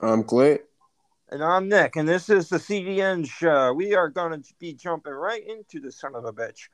I'm 0.00 0.24
Clint. 0.24 0.60
And 1.30 1.42
I'm 1.42 1.70
Nick, 1.70 1.96
and 1.96 2.06
this 2.06 2.28
is 2.28 2.50
the 2.50 2.58
CDN 2.58 3.26
show. 3.26 3.72
We 3.72 3.94
are 3.94 4.10
going 4.10 4.42
to 4.42 4.54
be 4.58 4.74
jumping 4.74 5.14
right 5.14 5.42
into 5.46 5.80
the 5.80 5.90
son 5.90 6.14
of 6.14 6.26
a 6.26 6.32
bitch. 6.34 6.68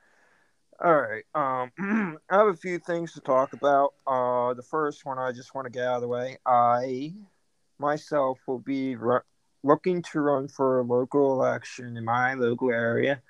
All 0.83 0.93
right. 0.93 1.23
Um, 1.33 1.71
I 2.29 2.37
have 2.37 2.47
a 2.47 2.53
few 2.53 2.79
things 2.79 3.13
to 3.13 3.21
talk 3.21 3.53
about. 3.53 3.93
Uh, 4.05 4.53
the 4.55 4.61
first 4.61 5.05
one 5.05 5.19
I 5.19 5.31
just 5.31 5.55
want 5.55 5.65
to 5.65 5.71
get 5.71 5.85
out 5.85 5.95
of 5.95 6.01
the 6.01 6.09
way. 6.09 6.37
I 6.45 7.13
myself 7.79 8.39
will 8.45 8.59
be 8.59 8.97
ru- 8.97 9.21
looking 9.63 10.01
to 10.11 10.19
run 10.19 10.49
for 10.49 10.79
a 10.79 10.83
local 10.83 11.31
election 11.31 11.95
in 11.95 12.03
my 12.03 12.33
local 12.33 12.71
area. 12.71 13.21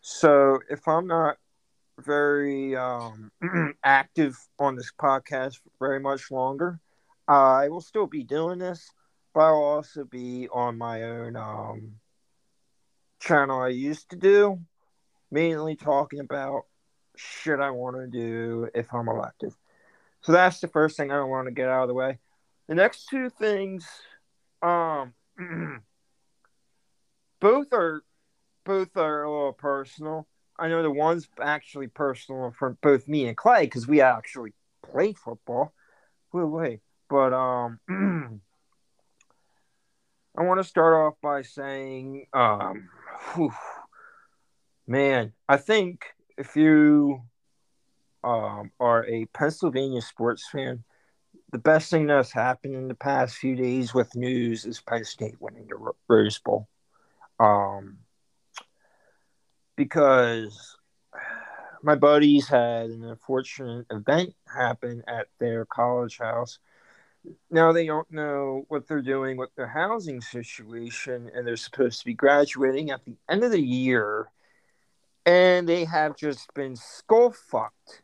So 0.00 0.60
if 0.70 0.88
I'm 0.88 1.06
not 1.06 1.36
very 2.00 2.74
um, 2.76 3.30
active 3.84 4.38
on 4.58 4.74
this 4.74 4.90
podcast 4.98 5.60
very 5.78 6.00
much 6.00 6.30
longer, 6.30 6.80
I 7.28 7.68
will 7.68 7.82
still 7.82 8.06
be 8.06 8.24
doing 8.24 8.58
this, 8.58 8.90
but 9.34 9.40
I'll 9.40 9.56
also 9.56 10.04
be 10.04 10.48
on 10.48 10.78
my 10.78 11.02
own 11.02 11.36
um, 11.36 11.94
channel 13.20 13.60
I 13.60 13.68
used 13.68 14.10
to 14.10 14.16
do, 14.16 14.60
mainly 15.30 15.74
talking 15.74 16.20
about 16.20 16.62
shit 17.16 17.58
I 17.58 17.70
want 17.70 17.96
to 17.96 18.06
do 18.06 18.68
if 18.74 18.94
I'm 18.94 19.08
elected. 19.08 19.52
So 20.22 20.32
that's 20.32 20.60
the 20.60 20.68
first 20.68 20.96
thing 20.96 21.10
I 21.10 21.22
want 21.24 21.48
to 21.48 21.52
get 21.52 21.68
out 21.68 21.82
of 21.82 21.88
the 21.88 21.94
way. 21.94 22.18
The 22.68 22.76
next 22.76 23.08
two 23.08 23.28
things, 23.28 23.86
um, 24.62 25.12
both 27.40 27.72
are 27.72 28.02
both 28.64 28.96
are 28.96 29.24
a 29.24 29.30
little 29.30 29.52
personal. 29.52 30.26
I 30.58 30.68
know 30.68 30.82
the 30.82 30.90
one's 30.90 31.28
actually 31.42 31.88
personal 31.88 32.54
for 32.56 32.78
both 32.80 33.08
me 33.08 33.26
and 33.26 33.36
Clay 33.36 33.64
because 33.64 33.86
we 33.86 34.00
actually 34.00 34.54
played 34.82 35.18
football. 35.18 35.74
Wait, 36.32 36.44
wait, 36.44 36.80
but 37.10 37.32
um, 37.34 37.80
I 40.36 40.42
want 40.42 40.60
to 40.60 40.64
start 40.64 40.94
off 40.94 41.14
by 41.22 41.42
saying, 41.42 42.26
um, 42.32 42.88
whew, 43.34 43.52
man, 44.86 45.32
I 45.48 45.56
think 45.58 46.06
if 46.36 46.56
you 46.56 47.22
um, 48.24 48.72
are 48.80 49.04
a 49.06 49.26
Pennsylvania 49.26 50.00
sports 50.00 50.48
fan, 50.50 50.82
the 51.52 51.58
best 51.58 51.88
thing 51.88 52.06
that's 52.06 52.32
happened 52.32 52.74
in 52.74 52.88
the 52.88 52.96
past 52.96 53.36
few 53.36 53.54
days 53.54 53.94
with 53.94 54.16
news 54.16 54.64
is 54.64 54.80
Penn 54.80 55.04
State 55.04 55.36
winning 55.40 55.68
the 55.68 55.94
Rose 56.08 56.40
Bowl. 56.40 56.68
Um, 57.38 57.98
because 59.76 60.76
my 61.82 61.94
buddies 61.94 62.48
had 62.48 62.90
an 62.90 63.04
unfortunate 63.04 63.86
event 63.90 64.34
happen 64.52 65.04
at 65.06 65.28
their 65.38 65.64
college 65.64 66.18
house. 66.18 66.58
Now 67.50 67.72
they 67.72 67.86
don't 67.86 68.10
know 68.10 68.64
what 68.68 68.86
they're 68.86 69.02
doing 69.02 69.36
with 69.36 69.54
their 69.54 69.68
housing 69.68 70.20
situation, 70.20 71.30
and 71.34 71.46
they're 71.46 71.56
supposed 71.56 72.00
to 72.00 72.04
be 72.04 72.14
graduating 72.14 72.90
at 72.90 73.04
the 73.04 73.16
end 73.28 73.44
of 73.44 73.50
the 73.50 73.62
year 73.62 74.28
and 75.26 75.68
they 75.68 75.84
have 75.84 76.16
just 76.16 76.52
been 76.54 76.76
skull 76.76 77.32
fucked 77.32 78.02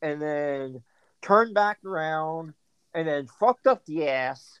and 0.00 0.20
then 0.20 0.82
turned 1.20 1.54
back 1.54 1.78
around 1.84 2.54
and 2.94 3.08
then 3.08 3.26
fucked 3.26 3.66
up 3.66 3.84
the 3.84 4.08
ass. 4.08 4.60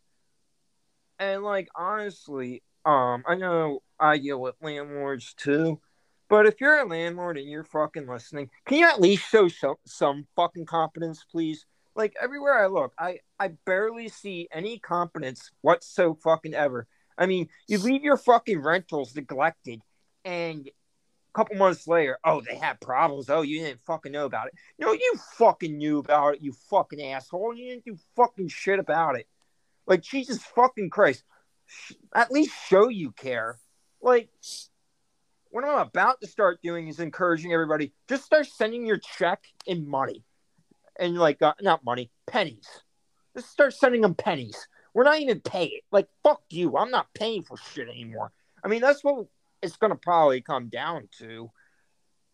And 1.18 1.42
like 1.42 1.68
honestly, 1.76 2.62
um, 2.84 3.22
I 3.26 3.36
know 3.36 3.82
I 4.00 4.18
deal 4.18 4.40
with 4.40 4.56
landlords 4.60 5.34
too, 5.34 5.80
but 6.28 6.46
if 6.46 6.60
you're 6.60 6.80
a 6.80 6.88
landlord 6.88 7.38
and 7.38 7.48
you're 7.48 7.64
fucking 7.64 8.08
listening, 8.08 8.50
can 8.66 8.78
you 8.78 8.86
at 8.86 9.00
least 9.00 9.28
show 9.28 9.48
some 9.48 9.76
some 9.84 10.26
fucking 10.34 10.66
competence, 10.66 11.24
please? 11.30 11.66
Like 11.94 12.14
everywhere 12.20 12.62
I 12.62 12.68
look, 12.68 12.92
I 12.98 13.18
I 13.38 13.48
barely 13.66 14.08
see 14.08 14.48
any 14.52 14.78
competence 14.78 15.50
whatsoever 15.60 16.14
fucking 16.14 16.54
ever. 16.54 16.86
I 17.18 17.26
mean, 17.26 17.48
you 17.68 17.78
leave 17.78 18.02
your 18.02 18.16
fucking 18.16 18.60
rentals 18.60 19.14
neglected, 19.14 19.80
and 20.24 20.68
a 21.32 21.38
couple 21.38 21.56
months 21.56 21.86
later, 21.86 22.18
oh, 22.24 22.40
they 22.40 22.56
had 22.56 22.80
problems. 22.80 23.30
Oh, 23.30 23.42
you 23.42 23.60
didn't 23.60 23.80
fucking 23.86 24.12
know 24.12 24.26
about 24.26 24.48
it. 24.48 24.54
No, 24.78 24.92
you 24.92 25.14
fucking 25.38 25.76
knew 25.76 25.98
about 25.98 26.34
it, 26.34 26.42
you 26.42 26.52
fucking 26.70 27.02
asshole. 27.02 27.54
You 27.54 27.70
didn't 27.70 27.84
do 27.84 27.96
fucking 28.16 28.48
shit 28.48 28.78
about 28.78 29.16
it. 29.16 29.26
Like, 29.86 30.02
Jesus 30.02 30.42
fucking 30.42 30.90
Christ. 30.90 31.24
At 32.14 32.30
least 32.30 32.54
show 32.68 32.88
you 32.88 33.12
care. 33.12 33.58
Like, 34.02 34.28
what 35.50 35.64
I'm 35.64 35.78
about 35.78 36.20
to 36.20 36.26
start 36.26 36.60
doing 36.62 36.88
is 36.88 37.00
encouraging 37.00 37.52
everybody 37.52 37.92
just 38.08 38.24
start 38.24 38.46
sending 38.46 38.84
your 38.86 38.98
check 38.98 39.44
in 39.66 39.88
money. 39.88 40.24
And, 40.98 41.16
like, 41.16 41.42
uh, 41.42 41.54
not 41.60 41.84
money, 41.84 42.10
pennies. 42.26 42.68
Just 43.34 43.50
start 43.50 43.74
sending 43.74 44.02
them 44.02 44.14
pennies. 44.14 44.68
We're 44.94 45.04
not 45.04 45.20
even 45.20 45.40
paying. 45.40 45.80
Like, 45.90 46.08
fuck 46.22 46.42
you. 46.50 46.76
I'm 46.76 46.90
not 46.90 47.14
paying 47.14 47.42
for 47.42 47.56
shit 47.56 47.88
anymore. 47.88 48.32
I 48.62 48.68
mean, 48.68 48.82
that's 48.82 49.02
what 49.02 49.26
it's 49.62 49.76
to 49.76 49.94
probably 49.94 50.40
come 50.40 50.68
down 50.68 51.08
to 51.18 51.50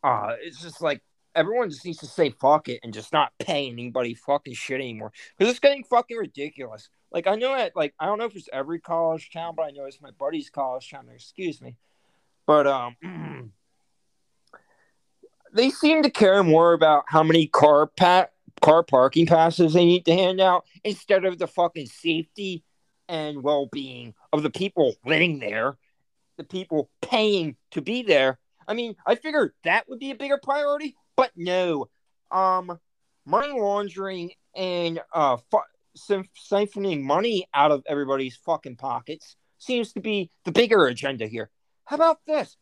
uh 0.03 0.35
it's 0.41 0.61
just 0.63 0.81
like 0.81 1.03
everyone 1.35 1.71
just 1.71 1.85
needs 1.85 1.99
to 1.99 2.07
say 2.07 2.31
fuck 2.31 2.69
it 2.69 2.81
and 2.83 2.95
just 2.95 3.13
not 3.13 3.33
pay 3.39 3.69
anybody 3.69 4.15
fucking 4.15 4.55
shit 4.55 4.81
anymore 4.81 5.13
because 5.37 5.51
it's 5.51 5.61
getting 5.61 5.85
fucking 5.85 6.17
ridiculous 6.17 6.89
like 7.13 7.27
i 7.27 7.35
know 7.35 7.55
that 7.55 7.77
like 7.77 7.95
i 8.01 8.07
don't 8.07 8.19
know 8.19 8.25
if 8.25 8.35
it's 8.35 8.49
every 8.53 8.81
college 8.81 9.31
town 9.31 9.55
but 9.57 9.65
i 9.65 9.71
know 9.71 9.85
it's 9.85 10.01
my 10.01 10.11
buddy's 10.13 10.51
college 10.51 10.91
town 10.91 11.07
excuse 11.15 11.61
me 11.61 11.77
but 12.47 12.67
um 12.67 12.97
they 15.53 15.71
seem 15.71 16.03
to 16.03 16.11
care 16.11 16.43
more 16.43 16.73
about 16.73 17.05
how 17.09 17.23
many 17.23 17.47
car 17.47 17.87
pa- 17.87 18.29
car 18.61 18.83
parking 18.83 19.27
passes 19.27 19.73
they 19.73 19.85
need 19.85 20.05
to 20.05 20.15
hand 20.15 20.41
out 20.41 20.65
instead 20.85 21.25
of 21.25 21.39
the 21.39 21.47
fucking 21.47 21.87
safety 21.87 22.63
and 23.09 23.43
well-being 23.43 24.15
of 24.33 24.43
the 24.43 24.51
people 24.51 24.95
living 25.05 25.39
there 25.39 25.77
the 26.39 26.45
people 26.45 26.89
paying 27.03 27.57
to 27.73 27.83
be 27.83 28.03
there. 28.03 28.39
I 28.67 28.73
mean, 28.73 28.97
I 29.07 29.17
figured 29.17 29.53
that 29.65 29.89
would 29.89 29.99
be 29.99 30.13
a 30.13 30.15
bigger 30.15 30.39
priority, 30.43 30.97
but 31.17 31.33
no. 31.37 31.91
Um, 32.31 32.79
money 33.27 33.53
laundering 33.53 34.31
and 34.55 35.01
uh, 35.13 35.37
fu- 35.51 36.23
siphoning 36.51 37.03
money 37.03 37.47
out 37.53 37.73
of 37.73 37.83
everybody's 37.87 38.37
fucking 38.37 38.77
pockets 38.77 39.37
seems 39.59 39.93
to 39.93 40.01
be 40.01 40.31
the 40.45 40.53
bigger 40.53 40.87
agenda 40.87 41.27
here. 41.27 41.51
How 41.85 41.97
about 41.97 42.19
this? 42.27 42.57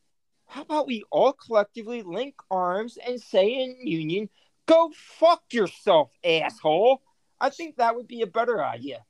How 0.47 0.63
about 0.63 0.87
we 0.87 1.05
all 1.11 1.33
collectively 1.33 2.03
link 2.03 2.35
arms 2.51 2.99
and 3.05 3.21
say 3.21 3.63
in 3.63 3.77
union, 3.87 4.29
go 4.67 4.93
fuck 5.19 5.43
yourself, 5.53 6.11
asshole? 6.25 7.03
I 7.41 7.51
think 7.51 7.77
that 7.77 7.97
would 7.97 8.09
be 8.09 8.23
a 8.23 8.27
better 8.27 8.63
idea. 8.65 9.05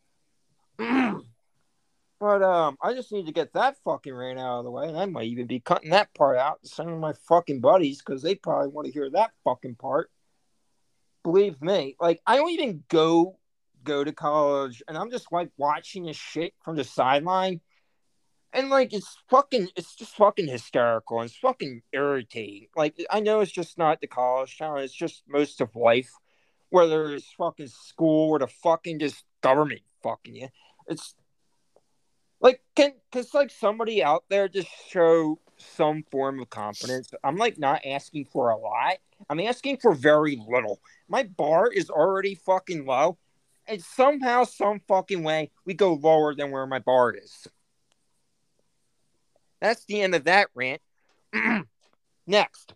But 2.19 2.43
um, 2.43 2.78
I 2.83 2.94
just 2.94 3.12
need 3.12 3.27
to 3.27 3.33
get 3.33 3.53
that 3.53 3.77
fucking 3.84 4.15
rant 4.15 4.39
out 4.39 4.61
of 4.61 4.65
the 4.65 4.71
way, 4.71 4.89
and 4.89 4.97
I 4.97 5.05
might 5.05 5.27
even 5.27 5.47
be 5.47 5.61
cutting 5.61 5.91
that 5.91 6.15
part 6.15 6.39
out 6.39 6.62
to 6.62 6.69
some 6.69 6.89
of 6.89 6.99
my 6.99 7.12
fucking 7.28 7.61
buddies 7.61 7.99
because 7.99 8.22
they 8.22 8.34
probably 8.34 8.69
want 8.69 8.87
to 8.87 8.93
hear 8.93 9.11
that 9.11 9.33
fucking 9.44 9.75
part. 9.75 10.11
Believe 11.22 11.61
me, 11.61 11.94
like 12.00 12.23
I 12.27 12.37
don't 12.37 12.50
even 12.50 12.84
go 12.88 13.38
go 13.84 14.03
to 14.03 14.12
college, 14.12 14.83
and 14.88 14.97
I'm 14.97 15.11
just 15.11 15.31
like 15.31 15.50
watching 15.59 16.06
this 16.06 16.17
shit 16.17 16.55
from 16.65 16.77
the 16.77 16.84
sideline, 16.84 17.61
and 18.52 18.70
like 18.70 18.92
it's 18.92 19.16
fucking, 19.28 19.68
it's 19.76 19.94
just 19.94 20.16
fucking 20.16 20.48
hysterical. 20.48 21.20
And 21.20 21.28
it's 21.28 21.38
fucking 21.38 21.82
irritating. 21.92 22.68
Like 22.76 22.96
I 23.10 23.20
know 23.20 23.40
it's 23.40 23.52
just 23.52 23.78
not 23.78 24.00
the 24.00 24.06
college 24.06 24.58
town; 24.58 24.78
it's 24.78 24.94
just 24.94 25.24
most 25.28 25.60
of 25.60 25.76
life, 25.76 26.12
whether 26.70 27.12
it's 27.14 27.32
fucking 27.32 27.68
school 27.68 28.30
or 28.30 28.38
the 28.38 28.46
fucking 28.46 28.98
just 28.98 29.24
government 29.42 29.82
fucking 30.02 30.36
you. 30.36 30.48
It's 30.88 31.14
like 32.40 32.62
can 32.74 32.92
cause 33.12 33.34
like 33.34 33.50
somebody 33.50 34.02
out 34.02 34.24
there 34.28 34.48
just 34.48 34.68
show 34.88 35.38
some 35.56 36.04
form 36.10 36.40
of 36.40 36.50
confidence. 36.50 37.10
I'm 37.24 37.36
like 37.36 37.58
not 37.58 37.84
asking 37.84 38.26
for 38.26 38.50
a 38.50 38.56
lot. 38.56 38.96
I'm 39.28 39.40
asking 39.40 39.78
for 39.78 39.94
very 39.94 40.40
little. 40.48 40.80
My 41.08 41.22
bar 41.22 41.70
is 41.70 41.90
already 41.90 42.34
fucking 42.34 42.84
low. 42.84 43.18
And 43.68 43.82
somehow 43.82 44.44
some 44.44 44.80
fucking 44.86 45.24
way 45.24 45.50
we 45.64 45.74
go 45.74 45.94
lower 45.94 46.36
than 46.36 46.52
where 46.52 46.68
my 46.68 46.78
bar 46.78 47.12
is 47.12 47.49
that's 49.66 49.84
the 49.84 50.00
end 50.00 50.14
of 50.14 50.24
that 50.24 50.48
rant 50.54 50.80
next 52.26 52.74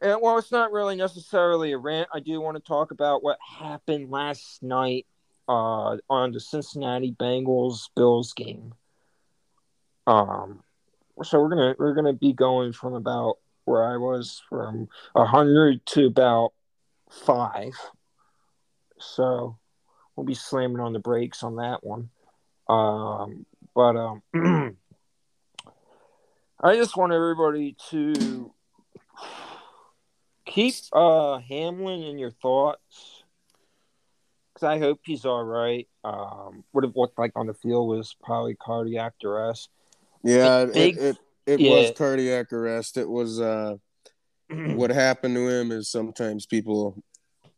and 0.00 0.20
well 0.20 0.38
it's 0.38 0.52
not 0.52 0.72
really 0.72 0.96
necessarily 0.96 1.72
a 1.72 1.78
rant 1.78 2.08
i 2.12 2.20
do 2.20 2.40
want 2.40 2.56
to 2.56 2.62
talk 2.62 2.90
about 2.90 3.22
what 3.22 3.38
happened 3.58 4.10
last 4.10 4.62
night 4.62 5.06
uh, 5.48 5.96
on 6.10 6.32
the 6.32 6.40
Cincinnati 6.40 7.12
Bengals 7.12 7.88
Bills 7.94 8.32
game. 8.32 8.74
Um, 10.06 10.62
so 11.22 11.40
we're 11.40 11.48
gonna 11.48 11.74
we're 11.78 11.94
gonna 11.94 12.12
be 12.12 12.32
going 12.32 12.72
from 12.72 12.94
about 12.94 13.38
where 13.64 13.84
I 13.84 13.96
was 13.96 14.42
from 14.48 14.88
hundred 15.16 15.84
to 15.86 16.06
about 16.06 16.52
five. 17.10 17.72
So 18.98 19.58
we'll 20.14 20.26
be 20.26 20.34
slamming 20.34 20.80
on 20.80 20.92
the 20.92 20.98
brakes 20.98 21.42
on 21.42 21.56
that 21.56 21.84
one. 21.84 22.10
Um, 22.68 23.46
but 23.74 23.96
um, 23.96 24.22
I 26.66 26.74
just 26.74 26.96
want 26.96 27.12
everybody 27.12 27.76
to 27.90 28.52
keep 30.44 30.74
uh 30.92 31.38
Hamlin 31.38 32.02
in 32.02 32.18
your 32.18 32.32
thoughts 32.32 33.22
because 34.52 34.66
I 34.66 34.80
hope 34.80 34.98
he's 35.04 35.24
all 35.24 35.44
right. 35.44 35.86
Um, 36.02 36.64
what 36.72 36.82
it 36.82 36.96
looked 36.96 37.20
like 37.20 37.30
on 37.36 37.46
the 37.46 37.54
field 37.54 37.88
was 37.88 38.16
probably 38.20 38.56
cardiac 38.56 39.14
arrest. 39.24 39.68
Yeah, 40.24 40.64
big- 40.64 40.96
it 40.96 41.00
it, 41.02 41.16
it 41.46 41.60
yeah. 41.60 41.70
was 41.70 41.92
cardiac 41.96 42.52
arrest. 42.52 42.96
It 42.96 43.08
was 43.08 43.40
uh 43.40 43.76
what 44.50 44.90
happened 44.90 45.36
to 45.36 45.48
him 45.48 45.70
is 45.70 45.88
sometimes 45.88 46.46
people 46.46 47.00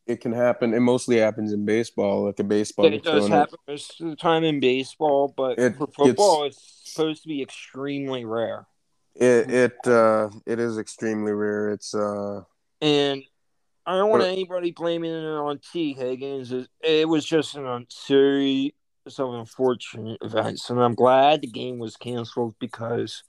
it 0.06 0.20
can 0.20 0.32
happen. 0.32 0.74
It 0.74 0.80
mostly 0.80 1.16
happens 1.16 1.54
in 1.54 1.64
baseball, 1.64 2.26
like 2.26 2.38
a 2.40 2.44
baseball. 2.44 2.84
it 2.84 3.02
does 3.02 3.26
happen 3.28 3.58
most 3.66 4.02
of 4.02 4.10
the 4.10 4.16
time 4.16 4.44
in 4.44 4.60
baseball, 4.60 5.32
but 5.34 5.58
It 5.58 5.78
for 5.78 5.86
football, 5.86 6.44
it's 6.44 6.82
supposed 6.84 7.22
to 7.22 7.28
be 7.28 7.40
extremely 7.40 8.26
rare. 8.26 8.66
It 9.18 9.50
it 9.50 9.86
uh 9.86 10.30
it 10.46 10.60
is 10.60 10.78
extremely 10.78 11.32
rare. 11.32 11.70
It's 11.70 11.92
uh 11.94 12.42
And 12.80 13.24
I 13.84 13.96
don't 13.96 14.10
want 14.10 14.22
But- 14.22 14.30
anybody 14.30 14.70
blaming 14.70 15.10
it 15.12 15.24
on 15.26 15.58
Tee 15.72 15.92
Higgins. 15.92 16.52
It, 16.52 16.68
it 16.82 17.08
was 17.08 17.24
just 17.24 17.56
an 17.56 17.86
series 17.90 18.72
of 19.18 19.34
unfortunate 19.34 20.18
events, 20.22 20.68
and 20.70 20.78
I'm 20.80 20.94
glad 20.94 21.40
the 21.40 21.46
game 21.48 21.78
was 21.78 21.96
canceled 21.96 22.54
because 22.60 23.24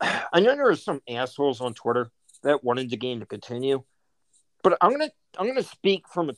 I 0.00 0.40
know 0.40 0.56
there 0.56 0.68
are 0.70 0.76
some 0.76 1.02
assholes 1.08 1.60
on 1.60 1.74
Twitter 1.74 2.10
that 2.42 2.64
wanted 2.64 2.90
the 2.90 2.96
game 2.96 3.20
to 3.20 3.26
continue, 3.26 3.84
but 4.64 4.76
I'm 4.80 4.90
gonna 4.90 5.10
I'm 5.38 5.46
gonna 5.46 5.62
speak 5.62 6.08
from 6.08 6.30
a 6.30 6.34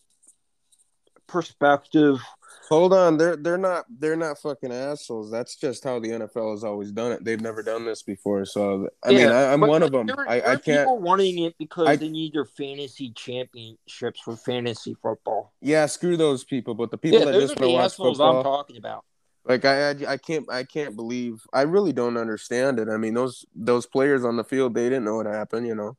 perspective. 1.26 2.20
Hold 2.68 2.92
on. 2.92 3.16
They're 3.16 3.36
they're 3.36 3.58
not 3.58 3.84
they're 3.98 4.16
not 4.16 4.38
fucking 4.38 4.72
assholes. 4.72 5.30
That's 5.30 5.56
just 5.56 5.84
how 5.84 5.98
the 5.98 6.08
NFL 6.08 6.52
has 6.52 6.64
always 6.64 6.92
done 6.92 7.12
it. 7.12 7.24
They've 7.24 7.40
never 7.40 7.62
done 7.62 7.84
this 7.84 8.02
before. 8.02 8.44
So 8.44 8.88
I 9.04 9.10
mean, 9.10 9.20
Yeah, 9.20 9.30
I, 9.32 9.52
I'm 9.52 9.60
but 9.60 9.68
one 9.68 9.82
of 9.82 9.92
them. 9.92 10.06
There, 10.06 10.28
I, 10.28 10.40
there 10.40 10.48
I 10.48 10.56
can't. 10.56 10.64
people 10.80 10.98
wanting 10.98 11.44
it 11.44 11.54
because 11.58 11.88
I- 11.88 11.96
they 11.96 12.08
need 12.08 12.34
their 12.34 12.44
fantasy 12.44 13.12
championships 13.12 14.20
for 14.20 14.36
fantasy 14.36 14.96
football. 15.02 15.52
Yeah, 15.60 15.86
screw 15.86 16.16
those 16.16 16.44
people. 16.44 16.74
But 16.74 16.90
the 16.90 16.98
people 16.98 17.20
yeah, 17.20 17.26
that 17.26 17.40
just 17.40 17.58
want 17.58 17.70
to 17.70 17.74
watch 17.74 17.96
football, 17.96 18.38
I'm 18.38 18.42
talking 18.44 18.76
about. 18.76 19.04
Like 19.46 19.66
I, 19.66 19.90
I, 19.90 19.96
I 20.08 20.16
can't, 20.16 20.50
I 20.50 20.64
can't 20.64 20.96
believe. 20.96 21.42
I 21.52 21.62
really 21.62 21.92
don't 21.92 22.16
understand 22.16 22.78
it. 22.78 22.88
I 22.88 22.96
mean, 22.96 23.12
those 23.14 23.44
those 23.54 23.84
players 23.86 24.24
on 24.24 24.36
the 24.36 24.44
field, 24.44 24.74
they 24.74 24.84
didn't 24.88 25.04
know 25.04 25.16
what 25.16 25.26
happened. 25.26 25.66
You 25.66 25.74
know. 25.74 25.96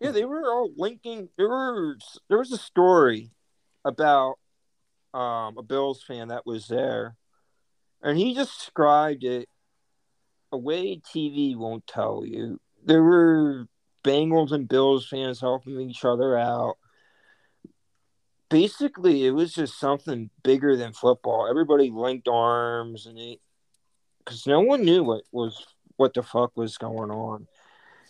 Yeah, 0.00 0.12
they 0.12 0.24
were 0.24 0.50
all 0.50 0.70
linking. 0.76 1.28
There 1.36 1.48
was 1.48 2.18
there 2.28 2.38
was 2.38 2.52
a 2.52 2.56
story 2.56 3.30
about 3.84 4.36
um, 5.16 5.56
a 5.56 5.62
Bills 5.62 6.02
fan 6.02 6.28
that 6.28 6.46
was 6.46 6.68
there, 6.68 7.16
and 8.02 8.18
he 8.18 8.34
described 8.34 9.24
it 9.24 9.48
a 10.52 10.58
way 10.58 11.00
TV 11.00 11.56
won't 11.56 11.86
tell 11.86 12.24
you. 12.24 12.60
There 12.84 13.02
were 13.02 13.66
Bengals 14.04 14.52
and 14.52 14.68
Bills 14.68 15.08
fans 15.08 15.40
helping 15.40 15.80
each 15.80 16.04
other 16.04 16.36
out. 16.38 16.76
Basically, 18.50 19.26
it 19.26 19.30
was 19.30 19.54
just 19.54 19.80
something 19.80 20.30
bigger 20.44 20.76
than 20.76 20.92
football. 20.92 21.48
Everybody 21.48 21.90
linked 21.90 22.28
arms, 22.28 23.06
and 23.06 23.18
it 23.18 23.40
because 24.18 24.46
no 24.46 24.60
one 24.60 24.84
knew 24.84 25.02
what 25.02 25.22
was 25.32 25.66
what 25.96 26.12
the 26.12 26.22
fuck 26.22 26.56
was 26.56 26.76
going 26.76 27.10
on. 27.10 27.46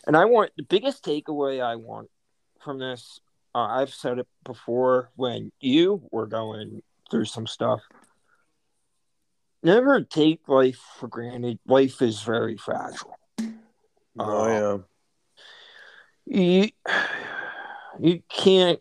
And 0.07 0.17
I 0.17 0.25
want 0.25 0.51
the 0.57 0.65
biggest 0.65 1.05
takeaway 1.05 1.63
I 1.63 1.77
want 1.77 2.11
from 2.61 2.79
this. 2.79 3.21
Uh, 3.55 3.67
I've 3.67 3.95
said 3.95 4.19
it 4.19 4.27
before 4.45 5.11
when 5.15 5.53
you 5.61 6.03
were 6.11 6.27
going 6.27 6.83
through 7.11 7.25
some 7.27 7.47
stuff. 7.47 7.81
Never 9.63 10.03
take 10.03 10.49
life 10.49 10.79
for 10.99 11.09
granted. 11.09 11.59
Life 11.67 12.03
is 12.03 12.23
very 12.23 12.57
fragile. 12.57 13.17
Oh 14.19 14.75
um, 14.75 14.85
yeah. 16.27 16.37
You 16.39 16.71
you 18.01 18.23
can't 18.29 18.81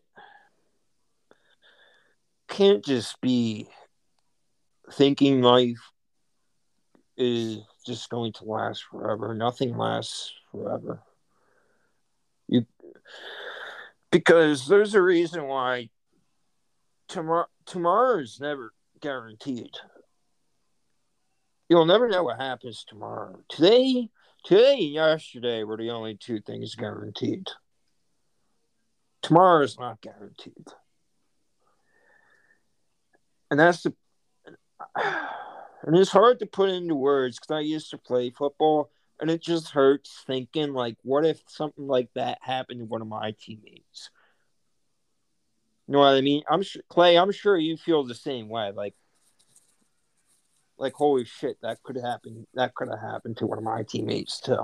can't 2.48 2.83
just 2.83 3.19
be 3.22 3.68
thinking 4.92 5.42
life 5.42 5.92
is 7.18 7.60
just 7.86 8.10
going 8.10 8.33
to 8.33 8.45
last 8.45 8.83
forever. 8.92 9.33
Nothing 9.33 9.77
lasts 9.77 10.33
forever. 10.51 11.01
You 12.48 12.66
because 14.12 14.68
there's 14.68 14.94
a 14.95 15.01
reason 15.01 15.45
why 15.45 15.89
tomorrow 17.07 17.48
tomorrow 17.65 18.19
is 18.19 18.39
never 18.39 18.73
guaranteed. 19.01 19.71
You'll 21.69 21.85
never 21.85 22.07
know 22.07 22.23
what 22.23 22.39
happens 22.39 22.85
tomorrow. 22.88 23.39
Today, 23.50 24.09
today 24.44 24.73
and 24.73 24.94
yesterday 24.94 25.63
were 25.63 25.77
the 25.77 25.89
only 25.89 26.15
two 26.15 26.39
things 26.41 26.75
guaranteed. 26.75 27.47
Tomorrow 29.21 29.63
is 29.63 29.79
not 29.79 30.01
guaranteed. 30.01 30.67
And 33.50 33.59
that's 33.59 33.83
the 33.83 33.94
and 34.95 35.95
it's 35.95 36.12
hard 36.12 36.39
to 36.39 36.45
put 36.45 36.69
into 36.69 36.95
words 36.95 37.39
because 37.39 37.56
I 37.56 37.59
used 37.62 37.89
to 37.91 37.97
play 37.97 38.29
football 38.29 38.91
and 39.19 39.29
it 39.29 39.41
just 39.41 39.69
hurts 39.69 40.23
thinking 40.27 40.73
like 40.73 40.97
what 41.03 41.25
if 41.25 41.41
something 41.47 41.88
like 41.88 42.09
that 42.15 42.39
happened 42.41 42.79
to 42.79 42.85
one 42.85 43.01
of 43.01 43.07
my 43.07 43.35
teammates 43.39 44.09
you 45.87 45.93
know 45.93 45.99
what 45.99 46.15
i 46.15 46.21
mean 46.21 46.43
i'm 46.49 46.63
sure 46.63 46.81
clay 46.89 47.17
i'm 47.17 47.31
sure 47.31 47.57
you 47.57 47.77
feel 47.77 48.03
the 48.03 48.15
same 48.15 48.49
way 48.49 48.71
like 48.71 48.95
like 50.77 50.93
holy 50.93 51.25
shit 51.25 51.57
that 51.61 51.81
could 51.83 51.95
happen 51.95 52.45
that 52.53 52.73
could 52.75 52.89
have 52.89 52.99
happened 52.99 53.37
to 53.37 53.45
one 53.45 53.57
of 53.57 53.63
my 53.63 53.83
teammates 53.83 54.39
too 54.39 54.63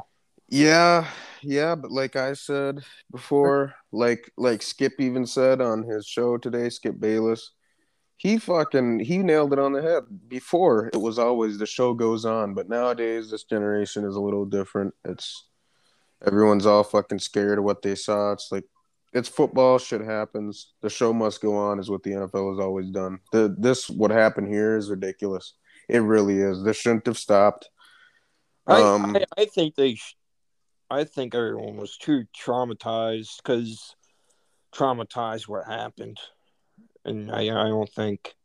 Yeah, 0.50 1.08
yeah, 1.42 1.76
but 1.76 1.92
like 1.92 2.18
I 2.18 2.34
said 2.34 2.84
before, 3.10 3.74
like 3.94 4.30
like 4.36 4.62
Skip 4.62 5.00
even 5.00 5.26
said 5.26 5.62
on 5.62 5.84
his 5.84 6.06
show 6.06 6.38
today, 6.38 6.68
Skip 6.70 7.00
Bayless, 7.00 7.52
he 8.18 8.38
fucking 8.38 9.00
he 9.00 9.20
nailed 9.20 9.54
it 9.54 9.60
on 9.60 9.72
the 9.72 9.82
head. 9.82 10.04
Before 10.28 10.90
it 10.94 11.00
was 11.00 11.18
always 11.18 11.58
the 11.58 11.66
show 11.66 11.94
goes 11.94 12.26
on, 12.26 12.54
but 12.54 12.68
nowadays 12.68 13.32
this 13.32 13.46
generation 13.46 14.04
is 14.04 14.16
a 14.16 14.22
little 14.22 14.46
different. 14.46 14.94
It's 15.06 15.48
everyone's 16.28 16.66
all 16.66 16.84
fucking 16.84 17.20
scared 17.20 17.58
of 17.58 17.64
what 17.64 17.82
they 17.82 17.96
saw. 17.96 18.34
It's 18.34 18.52
like 18.52 18.66
it's 19.14 19.30
football, 19.30 19.78
shit 19.78 20.02
happens. 20.02 20.74
The 20.82 20.90
show 20.90 21.14
must 21.14 21.42
go 21.42 21.56
on 21.56 21.80
is 21.80 21.90
what 21.90 22.04
the 22.04 22.12
NFL 22.12 22.56
has 22.56 22.64
always 22.64 22.90
done. 22.90 23.20
The 23.32 23.56
this 23.58 23.90
what 23.90 24.12
happened 24.12 24.48
here 24.48 24.78
is 24.78 24.90
ridiculous. 24.90 25.54
It 25.90 26.00
really 26.00 26.40
is. 26.40 26.64
This 26.64 26.78
shouldn't 26.78 27.06
have 27.06 27.18
stopped. 27.18 27.70
Um, 28.68 29.16
I, 29.16 29.20
I, 29.20 29.26
I 29.40 29.46
think 29.46 29.76
they 29.76 29.96
sh- 29.96 30.16
i 30.92 31.04
think 31.06 31.34
everyone 31.34 31.78
was 31.78 31.98
too 31.98 32.26
traumatized 32.38 33.38
because 33.38 33.96
traumatized 34.76 35.48
what 35.48 35.66
happened 35.66 36.20
and 37.06 37.32
i 37.32 37.42
i 37.42 37.68
don't 37.68 37.90
think 37.90 38.36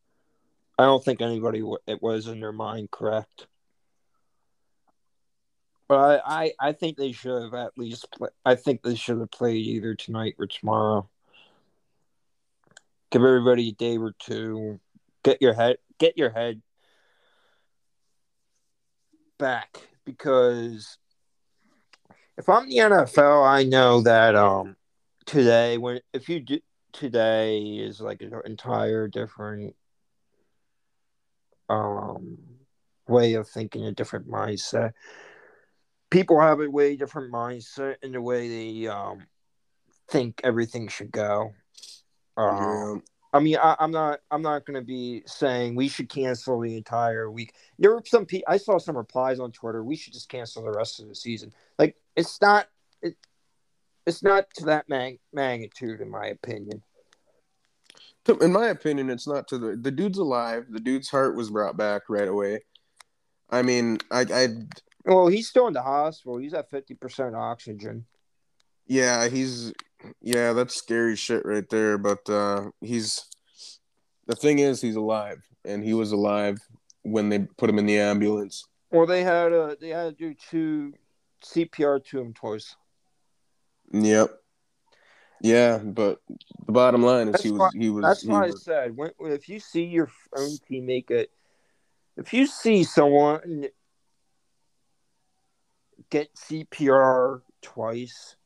i 0.78 0.84
don't 0.84 1.04
think 1.04 1.20
anybody 1.20 1.58
w- 1.60 1.78
it 1.86 2.00
was 2.00 2.28
in 2.28 2.40
their 2.40 2.52
mind 2.52 2.90
correct 2.90 3.46
but 5.88 6.22
I, 6.26 6.52
I, 6.58 6.72
think 6.72 6.96
they 6.96 7.12
should 7.12 7.42
have 7.42 7.54
at 7.54 7.78
least. 7.78 8.10
Play, 8.10 8.28
I 8.44 8.54
think 8.54 8.82
they 8.82 8.94
should 8.94 9.20
have 9.20 9.30
played 9.30 9.64
either 9.66 9.94
tonight 9.94 10.34
or 10.38 10.46
tomorrow. 10.46 11.08
Give 13.10 13.22
everybody 13.22 13.68
a 13.68 13.72
day 13.72 13.96
or 13.96 14.14
two. 14.18 14.80
Get 15.22 15.40
your 15.40 15.54
head 15.54 15.76
get 15.98 16.18
your 16.18 16.30
head 16.30 16.60
back 19.38 19.88
because 20.04 20.98
if 22.36 22.48
I'm 22.48 22.68
the 22.68 22.76
NFL, 22.76 23.46
I 23.46 23.64
know 23.64 24.02
that 24.02 24.34
um 24.34 24.76
today 25.24 25.78
when 25.78 26.00
if 26.12 26.28
you 26.28 26.40
do 26.40 26.60
today 26.92 27.60
is 27.62 28.00
like 28.00 28.22
an 28.22 28.32
entire 28.44 29.08
different 29.08 29.74
um 31.68 32.38
way 33.08 33.34
of 33.34 33.48
thinking, 33.48 33.84
a 33.84 33.92
different 33.92 34.28
mindset 34.28 34.92
people 36.10 36.40
have 36.40 36.60
a 36.60 36.70
way 36.70 36.96
different 36.96 37.32
mindset 37.32 37.96
in 38.02 38.12
the 38.12 38.20
way 38.20 38.48
they 38.48 38.86
um, 38.88 39.26
think 40.08 40.40
everything 40.44 40.88
should 40.88 41.10
go. 41.10 41.52
Um, 42.36 42.56
yeah. 42.56 42.94
I 43.32 43.40
mean, 43.40 43.56
I, 43.56 43.76
I'm 43.78 43.90
not. 43.90 44.20
I'm 44.30 44.42
not 44.42 44.64
going 44.64 44.80
to 44.80 44.86
be 44.86 45.22
saying 45.26 45.74
we 45.74 45.88
should 45.88 46.08
cancel 46.08 46.60
the 46.60 46.76
entire 46.76 47.30
week. 47.30 47.54
There 47.78 47.92
were 47.92 48.02
some. 48.06 48.24
Pe- 48.24 48.42
I 48.46 48.56
saw 48.56 48.78
some 48.78 48.96
replies 48.96 49.40
on 49.40 49.52
Twitter. 49.52 49.84
We 49.84 49.96
should 49.96 50.12
just 50.12 50.28
cancel 50.28 50.64
the 50.64 50.72
rest 50.72 51.00
of 51.00 51.08
the 51.08 51.14
season. 51.14 51.52
Like 51.78 51.96
it's 52.14 52.40
not. 52.40 52.68
It, 53.02 53.16
it's 54.06 54.22
not 54.22 54.46
to 54.54 54.66
that 54.66 54.88
mag- 54.88 55.18
magnitude, 55.32 56.00
in 56.00 56.10
my 56.10 56.28
opinion. 56.28 56.82
In 58.40 58.52
my 58.52 58.68
opinion, 58.68 59.10
it's 59.10 59.26
not 59.26 59.48
to 59.48 59.58
the 59.58 59.76
the 59.76 59.90
dude's 59.90 60.18
alive. 60.18 60.66
The 60.70 60.80
dude's 60.80 61.10
heart 61.10 61.36
was 61.36 61.50
brought 61.50 61.76
back 61.76 62.02
right 62.08 62.28
away. 62.28 62.60
I 63.50 63.62
mean, 63.62 63.98
I, 64.10 64.20
I 64.32 64.48
Well, 65.06 65.28
he's 65.28 65.48
still 65.48 65.68
in 65.68 65.72
the 65.72 65.82
hospital. 65.82 66.36
He's 66.38 66.52
at 66.54 66.68
fifty 66.68 66.94
percent 66.94 67.34
oxygen. 67.36 68.06
yeah, 68.86 69.28
he's 69.28 69.72
yeah, 70.20 70.52
that's 70.52 70.74
scary 70.74 71.16
shit 71.16 71.46
right 71.46 71.68
there. 71.70 71.96
But 71.96 72.28
uh 72.28 72.70
he's 72.80 73.24
the 74.26 74.34
thing 74.34 74.58
is, 74.58 74.80
he's 74.80 74.96
alive, 74.96 75.42
and 75.64 75.84
he 75.84 75.94
was 75.94 76.10
alive 76.12 76.58
when 77.02 77.28
they 77.28 77.38
put 77.56 77.70
him 77.70 77.78
in 77.78 77.86
the 77.86 77.98
ambulance. 77.98 78.64
Well, 78.90 79.06
they 79.06 79.22
had 79.22 79.52
a 79.52 79.76
they 79.80 79.90
had 79.90 80.18
to 80.18 80.30
do 80.30 80.34
two 80.34 80.94
CPR 81.44 82.04
to 82.06 82.20
him 82.20 82.34
twice. 82.34 82.74
Yep. 83.92 84.30
Yeah, 85.42 85.78
but 85.78 86.18
the 86.66 86.72
bottom 86.72 87.02
line 87.04 87.28
is 87.28 87.34
That's 87.34 87.44
he 87.44 87.50
was 87.52 87.60
why- 87.60 87.70
he 87.74 87.90
was 87.90 88.02
That's 88.04 88.22
he 88.22 88.28
why 88.28 88.46
I 88.46 88.50
said 88.50 88.96
when, 88.96 89.10
if 89.20 89.48
you 89.48 89.60
see 89.60 89.84
your 89.84 90.10
own 90.36 90.58
teammate 90.68 91.06
get, 91.08 91.30
if 92.16 92.32
you 92.32 92.46
see 92.46 92.82
someone 92.82 93.66
get 96.10 96.28
CPR 96.36 97.42
twice, 97.62 98.36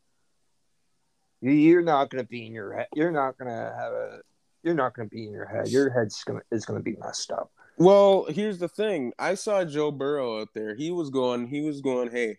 you- 1.40 1.52
you're 1.52 1.82
not 1.82 2.10
going 2.10 2.22
to 2.22 2.28
be 2.28 2.46
in 2.46 2.52
your 2.52 2.72
head. 2.74 2.88
You're 2.94 3.12
not 3.12 3.38
going 3.38 3.48
to 3.48 3.74
have 3.76 3.92
a. 3.92 4.20
You're 4.62 4.74
not 4.74 4.94
going 4.94 5.08
to 5.08 5.14
be 5.14 5.26
in 5.26 5.32
your 5.32 5.46
head. 5.46 5.68
Your 5.68 5.88
head's 5.90 6.22
gonna 6.24 6.40
is 6.50 6.66
going 6.66 6.78
to 6.78 6.84
be 6.84 6.96
messed 7.00 7.30
up. 7.32 7.50
Well, 7.78 8.26
here's 8.28 8.58
the 8.58 8.68
thing. 8.68 9.14
I 9.18 9.34
saw 9.34 9.64
Joe 9.64 9.90
Burrow 9.90 10.42
out 10.42 10.48
there. 10.54 10.74
He 10.74 10.90
was 10.90 11.08
going, 11.08 11.46
he 11.48 11.62
was 11.62 11.80
going, 11.80 12.10
hey, 12.10 12.36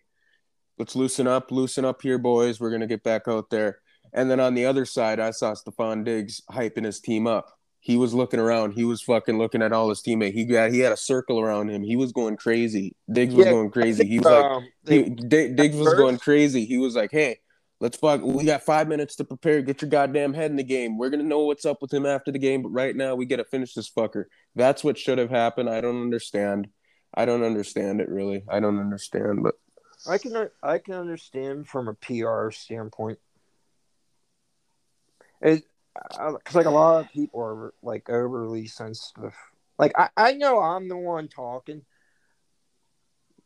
let's 0.78 0.94
loosen 0.94 1.26
up, 1.26 1.50
loosen 1.50 1.84
up 1.84 2.00
here, 2.00 2.18
boys. 2.18 2.60
We're 2.60 2.70
gonna 2.70 2.86
get 2.86 3.02
back 3.02 3.26
out 3.26 3.50
there. 3.50 3.80
And 4.12 4.30
then 4.30 4.38
on 4.38 4.54
the 4.54 4.66
other 4.66 4.84
side, 4.84 5.18
I 5.18 5.32
saw 5.32 5.54
Stefon 5.54 6.04
Diggs 6.04 6.42
hyping 6.52 6.84
his 6.84 7.00
team 7.00 7.26
up. 7.26 7.58
He 7.84 7.96
was 7.96 8.14
looking 8.14 8.38
around. 8.38 8.74
He 8.74 8.84
was 8.84 9.02
fucking 9.02 9.38
looking 9.38 9.60
at 9.60 9.72
all 9.72 9.88
his 9.88 10.00
teammates. 10.02 10.36
He 10.36 10.44
got 10.44 10.70
he 10.70 10.78
had 10.78 10.92
a 10.92 10.96
circle 10.96 11.40
around 11.40 11.68
him. 11.68 11.82
He 11.82 11.96
was 11.96 12.12
going 12.12 12.36
crazy. 12.36 12.94
Diggs 13.10 13.34
was 13.34 13.44
Yeah, 13.46 13.50
going 13.52 13.70
crazy. 13.72 14.06
He 14.06 14.18
was 14.20 14.26
like 14.26 14.44
Um, 14.44 14.68
he, 14.86 15.02
D- 15.10 15.48
Diggs 15.52 15.76
was 15.76 15.88
first- 15.88 15.96
going 15.98 16.18
crazy. 16.18 16.64
He 16.64 16.78
was 16.78 16.94
like, 16.94 17.10
"Hey, 17.10 17.40
let's 17.80 17.96
fuck. 17.96 18.22
We 18.22 18.44
got 18.44 18.62
five 18.62 18.86
minutes 18.86 19.16
to 19.16 19.24
prepare. 19.24 19.62
Get 19.62 19.82
your 19.82 19.88
goddamn 19.90 20.32
head 20.32 20.52
in 20.52 20.56
the 20.56 20.62
game. 20.62 20.96
We're 20.96 21.10
gonna 21.10 21.24
know 21.24 21.40
what's 21.40 21.64
up 21.64 21.82
with 21.82 21.92
him 21.92 22.06
after 22.06 22.30
the 22.30 22.38
game, 22.38 22.62
but 22.62 22.68
right 22.68 22.94
now 22.94 23.16
we 23.16 23.26
gotta 23.26 23.44
finish 23.44 23.74
this 23.74 23.90
fucker." 23.90 24.26
That's 24.54 24.84
what 24.84 24.96
should 24.96 25.18
have 25.18 25.30
happened. 25.30 25.68
I 25.68 25.80
don't 25.80 26.00
understand. 26.02 26.68
I 27.12 27.24
don't 27.24 27.42
understand 27.42 28.00
it 28.00 28.08
really. 28.08 28.44
I 28.48 28.60
don't 28.60 28.78
understand, 28.78 29.42
but 29.42 29.56
I 30.06 30.18
can 30.18 30.48
I 30.62 30.78
can 30.78 30.94
understand 30.94 31.66
from 31.66 31.88
a 31.88 31.94
PR 31.94 32.52
standpoint. 32.52 33.18
It 35.40 35.64
because 35.94 36.54
like 36.54 36.66
a 36.66 36.70
lot 36.70 37.00
of 37.00 37.12
people 37.12 37.40
are 37.40 37.74
like 37.82 38.08
overly 38.08 38.66
sensitive. 38.66 39.34
Like 39.78 39.92
I, 39.96 40.08
I 40.16 40.32
know 40.34 40.60
I'm 40.60 40.88
the 40.88 40.96
one 40.96 41.28
talking, 41.28 41.82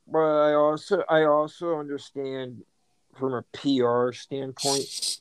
but 0.07 0.19
I 0.19 0.55
also 0.55 1.03
I 1.09 1.25
also 1.25 1.79
understand 1.79 2.63
from 3.15 3.35
a 3.35 3.43
PR 3.53 4.13
standpoint. 4.13 5.21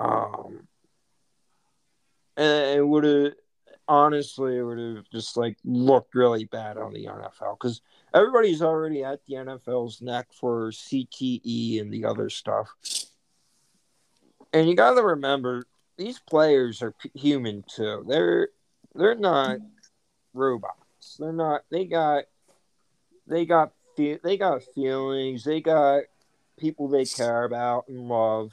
Um, 0.00 0.66
and 2.36 2.78
it 2.78 2.86
would 2.86 3.04
have 3.04 3.32
honestly 3.86 4.56
it 4.56 4.62
would 4.62 4.78
have 4.78 5.04
just 5.12 5.36
like 5.36 5.58
looked 5.64 6.14
really 6.14 6.44
bad 6.44 6.78
on 6.78 6.92
the 6.92 7.04
NFL 7.04 7.58
because 7.58 7.82
everybody's 8.14 8.62
already 8.62 9.04
at 9.04 9.20
the 9.26 9.34
NFL's 9.34 10.00
neck 10.00 10.28
for 10.32 10.70
CTE 10.70 11.80
and 11.80 11.92
the 11.92 12.04
other 12.04 12.30
stuff. 12.30 12.68
And 14.54 14.68
you 14.68 14.76
got 14.76 14.94
to 14.94 15.02
remember, 15.02 15.64
these 15.98 16.20
players 16.20 16.80
are 16.80 16.94
human 17.12 17.64
too. 17.68 18.04
They're 18.08 18.48
they're 18.94 19.16
not 19.16 19.58
robots. 20.32 21.16
They're 21.18 21.32
not. 21.32 21.62
They 21.70 21.86
got 21.86 22.24
they 23.26 23.46
got 23.46 23.72
they 23.96 24.36
got 24.38 24.62
feelings. 24.62 25.42
They 25.42 25.60
got 25.60 26.04
people 26.56 26.86
they 26.86 27.04
care 27.04 27.42
about 27.42 27.88
and 27.88 28.08
love. 28.08 28.52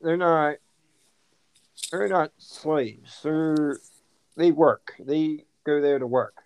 They're 0.00 0.16
not. 0.16 0.56
They're 1.90 2.08
not 2.08 2.30
slaves. 2.38 3.20
They're 3.24 3.78
they 4.36 4.52
work. 4.52 4.94
They 5.00 5.46
go 5.64 5.80
there 5.80 5.98
to 5.98 6.06
work. 6.06 6.43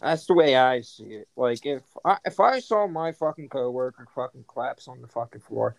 That's 0.00 0.26
the 0.26 0.34
way 0.34 0.56
I 0.56 0.80
see 0.80 1.04
it. 1.04 1.28
Like 1.36 1.66
if 1.66 1.82
I 2.04 2.18
if 2.24 2.40
I 2.40 2.60
saw 2.60 2.86
my 2.86 3.12
fucking 3.12 3.48
coworker 3.48 4.06
fucking 4.14 4.44
collapse 4.48 4.88
on 4.88 5.02
the 5.02 5.08
fucking 5.08 5.42
floor, 5.42 5.76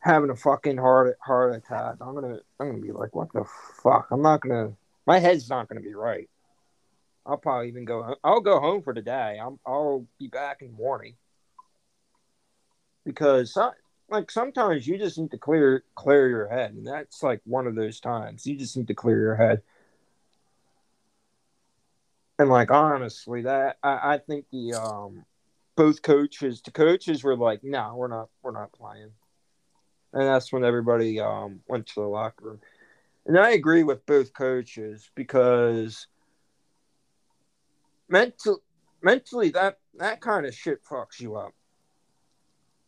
having 0.00 0.30
a 0.30 0.36
fucking 0.36 0.76
heart 0.76 1.16
heart 1.20 1.54
attack, 1.54 1.96
I'm 2.00 2.14
gonna 2.14 2.40
I'm 2.60 2.70
gonna 2.70 2.82
be 2.82 2.92
like, 2.92 3.14
what 3.14 3.32
the 3.32 3.44
fuck? 3.82 4.08
I'm 4.10 4.22
not 4.22 4.42
gonna. 4.42 4.72
My 5.06 5.18
head's 5.18 5.48
not 5.48 5.68
gonna 5.68 5.80
be 5.80 5.94
right. 5.94 6.28
I'll 7.24 7.38
probably 7.38 7.68
even 7.68 7.84
go. 7.84 8.16
I'll 8.22 8.40
go 8.40 8.60
home 8.60 8.82
for 8.82 8.94
the 8.94 9.02
day. 9.02 9.38
I'm 9.42 9.58
I'll 9.66 10.06
be 10.18 10.28
back 10.28 10.60
in 10.60 10.68
the 10.68 10.76
morning 10.76 11.14
because 13.04 13.56
I, 13.56 13.70
like 14.10 14.30
sometimes 14.30 14.86
you 14.86 14.98
just 14.98 15.18
need 15.18 15.30
to 15.30 15.38
clear 15.38 15.84
clear 15.94 16.28
your 16.28 16.48
head, 16.48 16.72
and 16.72 16.86
that's 16.86 17.22
like 17.22 17.40
one 17.44 17.66
of 17.66 17.74
those 17.74 18.00
times. 18.00 18.46
You 18.46 18.56
just 18.56 18.76
need 18.76 18.88
to 18.88 18.94
clear 18.94 19.18
your 19.18 19.36
head. 19.36 19.62
And 22.38 22.48
like 22.48 22.70
honestly, 22.70 23.42
that 23.42 23.78
I, 23.82 24.14
I 24.14 24.18
think 24.18 24.46
the 24.52 24.74
um 24.74 25.24
both 25.76 26.02
coaches 26.02 26.62
the 26.62 26.70
coaches 26.70 27.24
were 27.24 27.36
like, 27.36 27.64
no, 27.64 27.94
we're 27.96 28.08
not 28.08 28.28
we're 28.42 28.52
not 28.52 28.72
playing. 28.72 29.10
And 30.12 30.22
that's 30.22 30.52
when 30.52 30.64
everybody 30.64 31.20
um 31.20 31.60
went 31.68 31.86
to 31.88 32.00
the 32.00 32.06
locker 32.06 32.44
room. 32.44 32.60
And 33.26 33.38
I 33.38 33.50
agree 33.50 33.82
with 33.82 34.06
both 34.06 34.32
coaches 34.32 35.10
because 35.14 36.06
mental 38.08 38.62
mentally 39.02 39.50
that 39.50 39.78
that 39.98 40.20
kind 40.20 40.46
of 40.46 40.54
shit 40.54 40.84
fucks 40.84 41.20
you 41.20 41.36
up. 41.36 41.52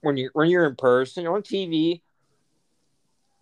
When 0.00 0.16
you 0.16 0.30
when 0.32 0.48
you're 0.48 0.66
in 0.66 0.76
person 0.76 1.26
on 1.26 1.42
TV, 1.42 2.02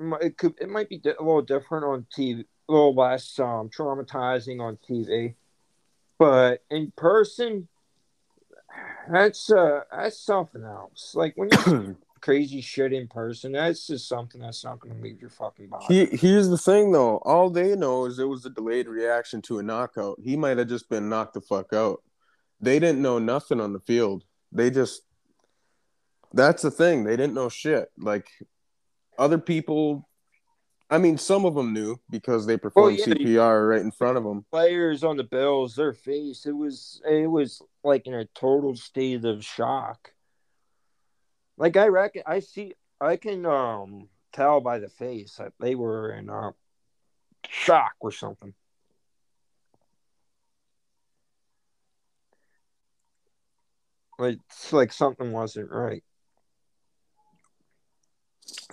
it 0.01 0.39
could 0.39 0.55
it 0.59 0.71
might 0.71 0.89
be 0.89 1.03
a 1.05 1.23
little 1.23 1.43
different 1.43 1.85
on 1.85 2.07
TV, 2.17 2.47
a 2.69 2.73
little 2.73 2.95
less 2.95 3.39
um 3.39 3.69
traumatizing 3.69 4.61
on 4.63 4.79
TV 4.89 5.35
but 6.19 6.63
in 6.71 6.93
person 6.97 7.69
that's 9.11 9.51
uh 9.51 9.81
that's 9.91 10.21
something 10.21 10.65
else 10.65 11.13
like 11.15 11.35
when 11.37 11.49
you 11.51 11.97
crazy 12.21 12.61
shit 12.61 12.93
in 12.93 13.07
person 13.07 13.53
that's 13.53 13.87
just 13.87 14.09
something 14.09 14.41
that's 14.41 14.65
not 14.65 14.81
going 14.81 14.95
to 14.95 15.01
leave 15.01 15.21
your 15.21 15.31
fucking 15.31 15.69
body 15.69 15.85
He, 15.89 16.17
here's 16.17 16.49
the 16.49 16.59
thing, 16.59 16.91
though. 16.91 17.19
All 17.19 17.49
they 17.49 17.77
know 17.77 18.07
is 18.07 18.19
it 18.19 18.25
was 18.25 18.45
a 18.45 18.51
delayed 18.51 18.89
reaction 18.89 19.41
to 19.43 19.61
a 19.61 19.63
knockout. 19.63 20.19
He 20.23 20.37
might 20.37 20.59
have 20.59 20.69
just 20.69 20.89
been 20.89 21.09
knocked 21.09 21.35
the 21.35 21.41
fuck 21.41 21.73
out. 21.73 22.03
They 22.61 22.81
didn't 22.81 23.03
know 23.03 23.21
nothing 23.21 23.61
on 23.61 23.73
the 23.73 23.81
field. 23.81 24.25
They 24.51 24.71
just. 24.71 25.03
That's 26.35 26.63
the 26.63 26.73
thing. 26.73 27.05
They 27.05 27.17
didn't 27.17 27.35
know 27.35 27.49
shit. 27.49 27.89
Like 27.97 28.29
other 29.17 29.39
people. 29.39 30.09
I 30.91 30.97
mean, 30.99 31.19
some 31.19 31.45
of 31.45 31.55
them 31.55 31.75
knew 31.75 32.01
because 32.09 32.47
they 32.47 32.57
performed 32.57 32.99
yeah, 32.99 33.07
CPR 33.07 33.69
right 33.69 33.81
in 33.81 33.91
front 33.91 34.17
of 34.17 34.25
them. 34.25 34.47
players 34.51 35.05
on 35.05 35.19
the 35.19 35.25
bills 35.25 35.75
their 35.75 35.93
face 35.93 36.47
it 36.47 36.53
was 36.57 37.03
it 37.07 37.27
was 37.27 37.61
like 37.85 38.07
in 38.07 38.15
a 38.15 38.25
total 38.35 38.75
state 38.75 39.25
of 39.25 39.45
shock. 39.45 40.13
Like 41.59 41.77
i 41.77 41.89
reckon 41.89 42.23
i 42.27 42.39
see 42.39 42.75
i 43.01 43.17
can 43.17 43.45
um 43.45 44.09
tell 44.33 44.61
by 44.61 44.79
the 44.79 44.89
face 44.89 45.35
that 45.37 45.53
they 45.61 45.75
were 45.75 46.13
in 46.13 46.31
uh 46.31 46.53
shock 47.49 47.93
or 48.01 48.13
something. 48.13 48.55
Like 54.19 54.39
it's 54.49 54.73
like 54.73 54.93
something 54.93 55.33
wasn't 55.33 55.71
right 55.71 56.03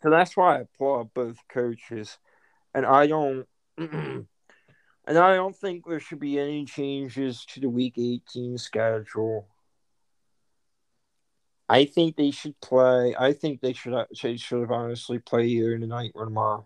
so 0.01 0.09
that's 0.09 0.35
why 0.37 0.57
i 0.57 0.59
applaud 0.61 1.13
both 1.13 1.37
coaches 1.49 2.17
and 2.73 2.85
i 2.85 3.07
don't 3.07 3.47
And 5.07 5.19
I 5.19 5.35
don't 5.35 5.55
think 5.55 5.85
there 5.85 5.99
should 5.99 6.19
be 6.19 6.39
any 6.39 6.65
changes 6.65 7.45
to 7.49 7.59
the 7.59 7.69
Week 7.69 7.93
18 7.95 8.57
schedule. 8.57 9.47
I 11.69 11.85
think 11.85 12.15
they 12.15 12.31
should 12.31 12.59
play. 12.59 13.15
I 13.15 13.33
think 13.33 13.61
they 13.61 13.73
should. 13.73 13.93
They 14.23 14.37
should 14.37 14.61
have 14.61 14.71
honestly 14.71 15.19
play 15.19 15.45
either 15.45 15.77
tonight 15.77 16.11
or 16.15 16.25
tomorrow. 16.25 16.65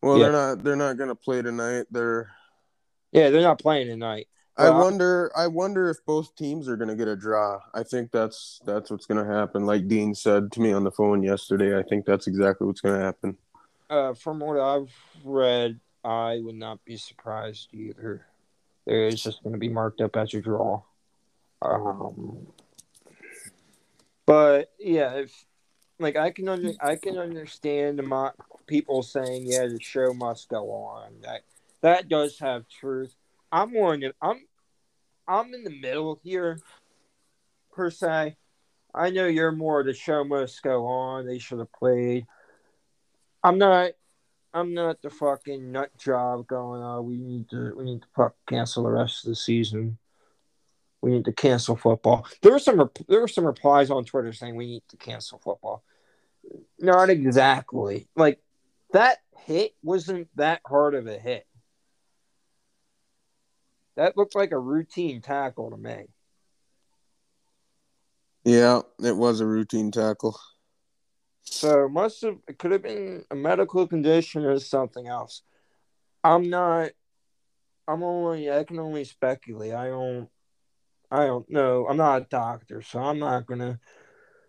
Well, 0.00 0.18
Yeah. 0.18 0.24
they're 0.24 0.32
not. 0.32 0.64
They're 0.64 0.76
not 0.76 0.96
gonna 0.96 1.14
play 1.14 1.40
tonight. 1.42 1.86
They're. 1.90 2.32
Yeah, 3.12 3.30
they're 3.30 3.42
not 3.42 3.60
playing 3.60 3.86
tonight. 3.86 4.28
I 4.56 4.70
Well, 4.70 4.80
wonder. 4.80 5.32
I 5.34 5.46
wonder 5.46 5.88
if 5.88 6.04
both 6.04 6.34
teams 6.36 6.68
are 6.68 6.76
gonna 6.76 6.96
get 6.96 7.08
a 7.08 7.16
draw. 7.16 7.60
I 7.74 7.82
think 7.82 8.10
that's 8.10 8.60
that's 8.66 8.90
what's 8.90 9.06
gonna 9.06 9.24
happen. 9.24 9.64
Like 9.64 9.88
Dean 9.88 10.14
said 10.14 10.52
to 10.52 10.60
me 10.60 10.72
on 10.72 10.84
the 10.84 10.90
phone 10.90 11.22
yesterday. 11.22 11.78
I 11.78 11.82
think 11.82 12.04
that's 12.04 12.26
exactly 12.26 12.66
what's 12.66 12.80
gonna 12.80 13.00
happen. 13.00 13.38
Uh, 13.88 14.14
from 14.14 14.40
what 14.40 14.58
I've 14.58 14.92
read, 15.24 15.78
I 16.04 16.40
would 16.42 16.54
not 16.54 16.84
be 16.84 16.96
surprised 16.96 17.68
either. 17.72 18.26
It's 18.86 19.22
just 19.22 19.42
going 19.42 19.52
to 19.52 19.58
be 19.58 19.68
marked 19.68 20.00
up 20.00 20.16
as 20.16 20.34
a 20.34 20.40
draw. 20.40 20.82
Um, 21.60 22.46
but 24.26 24.72
yeah, 24.78 25.12
if 25.14 25.44
like 25.98 26.16
I 26.16 26.30
can 26.30 26.48
under, 26.48 26.72
I 26.80 26.96
can 26.96 27.18
understand 27.18 27.98
the 27.98 28.02
mo- 28.02 28.32
people 28.66 29.02
saying, 29.02 29.46
"Yeah, 29.46 29.66
the 29.66 29.78
show 29.80 30.12
must 30.12 30.48
go 30.48 30.72
on." 30.72 31.20
That 31.22 31.42
that 31.82 32.08
does 32.08 32.38
have 32.40 32.66
truth. 32.68 33.14
I'm 33.52 33.74
one. 33.74 34.02
I'm 34.22 34.40
I'm 35.28 35.52
in 35.52 35.62
the 35.62 35.78
middle 35.80 36.18
here, 36.24 36.58
per 37.72 37.90
se. 37.90 38.36
I 38.94 39.10
know 39.10 39.26
you're 39.26 39.52
more 39.52 39.84
the 39.84 39.94
show 39.94 40.24
must 40.24 40.62
go 40.62 40.86
on. 40.86 41.26
They 41.26 41.38
should 41.38 41.58
have 41.58 41.72
played. 41.72 42.26
I'm 43.44 43.58
not. 43.58 43.92
I'm 44.54 44.74
not 44.74 45.00
the 45.00 45.08
fucking 45.10 45.72
nut 45.72 45.90
job 45.98 46.46
going. 46.46 46.82
on. 46.82 47.06
we 47.06 47.18
need 47.18 47.48
to. 47.50 47.74
We 47.76 47.84
need 47.84 48.02
to 48.02 48.08
fuck 48.16 48.34
cancel 48.48 48.84
the 48.84 48.90
rest 48.90 49.24
of 49.24 49.30
the 49.30 49.36
season. 49.36 49.98
We 51.02 51.10
need 51.10 51.24
to 51.26 51.32
cancel 51.32 51.76
football. 51.76 52.26
There 52.40 52.52
were 52.52 52.58
some 52.58 52.90
there 53.08 53.20
were 53.20 53.28
some 53.28 53.44
replies 53.44 53.90
on 53.90 54.04
Twitter 54.04 54.32
saying 54.32 54.56
we 54.56 54.66
need 54.66 54.82
to 54.88 54.96
cancel 54.96 55.38
football. 55.38 55.82
Not 56.78 57.10
exactly. 57.10 58.08
Like 58.16 58.40
that 58.92 59.18
hit 59.36 59.74
wasn't 59.82 60.28
that 60.36 60.60
hard 60.66 60.94
of 60.94 61.06
a 61.06 61.18
hit. 61.18 61.46
That 63.96 64.16
looked 64.16 64.34
like 64.34 64.52
a 64.52 64.58
routine 64.58 65.20
tackle 65.20 65.70
to 65.70 65.76
me. 65.76 66.06
Yeah, 68.44 68.80
it 69.02 69.16
was 69.16 69.40
a 69.40 69.46
routine 69.46 69.90
tackle. 69.90 70.38
So 71.44 71.88
must 71.88 72.22
have 72.22 72.38
it 72.48 72.58
could 72.58 72.72
have 72.72 72.82
been 72.82 73.24
a 73.30 73.34
medical 73.34 73.86
condition 73.86 74.44
or 74.44 74.58
something 74.58 75.06
else. 75.06 75.42
I'm 76.24 76.50
not 76.50 76.90
I'm 77.86 78.02
only 78.02 78.50
I 78.50 78.64
can 78.64 78.78
only 78.78 79.04
speculate. 79.04 79.74
I 79.74 79.88
don't 79.88 80.28
I 81.10 81.26
don't 81.26 81.48
know. 81.50 81.86
I'm 81.88 81.98
not 81.98 82.22
a 82.22 82.26
doctor, 82.30 82.80
so 82.82 83.00
I'm 83.00 83.18
not 83.18 83.46
gonna 83.46 83.78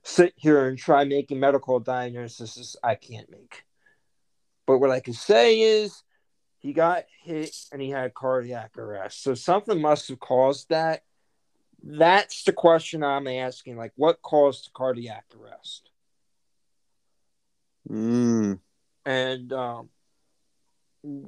sit 0.03 0.33
here 0.38 0.67
and 0.67 0.77
try 0.77 1.03
making 1.03 1.39
medical 1.39 1.79
diagnoses 1.79 2.75
I 2.83 2.95
can't 2.95 3.29
make. 3.29 3.63
But 4.65 4.79
what 4.79 4.91
I 4.91 5.01
can 5.01 5.13
say 5.13 5.59
is 5.59 6.03
he 6.63 6.72
got 6.72 7.03
hit 7.22 7.53
and 7.74 7.82
he 7.82 7.89
had 7.89 8.13
cardiac 8.13 8.77
arrest. 8.77 9.22
So 9.22 9.36
something 9.36 9.82
must 9.82 10.08
have 10.08 10.20
caused 10.20 10.70
that. 10.70 11.03
That's 11.84 12.46
the 12.46 12.53
question 12.53 13.03
I'm 13.03 13.27
asking. 13.27 13.75
Like, 13.75 13.91
what 13.98 14.22
caused 14.22 14.72
cardiac 14.74 15.25
arrest? 15.38 15.89
Mm. 17.89 18.60
And 19.05 19.51
um, 19.51 19.89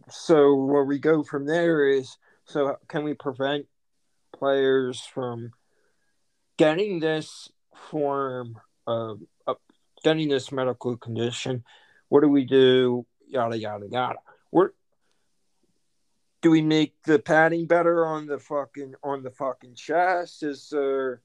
so 0.09 0.55
where 0.55 0.85
we 0.85 0.99
go 0.99 1.21
from 1.21 1.45
there 1.45 1.85
is 1.85 2.17
so 2.45 2.77
can 2.87 3.03
we 3.03 3.13
prevent 3.13 3.65
players 4.33 5.01
from 5.01 5.51
getting 6.57 7.01
this 7.01 7.49
form 7.89 8.57
of, 8.87 9.19
of 9.45 9.57
getting 10.01 10.29
this 10.29 10.53
medical 10.53 10.95
condition? 10.95 11.65
What 12.07 12.21
do 12.21 12.29
we 12.29 12.45
do? 12.45 13.05
Yada 13.27 13.57
yada 13.59 13.87
yada. 13.91 14.19
What 14.51 14.71
do 16.45 16.51
we 16.51 16.61
make 16.61 16.93
the 17.05 17.17
padding 17.17 17.65
better 17.65 18.05
on 18.05 18.27
the 18.27 18.37
fucking 18.37 18.93
on 19.03 19.23
the 19.23 19.31
fucking 19.31 19.73
chest? 19.73 20.43
Is 20.43 20.69
there 20.69 21.23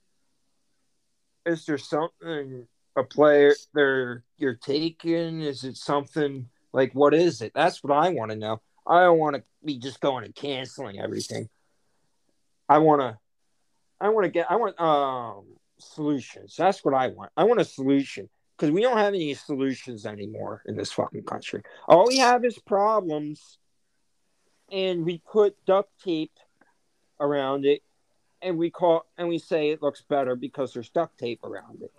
is 1.45 1.67
there 1.67 1.77
something 1.77 2.67
a 2.97 3.05
player 3.05 3.53
there 3.75 4.25
you're 4.39 4.55
taking? 4.55 5.43
Is 5.43 5.63
it 5.63 5.77
something 5.77 6.49
like 6.73 6.95
what 6.95 7.13
is 7.13 7.43
it? 7.43 7.53
That's 7.55 7.85
what 7.85 7.93
I 7.93 8.09
want 8.09 8.31
to 8.31 8.37
know. 8.39 8.63
I 8.87 9.03
don't 9.03 9.19
want 9.19 9.37
to 9.37 9.43
be 9.63 9.77
just 9.77 10.01
going 10.01 10.25
and 10.25 10.35
canceling 10.35 10.99
everything. 10.99 11.51
I 12.67 12.79
want 12.79 13.03
to 13.03 13.19
I 14.01 14.09
want 14.09 14.25
to 14.25 14.31
get 14.31 14.51
I 14.51 14.57
want 14.57 14.81
um 14.81 15.45
solutions. 15.79 16.55
That's 16.57 16.83
what 16.83 16.95
I 16.95 17.09
want. 17.09 17.31
I 17.37 17.45
want 17.45 17.61
a 17.61 17.67
solution 17.67 18.31
because 18.57 18.73
we 18.73 18.81
don't 18.81 18.97
have 18.97 19.13
any 19.13 19.35
solutions 19.35 20.07
anymore 20.07 20.63
in 20.65 20.79
this 20.79 20.93
fucking 20.93 21.25
country. 21.25 21.61
All 21.87 22.07
we 22.09 22.17
have 22.17 22.43
is 22.43 22.59
problems, 22.59 23.59
and 24.71 25.05
we 25.05 25.19
put 25.31 25.57
duct 25.67 25.91
tape 26.03 26.39
around 27.19 27.65
it, 27.65 27.83
and 28.43 28.57
we 28.57 28.71
call 28.71 29.07
and 29.19 29.29
we 29.29 29.39
say 29.39 29.71
it 29.71 29.83
looks 29.83 30.03
better 30.03 30.35
because 30.35 30.73
there's 30.73 30.91
duct 30.91 31.19
tape 31.19 31.45
around 31.45 31.83
it. 31.83 31.93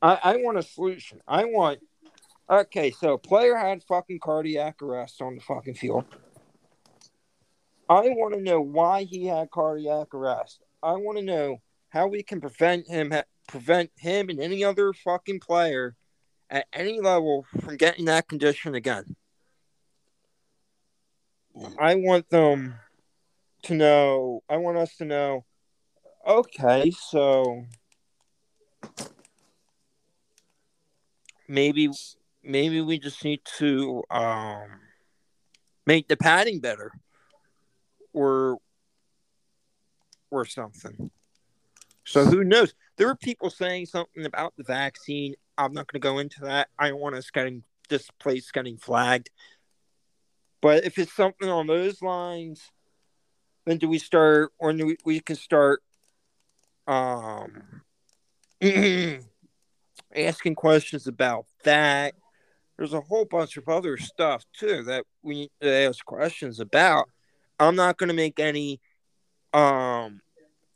I, 0.00 0.18
I 0.22 0.36
want 0.36 0.58
a 0.58 0.62
solution. 0.62 1.20
I 1.26 1.44
want 1.44 1.80
okay. 2.48 2.90
So 2.90 3.18
player 3.18 3.56
had 3.56 3.82
fucking 3.82 4.20
cardiac 4.20 4.82
arrest 4.82 5.20
on 5.20 5.34
the 5.34 5.40
fucking 5.40 5.74
field. 5.74 6.04
I 7.88 8.10
want 8.10 8.34
to 8.34 8.40
know 8.40 8.60
why 8.60 9.04
he 9.04 9.26
had 9.26 9.50
cardiac 9.50 10.14
arrest. 10.14 10.60
I 10.82 10.92
want 10.92 11.18
to 11.18 11.24
know 11.24 11.58
how 11.88 12.06
we 12.06 12.22
can 12.22 12.40
prevent 12.40 12.86
him 12.86 13.12
prevent 13.48 13.90
him 13.96 14.28
and 14.28 14.38
any 14.38 14.62
other 14.62 14.92
fucking 14.92 15.40
player 15.40 15.96
at 16.50 16.66
any 16.72 17.00
level 17.00 17.46
from 17.60 17.76
getting 17.76 18.04
that 18.04 18.28
condition 18.28 18.74
again. 18.74 19.16
I 21.78 21.94
want 21.96 22.28
them 22.30 22.74
to 23.64 23.74
know. 23.74 24.42
I 24.48 24.56
want 24.56 24.78
us 24.78 24.96
to 24.96 25.04
know. 25.04 25.44
Okay, 26.26 26.90
so 26.90 27.64
maybe 31.48 31.90
maybe 32.42 32.80
we 32.80 32.98
just 32.98 33.24
need 33.24 33.40
to 33.58 34.02
um, 34.10 34.68
make 35.86 36.08
the 36.08 36.16
padding 36.16 36.60
better 36.60 36.92
or 38.12 38.58
or 40.30 40.44
something. 40.44 41.10
So 42.04 42.24
who 42.24 42.44
knows? 42.44 42.74
There 42.96 43.08
are 43.08 43.16
people 43.16 43.50
saying 43.50 43.86
something 43.86 44.24
about 44.24 44.54
the 44.56 44.64
vaccine. 44.64 45.34
I'm 45.56 45.72
not 45.72 45.90
going 45.90 46.00
to 46.00 46.06
go 46.06 46.18
into 46.18 46.40
that. 46.42 46.68
I 46.78 46.88
don't 46.88 47.00
want 47.00 47.16
us 47.16 47.30
getting 47.30 47.64
this 47.88 48.08
place 48.18 48.50
getting 48.50 48.76
flagged. 48.76 49.30
But 50.60 50.84
if 50.84 50.98
it's 50.98 51.14
something 51.14 51.48
on 51.48 51.66
those 51.66 52.02
lines, 52.02 52.62
then 53.66 53.78
do 53.78 53.88
we 53.88 53.98
start, 53.98 54.52
or 54.58 54.72
do 54.72 54.86
we, 54.86 54.96
we 55.04 55.20
can 55.20 55.36
start 55.36 55.82
um, 56.86 57.82
asking 60.16 60.54
questions 60.54 61.06
about 61.06 61.46
that. 61.64 62.14
There's 62.76 62.94
a 62.94 63.00
whole 63.00 63.24
bunch 63.24 63.56
of 63.56 63.68
other 63.68 63.96
stuff 63.96 64.44
too 64.52 64.84
that 64.84 65.04
we 65.22 65.34
need 65.34 65.50
to 65.60 65.70
ask 65.70 66.04
questions 66.04 66.60
about. 66.60 67.08
I'm 67.58 67.76
not 67.76 67.98
going 67.98 68.08
to 68.08 68.14
make 68.14 68.38
any 68.38 68.80
um 69.52 70.20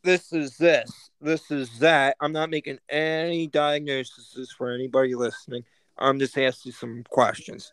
this 0.05 0.33
is 0.33 0.57
this, 0.57 1.11
this 1.21 1.51
is 1.51 1.79
that. 1.79 2.17
I'm 2.21 2.33
not 2.33 2.51
making 2.51 2.79
any 2.89 3.47
diagnoses 3.47 4.53
for 4.57 4.73
anybody 4.73 5.15
listening. 5.15 5.65
I'm 5.97 6.19
just 6.19 6.37
asking 6.37 6.73
some 6.73 7.05
questions 7.09 7.73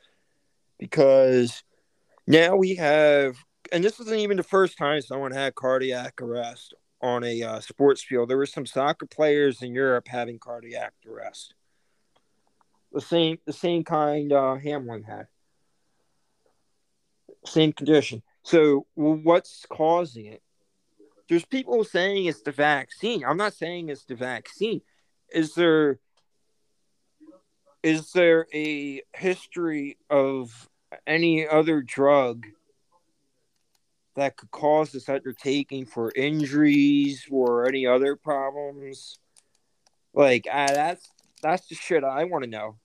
because 0.77 1.63
now 2.29 2.55
we 2.55 2.75
have, 2.75 3.35
and 3.73 3.83
this 3.83 3.99
isn't 3.99 4.19
even 4.19 4.37
the 4.37 4.43
first 4.43 4.77
time 4.77 5.01
someone 5.01 5.31
had 5.31 5.55
cardiac 5.55 6.21
arrest 6.21 6.73
on 7.01 7.25
a 7.25 7.43
uh, 7.43 7.59
sports 7.59 8.01
field. 8.01 8.29
There 8.29 8.37
were 8.37 8.45
some 8.45 8.65
soccer 8.65 9.05
players 9.05 9.61
in 9.61 9.73
Europe 9.73 10.07
having 10.07 10.39
cardiac 10.39 10.93
arrest. 11.05 11.53
The 12.93 13.01
same, 13.01 13.39
the 13.45 13.53
same 13.53 13.83
kind 13.83 14.31
uh, 14.31 14.55
Hamlin 14.55 15.03
had. 15.03 15.27
Same 17.45 17.73
condition. 17.73 18.23
So, 18.43 18.87
what's 18.95 19.65
causing 19.69 20.25
it? 20.25 20.41
there's 21.29 21.45
people 21.45 21.83
saying 21.83 22.25
it's 22.25 22.41
the 22.41 22.51
vaccine. 22.51 23.23
I'm 23.23 23.37
not 23.37 23.53
saying 23.53 23.89
it's 23.89 24.03
the 24.05 24.15
vaccine. 24.15 24.81
Is 25.31 25.53
there 25.53 25.99
is 27.81 28.11
there 28.11 28.47
a 28.53 29.01
history 29.13 29.97
of 30.09 30.68
any 31.05 31.47
other 31.47 31.81
drug 31.81 32.45
that 34.15 34.37
could 34.37 34.51
cause 34.51 34.91
this 34.91 35.05
that 35.05 35.23
you're 35.23 35.33
taking 35.33 35.85
for 35.85 36.11
injuries 36.15 37.25
or 37.29 37.67
any 37.67 37.85
other 37.85 38.15
problems? 38.15 39.17
Like 40.13 40.47
uh, 40.51 40.73
that's 40.73 41.09
that's 41.41 41.67
the 41.67 41.75
shit 41.75 42.03
I 42.03 42.25
want 42.25 42.43
to 42.43 42.49
know. 42.49 42.77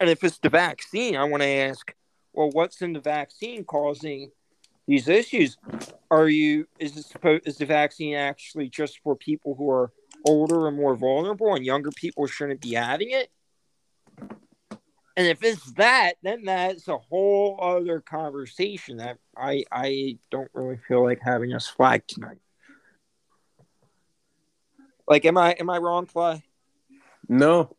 And 0.00 0.08
if 0.10 0.24
it's 0.24 0.38
the 0.38 0.48
vaccine, 0.48 1.16
I 1.16 1.24
want 1.24 1.42
to 1.42 1.48
ask, 1.48 1.94
well, 2.32 2.50
what's 2.50 2.82
in 2.82 2.92
the 2.92 3.00
vaccine 3.00 3.64
causing 3.64 4.30
these 4.86 5.08
issues. 5.08 5.56
Are 6.10 6.28
you 6.28 6.66
is 6.78 6.94
this 6.94 7.06
supposed 7.06 7.46
is 7.46 7.58
the 7.58 7.66
vaccine 7.66 8.14
actually 8.14 8.68
just 8.68 9.00
for 9.02 9.16
people 9.16 9.54
who 9.54 9.70
are 9.70 9.92
older 10.26 10.68
and 10.68 10.76
more 10.76 10.94
vulnerable 10.94 11.54
and 11.54 11.64
younger 11.64 11.90
people 11.90 12.26
shouldn't 12.26 12.60
be 12.60 12.74
having 12.74 13.10
it? 13.10 13.30
And 15.16 15.26
if 15.26 15.42
it's 15.42 15.72
that, 15.72 16.14
then 16.22 16.44
that's 16.44 16.88
a 16.88 16.96
whole 16.96 17.58
other 17.60 18.00
conversation 18.00 18.96
that 18.98 19.18
I 19.36 19.64
I 19.70 20.18
don't 20.30 20.50
really 20.54 20.78
feel 20.88 21.04
like 21.04 21.20
having 21.22 21.52
us 21.52 21.68
flag 21.68 22.06
tonight. 22.06 22.38
Like, 25.06 25.24
am 25.24 25.36
I 25.36 25.52
am 25.52 25.68
I 25.68 25.78
wrong, 25.78 26.06
Clay? 26.06 26.42
No, 27.28 27.76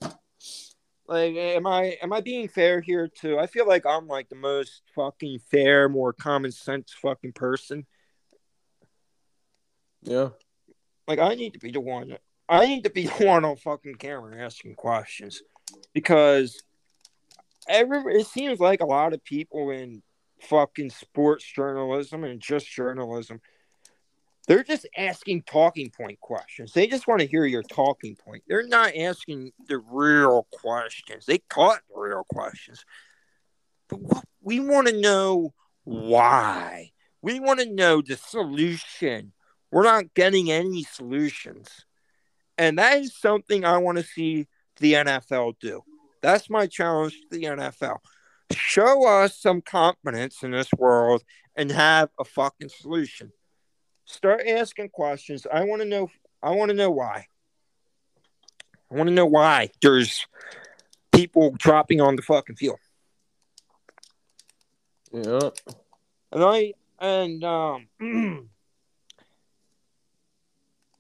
like, 1.08 1.36
am 1.36 1.68
I 1.68 1.98
am 2.02 2.14
I 2.14 2.22
being 2.22 2.48
fair 2.48 2.80
here 2.80 3.08
too? 3.08 3.38
I 3.38 3.48
feel 3.48 3.68
like 3.68 3.86
I'm 3.86 4.08
like 4.08 4.30
the 4.30 4.36
most 4.36 4.82
fucking 4.96 5.40
fair, 5.52 5.90
more 5.90 6.14
common 6.14 6.52
sense 6.52 6.94
fucking 7.02 7.34
person. 7.34 7.86
Yeah. 10.02 10.30
Like 11.08 11.20
I 11.20 11.36
need 11.36 11.54
to 11.54 11.60
be 11.60 11.72
the 11.72 11.82
one. 11.82 12.18
I 12.48 12.66
need 12.66 12.86
to 12.86 12.90
be 12.90 13.08
the 13.08 13.26
one 13.26 13.44
on 13.44 13.58
fucking 13.58 13.96
camera 13.96 14.44
asking 14.44 14.76
questions 14.76 15.42
because 15.94 16.64
every 17.68 18.20
it 18.20 18.28
seems 18.28 18.60
like 18.60 18.82
a 18.82 18.86
lot 18.86 19.14
of 19.14 19.24
people 19.24 19.70
in 19.72 20.02
fucking 20.42 20.90
sports 20.90 21.46
journalism 21.46 22.24
and 22.24 22.42
just 22.42 22.70
journalism 22.70 23.40
they're 24.48 24.64
just 24.64 24.86
asking 24.98 25.44
talking 25.44 25.90
point 25.90 26.20
questions. 26.20 26.74
They 26.74 26.88
just 26.88 27.08
want 27.08 27.22
to 27.22 27.28
hear 27.28 27.46
your 27.46 27.64
talking 27.64 28.16
point. 28.16 28.44
They're 28.48 28.68
not 28.68 28.96
asking 28.96 29.52
the 29.68 29.78
real 29.78 30.48
questions. 30.52 31.26
They 31.26 31.38
caught 31.50 31.82
the 31.90 32.00
real 32.00 32.26
questions. 32.30 32.84
But 33.88 34.00
we 34.42 34.60
want 34.60 34.88
to 34.88 35.00
know 35.00 35.54
why. 35.86 36.92
We 37.22 37.40
want 37.40 37.62
to 37.62 37.74
know 37.74 38.02
the 38.02 38.18
solution. 38.18 39.32
we're 39.72 39.84
not 39.84 40.14
getting 40.14 40.52
any 40.52 40.84
solutions. 40.84 41.70
And 42.58 42.78
that 42.78 43.00
is 43.00 43.18
something 43.18 43.64
I 43.64 43.78
want 43.78 43.98
to 43.98 44.04
see 44.04 44.48
the 44.78 44.94
NFL 44.94 45.54
do. 45.60 45.84
That's 46.24 46.50
my 46.50 46.66
challenge 46.68 47.20
to 47.20 47.38
the 47.38 47.44
NFL. 47.44 47.98
Show 48.54 49.06
us 49.06 49.38
some 49.38 49.62
confidence 49.62 50.42
in 50.42 50.52
this 50.52 50.70
world 50.78 51.22
and 51.56 51.70
have 51.70 52.10
a 52.18 52.24
fucking 52.24 52.70
solution. 52.70 53.34
Start 54.06 54.48
asking 54.48 54.90
questions. 54.90 55.46
I 55.52 55.66
want 55.66 55.82
to 55.82 55.88
know 55.88 56.10
I 56.42 56.52
want 56.52 56.70
to 56.70 56.76
know 56.76 56.92
why. 56.92 57.28
I 58.90 58.96
want 58.96 59.10
to 59.10 59.14
know 59.14 59.26
why 59.26 59.70
there's 59.82 60.26
people 61.12 61.52
dropping 61.58 62.00
on 62.00 62.16
the 62.16 62.22
fucking 62.22 62.56
field. 62.56 62.80
Yeah. 65.12 65.50
And 66.32 66.44
I 66.44 66.74
and 67.00 67.44
um 67.44 67.88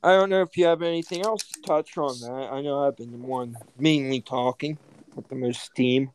I 0.03 0.11
don't 0.11 0.29
know 0.29 0.41
if 0.41 0.57
you 0.57 0.65
have 0.65 0.81
anything 0.81 1.23
else 1.23 1.43
to 1.43 1.61
touch 1.61 1.97
on 1.97 2.19
that. 2.19 2.51
I 2.51 2.61
know 2.61 2.85
I've 2.85 2.97
been 2.97 3.11
the 3.11 3.17
one 3.17 3.55
mainly 3.79 4.19
talking 4.19 4.77
with 5.15 5.27
the 5.27 5.35
most 5.35 5.61
steam. 5.61 6.11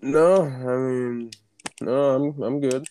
No, 0.00 0.42
I 0.42 0.76
mean, 0.76 1.30
no, 1.80 2.10
I'm 2.10 2.42
I'm 2.42 2.60
good. 2.60 2.86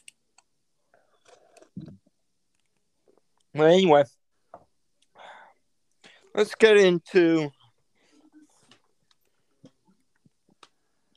Well, 3.54 3.68
anyway, 3.68 4.04
let's 6.34 6.56
get 6.56 6.78
into. 6.78 7.52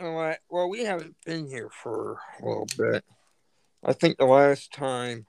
All 0.00 0.14
right. 0.14 0.38
Well, 0.48 0.68
we 0.68 0.84
haven't 0.84 1.16
been 1.26 1.48
here 1.48 1.70
for 1.70 2.18
a 2.40 2.46
little 2.46 2.68
bit. 2.76 3.04
I 3.82 3.92
think 3.92 4.18
the 4.18 4.26
last 4.26 4.72
time 4.72 5.26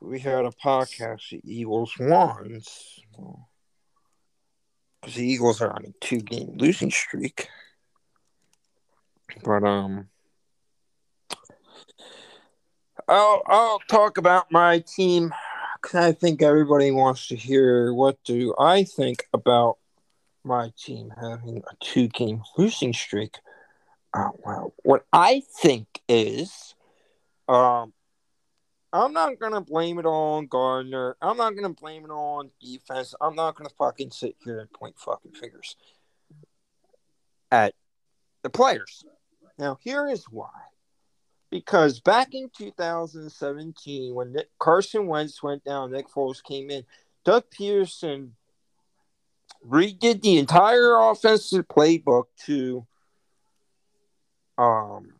we 0.00 0.18
had 0.18 0.44
a 0.44 0.50
podcast, 0.50 1.30
the 1.30 1.40
Eagles 1.44 1.92
won. 2.00 2.60
Because 5.08 5.20
the 5.20 5.26
Eagles 5.26 5.62
are 5.62 5.72
on 5.72 5.86
a 5.86 6.04
two 6.04 6.20
game 6.20 6.52
losing 6.56 6.90
streak. 6.90 7.48
But, 9.42 9.64
um, 9.64 10.10
I'll, 13.08 13.40
I'll 13.46 13.78
talk 13.88 14.18
about 14.18 14.52
my 14.52 14.80
team 14.80 15.32
because 15.80 15.94
I 15.94 16.12
think 16.12 16.42
everybody 16.42 16.90
wants 16.90 17.26
to 17.28 17.36
hear 17.36 17.94
what 17.94 18.22
do 18.22 18.54
I 18.58 18.84
think 18.84 19.26
about 19.32 19.78
my 20.44 20.74
team 20.76 21.10
having 21.18 21.62
a 21.66 21.74
two 21.80 22.08
game 22.08 22.42
losing 22.58 22.92
streak. 22.92 23.38
Uh, 24.12 24.28
well, 24.44 24.74
what 24.82 25.06
I 25.10 25.42
think 25.62 26.02
is, 26.06 26.74
um, 27.48 27.94
I'm 28.92 29.12
not 29.12 29.38
gonna 29.38 29.60
blame 29.60 29.98
it 29.98 30.06
on 30.06 30.46
Gardner. 30.46 31.16
I'm 31.20 31.36
not 31.36 31.54
gonna 31.54 31.74
blame 31.74 32.04
it 32.04 32.10
on 32.10 32.50
defense. 32.60 33.14
I'm 33.20 33.34
not 33.34 33.54
gonna 33.54 33.70
fucking 33.78 34.10
sit 34.10 34.36
here 34.42 34.60
and 34.60 34.72
point 34.72 34.98
fucking 34.98 35.32
fingers 35.32 35.76
at 37.50 37.74
the 38.42 38.50
players. 38.50 39.04
Now, 39.58 39.78
here 39.80 40.08
is 40.08 40.24
why. 40.30 40.48
Because 41.50 42.00
back 42.00 42.34
in 42.34 42.50
2017, 42.56 44.14
when 44.14 44.32
Nick, 44.32 44.48
Carson 44.58 45.06
Wentz 45.06 45.42
went 45.42 45.64
down, 45.64 45.92
Nick 45.92 46.08
Foles 46.08 46.42
came 46.42 46.70
in, 46.70 46.84
Doug 47.24 47.44
Pederson 47.50 48.30
redid 49.66 50.22
the 50.22 50.38
entire 50.38 50.96
offensive 50.96 51.66
playbook 51.66 52.24
to 52.46 52.86
um 54.56 55.12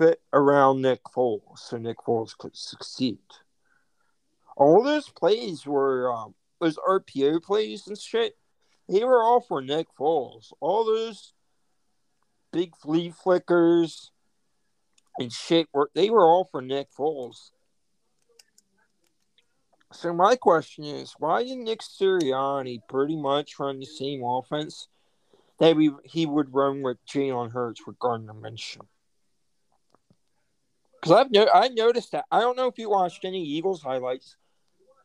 fit 0.00 0.22
around 0.32 0.80
Nick 0.80 1.04
Foles 1.14 1.58
so 1.58 1.76
Nick 1.76 1.98
Foles 1.98 2.36
could 2.36 2.56
succeed. 2.56 3.18
All 4.56 4.82
those 4.82 5.10
plays 5.10 5.66
were 5.66 6.10
um, 6.10 6.34
those 6.58 6.78
RPO 6.78 7.42
plays 7.42 7.86
and 7.86 7.98
shit. 7.98 8.34
They 8.88 9.04
were 9.04 9.22
all 9.22 9.42
for 9.42 9.60
Nick 9.60 9.88
Foles. 9.98 10.52
All 10.60 10.86
those 10.86 11.34
big 12.50 12.74
flea 12.76 13.10
flickers 13.10 14.10
and 15.18 15.30
shit 15.30 15.68
were 15.74 15.90
they 15.94 16.08
were 16.08 16.24
all 16.24 16.48
for 16.50 16.62
Nick 16.62 16.88
Foles. 16.98 17.50
So 19.92 20.14
my 20.14 20.36
question 20.36 20.84
is, 20.84 21.14
why 21.18 21.44
did 21.44 21.58
Nick 21.58 21.80
Sirianni 21.80 22.78
pretty 22.88 23.16
much 23.16 23.58
run 23.58 23.80
the 23.80 23.86
same 23.86 24.22
offense 24.24 24.88
that 25.58 25.76
we, 25.76 25.90
he 26.04 26.24
would 26.24 26.54
run 26.54 26.80
with 26.80 27.04
Jalen 27.06 27.52
Hurts 27.52 27.86
with 27.86 27.98
Gardner 27.98 28.32
Minshew? 28.32 28.86
Because 31.00 31.16
I've 31.16 31.30
no, 31.30 31.48
I 31.52 31.68
noticed 31.68 32.12
that. 32.12 32.26
I 32.30 32.40
don't 32.40 32.56
know 32.56 32.66
if 32.66 32.78
you 32.78 32.90
watched 32.90 33.24
any 33.24 33.42
Eagles 33.42 33.82
highlights, 33.82 34.36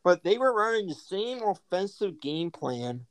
but 0.03 0.23
they 0.23 0.38
were 0.38 0.53
running 0.53 0.88
the 0.88 0.95
same 0.95 1.41
offensive 1.41 2.19
game 2.21 2.51
plan 2.51 3.05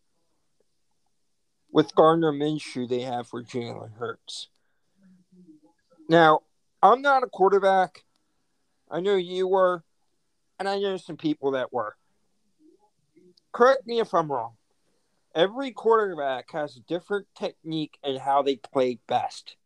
with 1.73 1.95
Gardner 1.95 2.33
Minshew 2.33 2.89
they 2.89 3.01
have 3.01 3.27
for 3.27 3.43
Jalen 3.43 3.97
Hurts. 3.97 4.49
Now, 6.09 6.41
I'm 6.83 7.01
not 7.01 7.23
a 7.23 7.29
quarterback. 7.29 8.05
I 8.91 9.01
know 9.01 9.17
you 9.17 9.49
were, 9.49 9.83
and 10.59 10.69
I 10.69 10.79
know 10.79 10.99
some 10.99 11.17
people 11.17 11.53
that 11.53 11.73
were. 11.73 11.97
Correct 13.53 13.87
me 13.87 14.01
if 14.01 14.13
I'm 14.13 14.31
wrong. 14.31 14.53
Every 15.35 15.73
quarterback 15.73 16.53
has 16.53 16.77
a 16.77 16.81
different 16.81 17.27
technique 17.35 17.99
and 18.05 18.19
how 18.19 18.43
they 18.43 18.57
play 18.57 18.99
best 19.09 19.57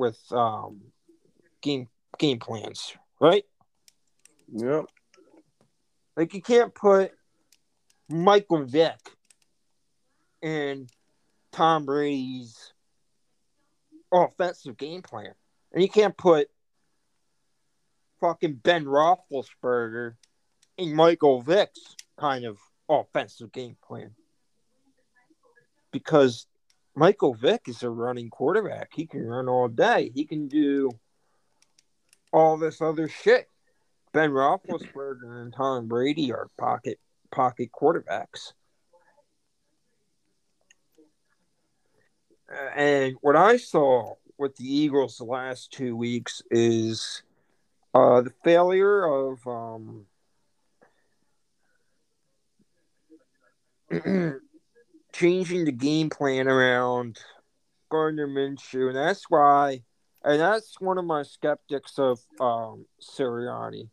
with 0.00 0.18
um, 0.32 0.80
game 1.60 1.86
game 2.18 2.38
plans, 2.38 2.94
right? 3.20 3.44
Yep. 4.52 4.86
Like 6.16 6.34
you 6.34 6.42
can't 6.42 6.74
put 6.74 7.12
Michael 8.08 8.64
Vick 8.64 8.98
in 10.42 10.88
Tom 11.52 11.84
Brady's 11.84 12.72
offensive 14.12 14.76
game 14.76 15.02
plan, 15.02 15.34
and 15.72 15.82
you 15.82 15.88
can't 15.88 16.16
put 16.16 16.48
fucking 18.20 18.54
Ben 18.54 18.86
Roethlisberger 18.86 20.14
in 20.78 20.94
Michael 20.94 21.42
Vick's 21.42 21.94
kind 22.18 22.46
of 22.46 22.58
offensive 22.88 23.52
game 23.52 23.76
plan 23.86 24.12
because 25.92 26.46
Michael 26.94 27.34
Vick 27.34 27.62
is 27.66 27.82
a 27.82 27.90
running 27.90 28.30
quarterback. 28.30 28.90
He 28.92 29.06
can 29.06 29.26
run 29.26 29.48
all 29.48 29.68
day. 29.68 30.10
He 30.14 30.24
can 30.24 30.48
do 30.48 30.90
all 32.32 32.56
this 32.56 32.80
other 32.80 33.08
shit. 33.08 33.48
Ben 34.12 34.30
Roethlisberger 34.30 35.40
and 35.40 35.54
Tom 35.54 35.86
Brady 35.86 36.32
are 36.32 36.48
pocket 36.58 36.98
pocket 37.30 37.70
quarterbacks. 37.72 38.52
And 42.74 43.14
what 43.20 43.36
I 43.36 43.56
saw 43.56 44.14
with 44.36 44.56
the 44.56 44.64
Eagles 44.64 45.16
the 45.16 45.24
last 45.24 45.70
two 45.70 45.94
weeks 45.96 46.42
is 46.50 47.22
uh, 47.94 48.22
the 48.22 48.32
failure 48.42 49.04
of 49.04 49.46
um, 49.46 50.06
changing 55.12 55.64
the 55.64 55.72
game 55.72 56.10
plan 56.10 56.48
around 56.48 57.18
Gardner 57.90 58.28
Minshew, 58.28 58.88
and 58.88 58.96
that's 58.96 59.24
why, 59.28 59.82
and 60.24 60.40
that's 60.40 60.80
one 60.80 60.98
of 60.98 61.04
my 61.04 61.22
skeptics 61.22 61.98
of 61.98 62.20
um, 62.40 62.86
Sirianni. 63.02 63.88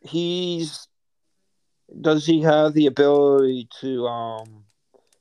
He's 0.00 0.88
does 2.00 2.26
he 2.26 2.42
have 2.42 2.74
the 2.74 2.86
ability 2.86 3.68
to 3.80 4.06
um, 4.06 4.64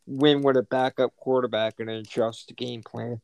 win 0.07 0.41
with 0.41 0.57
a 0.57 0.63
backup 0.63 1.15
quarterback 1.17 1.79
and 1.79 1.89
adjust 1.89 2.47
the 2.47 2.53
game 2.53 2.81
plan? 2.81 3.21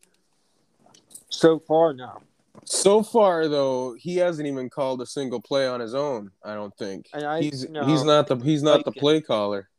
So 1.29 1.59
far, 1.59 1.93
no. 1.93 2.21
So 2.65 3.01
far, 3.01 3.47
though, 3.47 3.95
he 3.97 4.17
hasn't 4.17 4.47
even 4.47 4.69
called 4.69 5.01
a 5.01 5.05
single 5.05 5.41
play 5.41 5.67
on 5.67 5.79
his 5.79 5.95
own. 5.95 6.31
I 6.43 6.53
don't 6.53 6.75
think 6.77 7.07
I, 7.13 7.41
he's 7.41 7.67
no, 7.69 7.85
he's 7.85 8.03
not 8.03 8.27
the 8.27 8.35
he's 8.35 8.61
not 8.61 8.83
the 8.83 8.91
play 8.91 9.21
caller. 9.21 9.69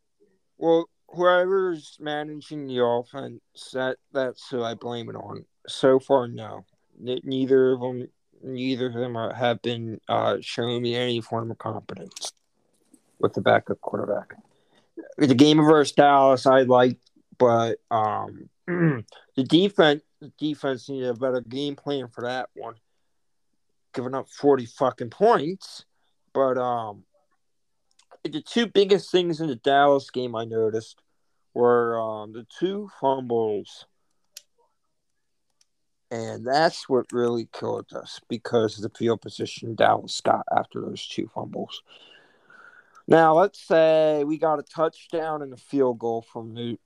Well, 0.57 0.89
whoever's 1.13 1.97
managing 1.99 2.67
the 2.67 2.83
offense, 2.83 3.41
that 3.73 3.97
that's 4.11 4.49
who 4.49 4.63
I 4.63 4.73
blame 4.73 5.09
it 5.09 5.15
on. 5.15 5.45
So 5.67 5.99
far, 5.99 6.27
no. 6.27 6.65
Ne- 6.99 7.21
Neither 7.23 7.73
of 7.73 7.79
them, 7.79 8.07
neither 8.43 8.87
of 8.87 8.93
them 8.93 9.15
are, 9.15 9.33
have 9.33 9.61
been 9.61 9.99
uh, 10.09 10.37
showing 10.41 10.81
me 10.81 10.95
any 10.95 11.21
form 11.21 11.51
of 11.51 11.57
competence 11.57 12.33
with 13.19 13.33
the 13.33 13.41
backup 13.41 13.79
quarterback. 13.81 14.33
The 15.17 15.35
game 15.35 15.57
versus 15.57 15.93
Dallas, 15.93 16.45
I 16.45 16.61
like, 16.61 16.97
but 17.37 17.79
um, 17.89 18.49
the 18.67 19.43
defense, 19.43 20.01
the 20.19 20.31
defense 20.37 20.89
needed 20.89 21.09
a 21.09 21.13
better 21.13 21.41
game 21.41 21.75
plan 21.75 22.07
for 22.07 22.21
that 22.21 22.49
one. 22.55 22.75
Giving 23.93 24.15
up 24.15 24.27
forty 24.29 24.65
fucking 24.65 25.11
points, 25.11 25.85
but 26.33 26.57
um, 26.57 27.03
the 28.23 28.41
two 28.41 28.67
biggest 28.67 29.11
things 29.11 29.41
in 29.41 29.47
the 29.47 29.55
Dallas 29.55 30.09
game 30.09 30.35
I 30.35 30.45
noticed 30.45 31.01
were 31.53 31.99
um, 31.99 32.33
the 32.33 32.45
two 32.59 32.89
fumbles 32.99 33.85
And 36.13 36.45
that's 36.45 36.87
what 36.87 37.11
really 37.11 37.49
killed 37.51 37.91
us 37.91 38.19
because 38.29 38.77
of 38.77 38.83
the 38.83 38.95
field 38.95 39.19
position 39.21 39.73
Dallas 39.73 40.21
got 40.21 40.45
after 40.55 40.79
those 40.79 41.07
two 41.07 41.27
fumbles. 41.33 41.81
Now, 43.07 43.33
let's 43.33 43.59
say 43.59 44.23
we 44.23 44.37
got 44.37 44.59
a 44.59 44.63
touchdown 44.63 45.41
and 45.41 45.51
a 45.53 45.57
field 45.57 45.97
goal 45.97 46.21
from 46.21 46.53
the, 46.53 46.77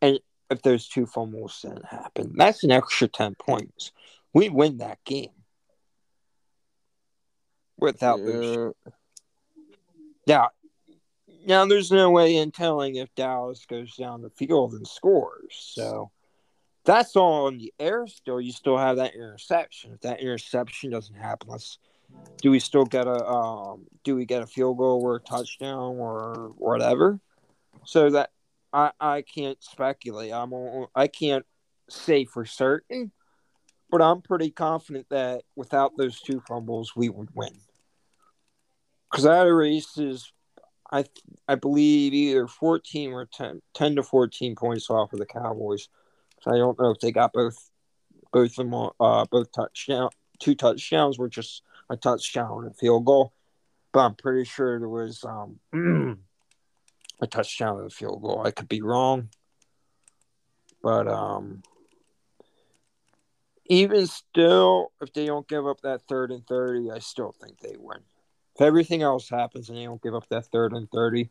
and 0.00 0.18
if 0.48 0.62
those 0.62 0.88
two 0.88 1.04
fumbles 1.04 1.60
didn't 1.60 1.84
happen, 1.84 2.32
that's 2.34 2.64
an 2.64 2.70
extra 2.70 3.06
10 3.06 3.34
points. 3.34 3.92
We 4.32 4.48
win 4.48 4.78
that 4.78 5.04
game 5.04 5.28
without 7.76 8.20
Yeah. 8.20 8.32
those. 8.32 8.74
Now, 10.26 10.48
now 11.46 11.64
there's 11.66 11.90
no 11.90 12.10
way 12.10 12.36
in 12.36 12.50
telling 12.50 12.96
if 12.96 13.14
Dallas 13.14 13.66
goes 13.66 13.94
down 13.96 14.22
the 14.22 14.30
field 14.30 14.74
and 14.74 14.86
scores. 14.86 15.72
So 15.74 16.10
that's 16.84 17.16
all 17.16 17.48
in 17.48 17.58
the 17.58 17.72
air 17.78 18.06
still. 18.06 18.40
You 18.40 18.52
still 18.52 18.78
have 18.78 18.96
that 18.96 19.14
interception. 19.14 19.92
If 19.92 20.00
that 20.00 20.20
interception 20.20 20.90
doesn't 20.90 21.14
happen, 21.16 21.48
let's 21.50 21.78
do 22.42 22.50
we 22.50 22.58
still 22.58 22.84
get 22.84 23.06
a 23.06 23.26
um 23.26 23.86
do 24.04 24.16
we 24.16 24.24
get 24.24 24.42
a 24.42 24.46
field 24.46 24.78
goal 24.78 25.00
or 25.02 25.16
a 25.16 25.20
touchdown 25.20 25.96
or 25.98 26.52
whatever? 26.56 27.20
So 27.84 28.10
that 28.10 28.30
I 28.72 28.92
I 29.00 29.22
can't 29.22 29.62
speculate. 29.62 30.32
I'm 30.32 30.52
on- 30.52 30.88
I 30.94 31.06
can't 31.06 31.46
say 31.88 32.24
for 32.24 32.44
certain, 32.44 33.12
but 33.90 34.00
I'm 34.02 34.22
pretty 34.22 34.50
confident 34.50 35.06
that 35.10 35.42
without 35.56 35.96
those 35.96 36.20
two 36.20 36.40
fumbles 36.46 36.94
we 36.96 37.08
would 37.08 37.34
win. 37.34 37.60
Because 39.10 39.24
that 39.24 39.42
race 39.42 39.98
is 39.98 40.32
I 40.90 41.04
I 41.46 41.54
believe 41.54 42.14
either 42.14 42.46
14 42.46 43.12
or 43.12 43.26
10, 43.26 43.62
10 43.74 43.96
to 43.96 44.02
14 44.02 44.56
points 44.56 44.90
off 44.90 45.12
of 45.12 45.18
the 45.18 45.26
Cowboys. 45.26 45.88
So 46.42 46.52
I 46.52 46.58
don't 46.58 46.78
know 46.80 46.90
if 46.90 47.00
they 47.00 47.12
got 47.12 47.32
both 47.32 47.70
both 48.32 48.54
them 48.56 48.74
uh 48.74 49.26
both 49.30 49.52
touchdown 49.52 50.10
two 50.40 50.54
touchdowns 50.54 51.18
were 51.18 51.28
just 51.28 51.62
a 51.88 51.96
touchdown 51.96 52.64
and 52.64 52.72
a 52.72 52.74
field 52.74 53.04
goal. 53.04 53.32
But 53.92 54.00
I'm 54.00 54.14
pretty 54.14 54.44
sure 54.44 54.78
there 54.78 54.88
was 54.88 55.24
um 55.24 55.60
a 57.20 57.26
touchdown 57.26 57.78
and 57.78 57.86
a 57.86 57.94
field 57.94 58.22
goal. 58.22 58.42
I 58.44 58.50
could 58.50 58.68
be 58.68 58.82
wrong. 58.82 59.28
But 60.82 61.06
um 61.06 61.62
even 63.66 64.08
still, 64.08 64.90
if 65.00 65.12
they 65.12 65.26
don't 65.26 65.46
give 65.46 65.64
up 65.64 65.82
that 65.82 66.02
third 66.08 66.32
and 66.32 66.44
thirty, 66.46 66.90
I 66.90 66.98
still 66.98 67.32
think 67.40 67.60
they 67.60 67.76
win. 67.78 68.00
If 68.60 68.66
everything 68.66 69.00
else 69.00 69.26
happens 69.30 69.70
and 69.70 69.78
they 69.78 69.84
don't 69.84 70.02
give 70.02 70.14
up 70.14 70.28
that 70.28 70.44
third 70.48 70.74
and 70.74 70.86
thirty, 70.90 71.30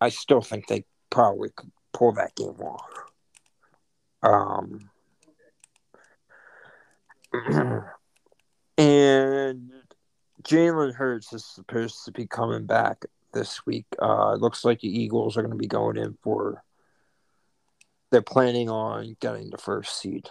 I 0.00 0.08
still 0.08 0.40
think 0.40 0.66
they 0.66 0.84
probably 1.08 1.50
could 1.54 1.70
pull 1.92 2.10
that 2.14 2.34
game 2.34 2.60
off. 2.60 2.90
Um, 4.20 4.90
and 8.78 9.70
Jalen 10.42 10.94
Hurts 10.94 11.32
is 11.32 11.44
supposed 11.44 12.04
to 12.06 12.10
be 12.10 12.26
coming 12.26 12.66
back 12.66 13.04
this 13.32 13.64
week. 13.64 13.86
Uh, 14.02 14.32
it 14.34 14.40
looks 14.40 14.64
like 14.64 14.80
the 14.80 14.88
Eagles 14.88 15.36
are 15.36 15.42
going 15.42 15.52
to 15.52 15.56
be 15.56 15.68
going 15.68 15.96
in 15.96 16.18
for. 16.20 16.64
They're 18.10 18.22
planning 18.22 18.68
on 18.68 19.16
getting 19.20 19.50
the 19.50 19.58
first 19.58 20.00
seed. 20.00 20.30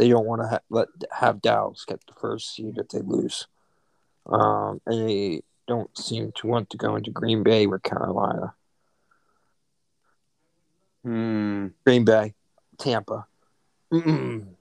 They 0.00 0.08
don't 0.08 0.26
want 0.26 0.42
to 0.42 0.48
ha- 0.48 0.60
let 0.70 0.88
have 1.12 1.40
Dallas 1.40 1.84
get 1.86 2.00
the 2.08 2.14
first 2.20 2.52
seed 2.52 2.78
if 2.78 2.88
they 2.88 2.98
lose, 2.98 3.46
um, 4.28 4.80
and 4.86 5.08
they 5.08 5.42
don't 5.66 5.96
seem 5.96 6.32
to 6.36 6.46
want 6.46 6.70
to 6.70 6.76
go 6.76 6.96
into 6.96 7.10
Green 7.10 7.42
Bay 7.42 7.66
or 7.66 7.78
Carolina. 7.78 8.54
Hmm. 11.02 11.68
Green 11.84 12.04
Bay, 12.04 12.34
Tampa. 12.78 13.26
Mm-mm. 13.92 14.46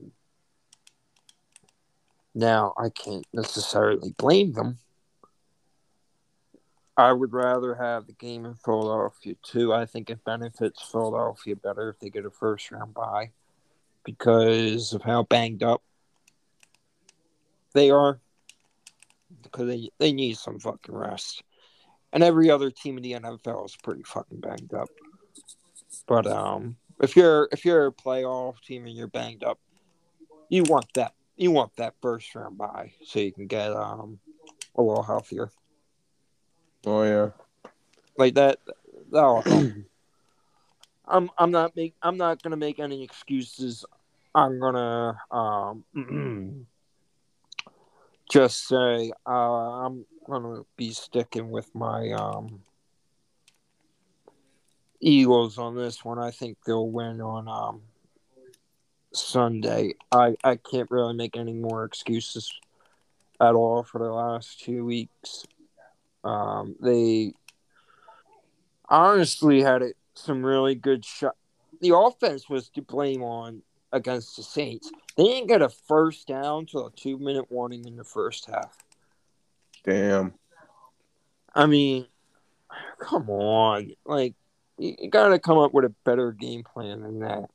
Now, 2.38 2.74
I 2.78 2.90
can't 2.90 3.26
necessarily 3.32 4.14
blame 4.18 4.52
them. 4.52 4.80
I 6.98 7.14
would 7.14 7.32
rather 7.32 7.76
have 7.76 8.08
the 8.08 8.14
game 8.14 8.46
in 8.46 8.56
Philadelphia 8.56 9.36
too. 9.42 9.74
I 9.74 9.86
think 9.86 10.10
it 10.10 10.24
benefits 10.26 10.82
Philadelphia 10.82 11.56
better 11.56 11.90
if 11.90 12.00
they 12.00 12.10
get 12.10 12.26
a 12.26 12.30
first 12.30 12.72
round 12.72 12.94
bye 12.94 13.32
because 14.04 14.94
of 14.94 15.02
how 15.02 15.24
banged 15.24 15.64
up 15.64 15.82
they 17.74 17.90
are. 17.90 18.20
Because 19.56 19.70
they, 19.70 19.90
they 20.00 20.12
need 20.12 20.38
some 20.38 20.60
fucking 20.60 20.94
rest. 20.94 21.42
And 22.12 22.24
every 22.24 22.50
other 22.52 22.72
team 22.72 22.98
in 22.98 23.04
the 23.04 23.14
NFL 23.14 23.66
is 23.66 23.78
pretty 23.82 24.04
fucking 24.04 24.42
banged 24.42 24.74
up. 24.74 24.90
But 26.08 26.28
um, 26.28 26.76
if 27.02 27.16
you're 27.16 27.48
if 27.54 27.64
you're 27.64 27.88
a 27.88 27.92
playoff 27.92 28.62
team 28.62 28.86
and 28.86 28.96
you're 28.96 29.08
banged 29.08 29.46
up, 29.46 29.60
you 30.50 30.64
want 30.64 30.88
that 30.96 31.14
you 31.38 31.52
want 31.52 31.76
that 31.78 31.94
first 32.02 32.34
round 32.36 32.58
bye 32.58 32.92
so 33.04 33.20
you 33.20 33.32
can 33.32 33.48
get 33.48 33.72
um 33.74 34.20
a 34.76 34.82
little 34.82 35.04
healthier 35.04 35.50
Oh 36.86 37.04
yeah. 37.04 37.30
like 38.18 38.36
that. 38.36 38.60
That'll. 39.12 39.44
I'm 41.08 41.30
I'm 41.38 41.52
not 41.52 41.76
make 41.76 41.96
I'm 42.02 42.18
not 42.18 42.42
gonna 42.42 42.58
make 42.58 42.80
any 42.80 43.04
excuses. 43.04 43.86
I'm 44.34 44.60
gonna 44.60 45.18
um 45.32 45.86
just 48.30 48.68
say 48.68 49.12
uh, 49.28 49.86
I'm 49.86 50.06
gonna 50.28 50.64
be 50.76 50.92
sticking 50.92 51.50
with 51.50 51.74
my 51.76 52.12
um 52.12 52.62
Eagles 55.00 55.58
on 55.58 55.76
this 55.76 56.04
one. 56.04 56.20
I 56.20 56.32
think 56.32 56.58
they'll 56.66 56.90
win 56.90 57.22
on 57.22 57.48
um 57.48 57.82
Sunday. 59.14 59.96
I 60.12 60.36
I 60.44 60.56
can't 60.56 60.90
really 60.92 61.14
make 61.14 61.38
any 61.38 61.54
more 61.54 61.86
excuses 61.86 62.52
at 63.40 63.54
all 63.54 63.84
for 63.84 64.00
the 64.00 64.12
last 64.12 64.62
two 64.62 64.86
weeks. 64.86 65.46
Um, 66.24 66.76
they 66.82 67.34
honestly 68.90 69.62
had 69.62 69.82
it, 69.82 69.96
some 70.16 70.46
really 70.46 70.76
good 70.76 71.06
shot. 71.06 71.36
The 71.82 71.96
offense 71.96 72.50
was 72.50 72.70
to 72.70 72.82
blame 72.82 73.22
on 73.22 73.62
against 73.92 74.36
the 74.36 74.44
Saints. 74.44 74.92
They 75.18 75.24
didn't 75.24 75.48
get 75.48 75.62
a 75.62 75.70
first 75.70 76.28
down 76.28 76.66
till 76.66 76.88
a 76.88 76.92
two 76.92 77.18
minute 77.18 77.52
warning 77.52 77.86
in 77.86 77.96
the 77.96 78.04
first 78.04 78.46
half. 78.46 78.78
Damn. 79.84 80.34
I 81.54 81.66
mean, 81.68 82.08
come 83.00 83.30
on, 83.30 83.92
like 84.06 84.34
you, 84.78 85.10
got 85.10 85.30
to 85.30 85.40
come 85.40 85.58
up 85.58 85.74
with 85.74 85.86
a 85.86 85.94
better 86.04 86.32
game 86.34 86.64
plan 86.64 87.02
than 87.02 87.20
that. 87.20 87.50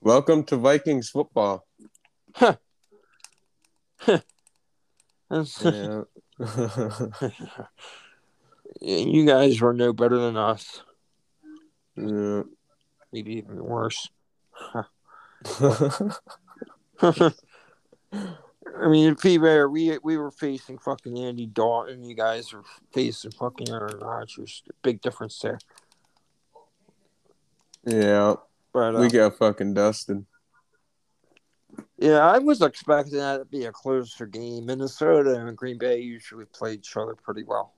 Welcome 0.00 0.42
to 0.44 0.56
Vikings 0.56 1.10
football. 1.10 1.66
That's- 2.38 2.58
Yeah. 5.64 6.02
you 8.80 9.24
guys 9.24 9.60
were 9.60 9.72
no 9.72 9.92
better 9.92 10.18
than 10.18 10.36
us. 10.36 10.82
yeah. 11.96 12.42
Maybe 13.12 13.34
even 13.34 13.62
worse. 13.64 14.08
I 18.80 18.88
mean, 18.88 19.14
to 19.14 19.22
be 19.22 19.38
fair, 19.38 19.68
we 19.68 19.98
we 20.02 20.16
were 20.16 20.30
facing 20.30 20.78
fucking 20.78 21.18
Andy 21.18 21.46
Dalton. 21.46 22.04
You 22.04 22.14
guys 22.14 22.52
were 22.52 22.64
facing 22.92 23.30
fucking 23.30 23.70
Aaron 23.70 23.98
Rodgers. 23.98 24.62
Big 24.82 25.00
difference 25.00 25.38
there. 25.38 25.58
yeah. 27.86 28.34
But 28.72 28.96
uh, 28.96 29.00
We 29.00 29.08
got 29.08 29.38
fucking 29.38 29.74
dusted. 29.74 30.24
yeah, 31.98 32.18
I 32.18 32.38
was 32.38 32.60
expecting 32.60 33.18
that 33.18 33.38
to 33.38 33.44
be 33.44 33.66
a 33.66 33.72
closer 33.72 34.26
game. 34.26 34.66
Minnesota 34.66 35.36
and 35.36 35.56
Green 35.56 35.78
Bay 35.78 36.00
usually 36.00 36.46
play 36.46 36.74
each 36.74 36.96
other 36.96 37.14
pretty 37.14 37.44
well. 37.44 37.74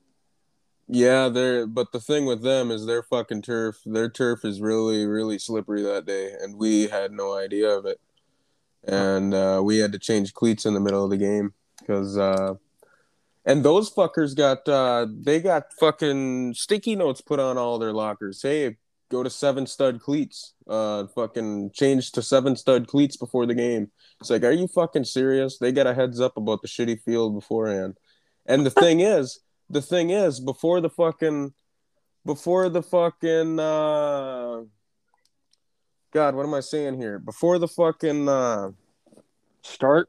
Yeah, 0.88 1.28
they're 1.28 1.66
but 1.66 1.90
the 1.92 2.00
thing 2.00 2.26
with 2.26 2.42
them 2.42 2.70
is 2.70 2.86
their 2.86 3.02
fucking 3.02 3.42
turf. 3.42 3.78
Their 3.84 4.08
turf 4.08 4.44
is 4.44 4.60
really, 4.60 5.04
really 5.04 5.38
slippery 5.38 5.82
that 5.82 6.06
day, 6.06 6.32
and 6.40 6.56
we 6.56 6.86
had 6.86 7.10
no 7.12 7.36
idea 7.36 7.70
of 7.70 7.86
it. 7.86 8.00
And 8.84 9.34
uh, 9.34 9.60
we 9.64 9.78
had 9.78 9.90
to 9.92 9.98
change 9.98 10.32
cleats 10.32 10.64
in 10.64 10.74
the 10.74 10.80
middle 10.80 11.02
of 11.02 11.10
the 11.10 11.16
game 11.16 11.54
because, 11.80 12.16
uh, 12.16 12.54
and 13.44 13.64
those 13.64 13.92
fuckers 13.92 14.36
got 14.36 14.68
uh, 14.68 15.08
they 15.10 15.40
got 15.40 15.72
fucking 15.72 16.54
sticky 16.54 16.94
notes 16.94 17.20
put 17.20 17.40
on 17.40 17.58
all 17.58 17.80
their 17.80 17.92
lockers. 17.92 18.40
Hey, 18.40 18.76
go 19.08 19.24
to 19.24 19.30
seven 19.30 19.66
stud 19.66 20.00
cleats. 20.00 20.54
Uh, 20.68 21.06
fucking 21.08 21.72
change 21.72 22.12
to 22.12 22.22
seven 22.22 22.54
stud 22.54 22.86
cleats 22.86 23.16
before 23.16 23.46
the 23.46 23.54
game. 23.54 23.90
It's 24.20 24.30
like, 24.30 24.44
are 24.44 24.52
you 24.52 24.68
fucking 24.68 25.04
serious? 25.04 25.58
They 25.58 25.72
got 25.72 25.88
a 25.88 25.94
heads 25.94 26.20
up 26.20 26.36
about 26.36 26.62
the 26.62 26.68
shitty 26.68 27.00
field 27.02 27.34
beforehand. 27.34 27.96
And 28.46 28.64
the 28.64 28.70
thing 28.70 29.00
is, 29.00 29.40
the 29.70 29.82
thing 29.82 30.10
is, 30.10 30.40
before 30.40 30.80
the 30.80 30.90
fucking, 30.90 31.52
before 32.24 32.68
the 32.68 32.82
fucking, 32.82 33.58
uh, 33.58 34.62
God, 36.12 36.34
what 36.34 36.46
am 36.46 36.54
I 36.54 36.60
saying 36.60 37.00
here? 37.00 37.18
Before 37.18 37.58
the 37.58 37.68
fucking, 37.68 38.28
uh, 38.28 38.70
Start. 39.62 40.08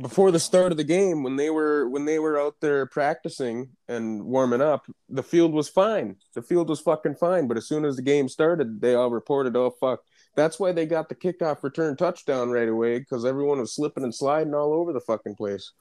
before 0.00 0.30
the 0.30 0.40
start 0.40 0.72
of 0.72 0.78
the 0.78 0.82
game 0.84 1.22
when 1.22 1.36
they 1.36 1.50
were 1.50 1.88
when 1.90 2.06
they 2.06 2.18
were 2.18 2.40
out 2.40 2.54
there 2.62 2.86
practicing 2.86 3.68
and 3.86 4.24
warming 4.24 4.62
up 4.62 4.86
the 5.10 5.22
field 5.22 5.52
was 5.52 5.68
fine 5.68 6.16
the 6.34 6.40
field 6.40 6.70
was 6.70 6.80
fucking 6.80 7.14
fine 7.14 7.46
but 7.46 7.58
as 7.58 7.68
soon 7.68 7.84
as 7.84 7.96
the 7.96 8.02
game 8.02 8.28
started 8.30 8.80
they 8.80 8.94
all 8.94 9.10
reported 9.10 9.54
oh 9.56 9.70
fuck 9.78 10.00
that's 10.34 10.58
why 10.58 10.72
they 10.72 10.86
got 10.86 11.10
the 11.10 11.14
kickoff 11.14 11.62
return 11.62 11.96
touchdown 11.96 12.50
right 12.50 12.68
away 12.68 12.98
because 12.98 13.26
everyone 13.26 13.60
was 13.60 13.74
slipping 13.74 14.04
and 14.04 14.14
sliding 14.14 14.54
all 14.54 14.72
over 14.72 14.92
the 14.94 15.00
fucking 15.00 15.34
place 15.36 15.72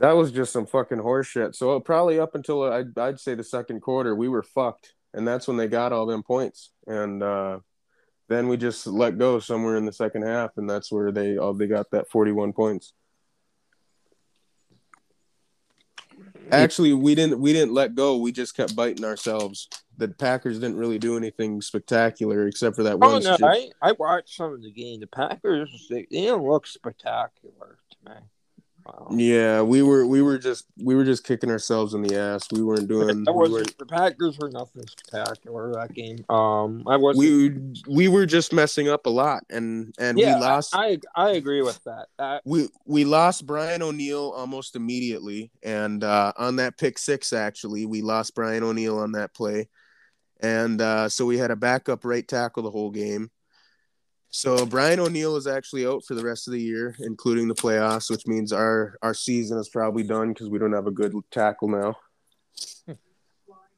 that 0.00 0.12
was 0.12 0.32
just 0.32 0.52
some 0.52 0.66
fucking 0.66 0.98
horseshit 0.98 1.54
so 1.54 1.76
uh, 1.76 1.80
probably 1.80 2.18
up 2.18 2.34
until 2.34 2.62
uh, 2.64 2.78
I'd, 2.78 2.98
I'd 2.98 3.20
say 3.20 3.34
the 3.34 3.44
second 3.44 3.80
quarter 3.80 4.14
we 4.14 4.28
were 4.28 4.42
fucked 4.42 4.94
and 5.14 5.26
that's 5.26 5.46
when 5.46 5.56
they 5.56 5.68
got 5.68 5.92
all 5.92 6.06
them 6.06 6.22
points 6.22 6.72
and 6.86 7.22
uh 7.22 7.60
then 8.28 8.46
we 8.46 8.56
just 8.56 8.86
let 8.86 9.18
go 9.18 9.40
somewhere 9.40 9.76
in 9.76 9.84
the 9.84 9.92
second 9.92 10.22
half, 10.22 10.52
and 10.56 10.70
that's 10.70 10.92
where 10.92 11.10
they 11.10 11.36
all 11.36 11.52
they 11.52 11.66
got 11.66 11.90
that 11.90 12.08
forty 12.08 12.30
one 12.30 12.52
points. 12.52 12.92
Actually, 16.52 16.92
we 16.92 17.16
didn't 17.16 17.40
we 17.40 17.52
didn't 17.52 17.74
let 17.74 17.96
go. 17.96 18.18
We 18.18 18.30
just 18.30 18.56
kept 18.56 18.76
biting 18.76 19.04
ourselves. 19.04 19.68
The 19.96 20.06
Packers 20.06 20.60
didn't 20.60 20.76
really 20.76 21.00
do 21.00 21.16
anything 21.16 21.60
spectacular 21.60 22.46
except 22.46 22.76
for 22.76 22.84
that 22.84 22.98
Oh 23.02 23.14
one. 23.14 23.22
no, 23.24 23.36
I, 23.42 23.68
I 23.82 23.92
watched 23.98 24.36
some 24.36 24.52
of 24.52 24.62
the 24.62 24.70
game. 24.70 25.00
The 25.00 25.08
Packers 25.08 25.88
they, 25.90 26.06
they 26.08 26.20
didn't 26.20 26.44
look 26.44 26.68
spectacular 26.68 27.78
to 27.90 28.10
me. 28.10 28.16
Wow. 28.90 29.08
Yeah, 29.12 29.62
we 29.62 29.82
were 29.82 30.06
we 30.06 30.20
were 30.22 30.38
just 30.38 30.66
we 30.82 30.94
were 30.94 31.04
just 31.04 31.24
kicking 31.24 31.50
ourselves 31.50 31.94
in 31.94 32.02
the 32.02 32.18
ass. 32.18 32.48
We 32.50 32.62
weren't 32.62 32.88
doing. 32.88 33.24
That 33.24 33.32
wasn't 33.32 33.54
weren't, 33.54 33.78
the 33.78 33.86
Packers 33.86 34.38
were 34.38 34.50
nothing 34.50 34.82
spectacular 34.86 35.72
that 35.72 35.94
game. 35.94 36.24
Um, 36.28 36.82
I 36.86 36.96
was 36.96 37.16
we 37.16 37.52
we 37.86 38.08
were 38.08 38.26
just 38.26 38.52
messing 38.52 38.88
up 38.88 39.06
a 39.06 39.10
lot, 39.10 39.44
and 39.48 39.94
and 39.98 40.18
yeah, 40.18 40.34
we 40.36 40.40
lost. 40.40 40.74
I, 40.74 40.98
I 41.14 41.30
I 41.30 41.30
agree 41.32 41.62
with 41.62 41.82
that. 41.84 42.08
That 42.18 42.42
we 42.44 42.68
we 42.84 43.04
lost 43.04 43.46
Brian 43.46 43.82
O'Neill 43.82 44.32
almost 44.34 44.74
immediately, 44.74 45.52
and 45.62 46.02
uh, 46.02 46.32
on 46.36 46.56
that 46.56 46.76
pick 46.76 46.98
six, 46.98 47.32
actually, 47.32 47.86
we 47.86 48.02
lost 48.02 48.34
Brian 48.34 48.64
O'Neill 48.64 48.98
on 48.98 49.12
that 49.12 49.34
play, 49.34 49.68
and 50.40 50.80
uh, 50.80 51.08
so 51.08 51.26
we 51.26 51.38
had 51.38 51.52
a 51.52 51.56
backup 51.56 52.04
right 52.04 52.26
tackle 52.26 52.64
the 52.64 52.70
whole 52.70 52.90
game. 52.90 53.30
So 54.30 54.64
Brian 54.64 55.00
O'Neill 55.00 55.36
is 55.36 55.48
actually 55.48 55.86
out 55.86 56.04
for 56.04 56.14
the 56.14 56.24
rest 56.24 56.46
of 56.46 56.52
the 56.52 56.62
year, 56.62 56.94
including 57.00 57.48
the 57.48 57.54
playoffs, 57.54 58.10
which 58.10 58.26
means 58.26 58.52
our 58.52 58.96
our 59.02 59.14
season 59.14 59.58
is 59.58 59.68
probably 59.68 60.04
done 60.04 60.28
because 60.28 60.48
we 60.48 60.58
don't 60.58 60.72
have 60.72 60.86
a 60.86 60.92
good 60.92 61.12
tackle 61.30 61.68
now. 61.68 61.96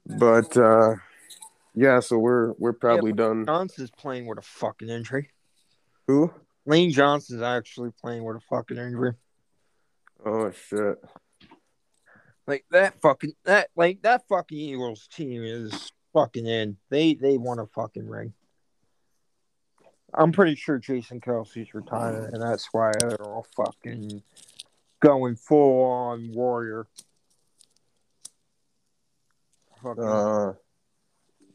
But 0.05 0.57
uh, 0.57 0.97
yeah, 1.75 2.01
so 2.01 2.19
we're 2.19 2.53
we're 2.59 2.73
probably 2.73 3.13
done. 3.13 3.47
Johnson's 3.47 3.91
playing 3.91 4.27
with 4.27 4.39
a 4.39 4.43
fucking 4.43 4.89
injury. 4.89 5.31
Who? 6.07 6.33
Lane 6.67 6.93
Johnson's 6.93 7.43
actually 7.43 7.91
playing 8.01 8.25
with 8.25 8.37
a 8.37 8.41
fucking 8.41 8.77
injury. 8.77 9.15
Oh 10.25 10.51
shit! 10.51 10.99
Like 12.47 12.65
that 12.71 13.01
fucking 13.01 13.33
that 13.45 13.69
like 13.75 14.03
that 14.03 14.29
fucking 14.29 14.59
Eagles 14.59 15.09
team 15.09 15.43
is 15.45 15.93
fucking 16.13 16.47
in. 16.47 16.77
They 16.91 17.15
they 17.15 17.39
won 17.39 17.59
a 17.59 17.67
fucking 17.67 18.07
ring. 18.07 18.35
I'm 20.15 20.33
pretty 20.33 20.55
sure 20.57 20.79
Jason 20.79 21.21
Kelce's 21.21 21.73
retiring, 21.75 22.33
and 22.33 22.43
that's 22.43 22.69
why 22.73 22.93
they're 22.99 23.23
all 23.23 23.47
fucking 23.57 24.23
going 25.01 25.37
full 25.37 25.85
on 25.85 26.33
warrior. 26.33 26.87
Fucking, 29.83 30.05
Uh, 30.05 30.53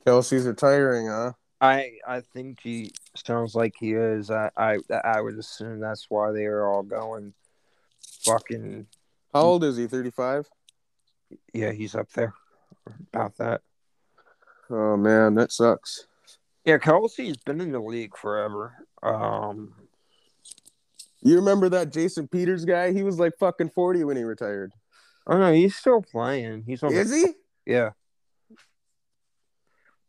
Kelce's 0.06 0.46
retiring, 0.46 1.08
huh? 1.08 1.34
I 1.60 1.98
I 2.08 2.22
think 2.22 2.60
he 2.62 2.92
sounds 3.16 3.56
like 3.56 3.74
he 3.80 3.94
is. 3.94 4.30
I 4.30 4.52
I 4.58 4.78
I 5.04 5.22
would 5.22 5.38
assume 5.38 5.80
that's 5.80 6.06
why 6.10 6.32
they 6.32 6.46
are 6.46 6.66
all 6.66 6.84
going. 6.84 7.34
Fucking 8.24 8.88
How 9.34 9.42
old 9.42 9.64
is 9.64 9.78
he? 9.78 9.88
Thirty 9.88 10.12
five. 10.12 10.48
yeah, 11.54 11.72
he's 11.72 11.96
up 11.96 12.10
there. 12.12 12.34
About 13.14 13.38
that. 13.38 13.62
Oh 14.70 14.98
man, 14.98 15.36
that 15.36 15.52
sucks. 15.52 16.08
Yeah, 16.68 16.80
Kelce's 16.80 17.38
been 17.38 17.62
in 17.62 17.72
the 17.72 17.80
league 17.80 18.18
forever. 18.18 18.74
Um, 19.02 19.74
You 21.22 21.38
remember 21.38 21.70
that 21.70 21.94
Jason 21.94 22.28
Peters 22.28 22.66
guy? 22.66 22.92
He 22.92 23.04
was 23.04 23.18
like 23.18 23.38
fucking 23.40 23.70
forty 23.70 24.04
when 24.04 24.18
he 24.18 24.24
retired. 24.24 24.74
oh 25.28 25.38
no, 25.38 25.54
he's 25.54 25.78
still 25.78 26.02
playing. 26.02 26.66
He's 26.68 26.84
on. 26.84 26.92
Is 26.92 27.10
the, 27.10 27.16
he? 27.16 27.72
Yeah. 27.74 27.92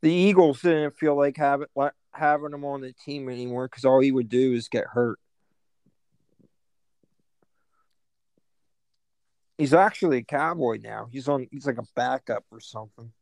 The 0.03 0.13
Eagles 0.13 0.61
didn't 0.61 0.99
feel 0.99 1.17
like 1.17 1.37
having 1.37 1.69
like, 1.77 1.93
having 2.13 2.53
him 2.53 2.65
on 2.65 2.81
the 2.81 2.93
team 2.93 3.29
anymore 3.29 3.69
because 3.69 3.85
all 3.85 4.01
he 4.01 4.11
would 4.11 4.29
do 4.29 4.53
is 4.53 4.69
get 4.69 4.85
hurt. 4.87 5.21
He's 9.57 9.75
actually 9.75 10.19
a 10.19 10.25
cowboy 10.25 10.81
now. 10.83 11.07
He's 11.13 11.29
on. 11.29 11.47
He's 11.53 11.67
like 11.67 11.79
a 11.79 11.87
backup 11.95 12.45
or 12.51 12.59
something. 12.59 13.13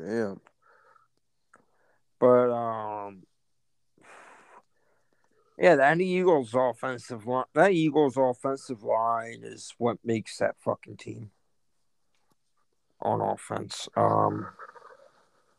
Damn. 0.00 0.40
But 2.20 2.50
um, 2.50 3.22
yeah, 5.58 5.76
that 5.76 6.00
Eagles 6.00 6.54
offensive 6.54 7.26
line, 7.26 7.44
that 7.54 7.72
Eagles 7.72 8.16
offensive 8.16 8.82
line 8.82 9.40
is 9.42 9.74
what 9.78 9.98
makes 10.04 10.38
that 10.38 10.56
fucking 10.60 10.96
team 10.96 11.30
on 13.00 13.20
offense. 13.20 13.88
Um, 13.96 14.48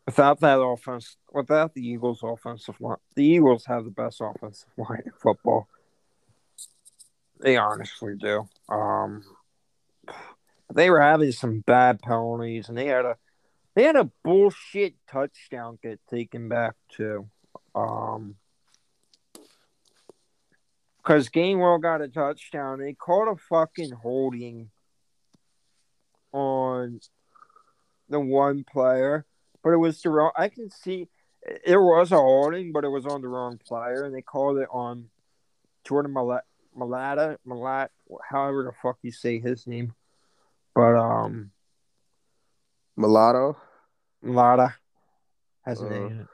without 0.06 0.40
that 0.40 0.60
offense, 0.60 1.18
without 1.34 1.74
the 1.74 1.86
Eagles 1.86 2.22
offensive 2.24 2.80
line, 2.80 2.98
the 3.16 3.26
Eagles 3.26 3.66
have 3.66 3.84
the 3.84 3.92
best 3.92 4.22
offensive 4.22 4.70
line 4.78 5.04
in 5.06 5.12
football. 5.12 5.68
They 7.40 7.58
honestly 7.58 8.16
do. 8.18 8.48
Um, 8.70 9.24
they 10.74 10.90
were 10.90 11.02
having 11.02 11.32
some 11.32 11.60
bad 11.60 12.00
penalties, 12.02 12.70
and 12.70 12.78
they 12.78 12.88
had 12.88 13.06
a 13.06 13.18
they 13.80 13.86
had 13.86 13.96
a 13.96 14.12
bullshit 14.26 14.96
touchdown 15.10 15.80
get 15.82 16.02
taken 16.10 16.50
back 16.50 16.76
too. 16.90 17.30
Um, 17.74 18.36
because 20.98 21.30
Gainwell 21.30 21.82
got 21.82 22.02
a 22.02 22.10
touchdown, 22.10 22.80
they 22.80 22.92
called 22.92 23.30
a 23.30 23.40
fucking 23.40 23.92
holding 23.92 24.70
on 26.34 27.00
the 28.10 28.20
one 28.20 28.66
player, 28.70 29.26
but 29.64 29.70
it 29.70 29.78
was 29.78 30.02
the 30.02 30.10
wrong. 30.10 30.32
I 30.36 30.50
can 30.50 30.70
see 30.70 31.08
it 31.42 31.78
was 31.78 32.12
a 32.12 32.18
holding, 32.18 32.74
but 32.74 32.84
it 32.84 32.90
was 32.90 33.06
on 33.06 33.22
the 33.22 33.30
wrong 33.30 33.62
player, 33.66 34.04
and 34.04 34.14
they 34.14 34.22
called 34.22 34.58
it 34.58 34.68
on 34.74 35.06
Jordan 35.86 36.12
Malata, 36.12 36.44
Malata, 36.76 37.40
Malat, 37.48 37.88
however 38.30 38.64
the 38.64 38.74
fuck 38.74 38.98
you 39.04 39.14
say 39.14 39.40
his 39.40 39.66
name. 39.66 39.94
But 40.76 40.98
um, 40.98 41.52
Mulatto. 42.98 43.56
Malata 44.22 44.76
has 45.66 45.82
a 45.82 45.86
Uh. 45.86 45.90
name. 45.90 46.30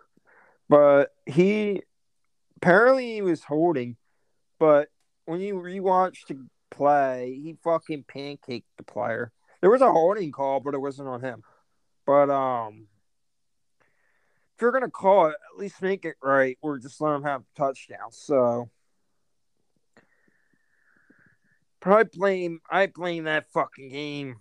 But 0.67 1.13
he 1.25 1.83
apparently 2.57 3.13
he 3.13 3.21
was 3.21 3.43
holding, 3.43 3.97
but 4.57 4.89
when 5.25 5.39
you 5.39 5.55
rewatch 5.55 6.25
the 6.27 6.47
play, 6.71 7.39
he 7.41 7.57
fucking 7.63 8.03
pancaked 8.05 8.65
the 8.77 8.83
player. 8.83 9.31
There 9.61 9.69
was 9.69 9.81
a 9.81 9.91
holding 9.91 10.31
call, 10.31 10.59
but 10.59 10.73
it 10.73 10.79
wasn't 10.79 11.07
on 11.09 11.21
him. 11.21 11.43
But 12.05 12.29
um, 12.29 12.87
if 14.55 14.61
you're 14.61 14.71
gonna 14.71 14.89
call 14.89 15.27
it, 15.27 15.35
at 15.53 15.59
least 15.59 15.81
make 15.81 16.05
it 16.05 16.15
right, 16.21 16.57
or 16.61 16.79
just 16.79 16.99
let 16.99 17.15
him 17.15 17.23
have 17.23 17.41
a 17.41 17.57
touchdown. 17.57 18.11
So 18.11 18.69
probably 21.79 22.09
blame 22.17 22.61
I 22.69 22.87
blame 22.87 23.25
that 23.25 23.51
fucking 23.51 23.89
game 23.89 24.37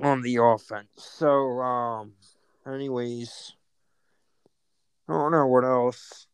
on 0.00 0.22
the 0.22 0.36
offense. 0.36 0.88
So 0.96 1.60
um, 1.60 2.12
anyways, 2.66 3.54
I 5.08 5.12
don't 5.12 5.32
know 5.32 5.46
what 5.46 5.64
else 5.64 6.26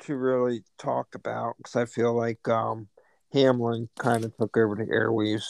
to 0.00 0.16
really 0.16 0.62
talk 0.78 1.14
about 1.14 1.56
because 1.58 1.76
I 1.76 1.84
feel 1.84 2.14
like 2.14 2.46
um 2.48 2.88
Hamlin 3.32 3.88
kind 3.98 4.24
of 4.24 4.36
took 4.36 4.56
over 4.56 4.74
the 4.74 4.84
airwaves. 4.84 5.44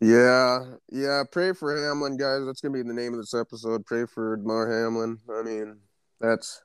Yeah, 0.00 0.76
yeah. 0.90 1.24
Pray 1.30 1.52
for 1.52 1.76
Hamlin, 1.76 2.16
guys. 2.16 2.46
That's 2.46 2.60
gonna 2.60 2.72
be 2.72 2.82
the 2.82 2.94
name 2.94 3.12
of 3.12 3.20
this 3.20 3.34
episode. 3.34 3.84
Pray 3.84 4.06
for 4.06 4.38
Mar 4.38 4.70
Hamlin. 4.70 5.18
I 5.30 5.42
mean, 5.42 5.76
that's 6.20 6.62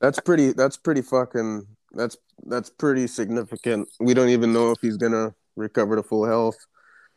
that's 0.00 0.20
pretty. 0.20 0.52
That's 0.52 0.76
pretty 0.76 1.02
fucking. 1.02 1.66
That's 1.92 2.18
that's 2.44 2.68
pretty 2.68 3.06
significant. 3.06 3.88
We 4.00 4.12
don't 4.12 4.28
even 4.28 4.52
know 4.52 4.70
if 4.70 4.78
he's 4.82 4.98
gonna 4.98 5.34
recover 5.56 5.96
to 5.96 6.02
full 6.02 6.26
health. 6.26 6.58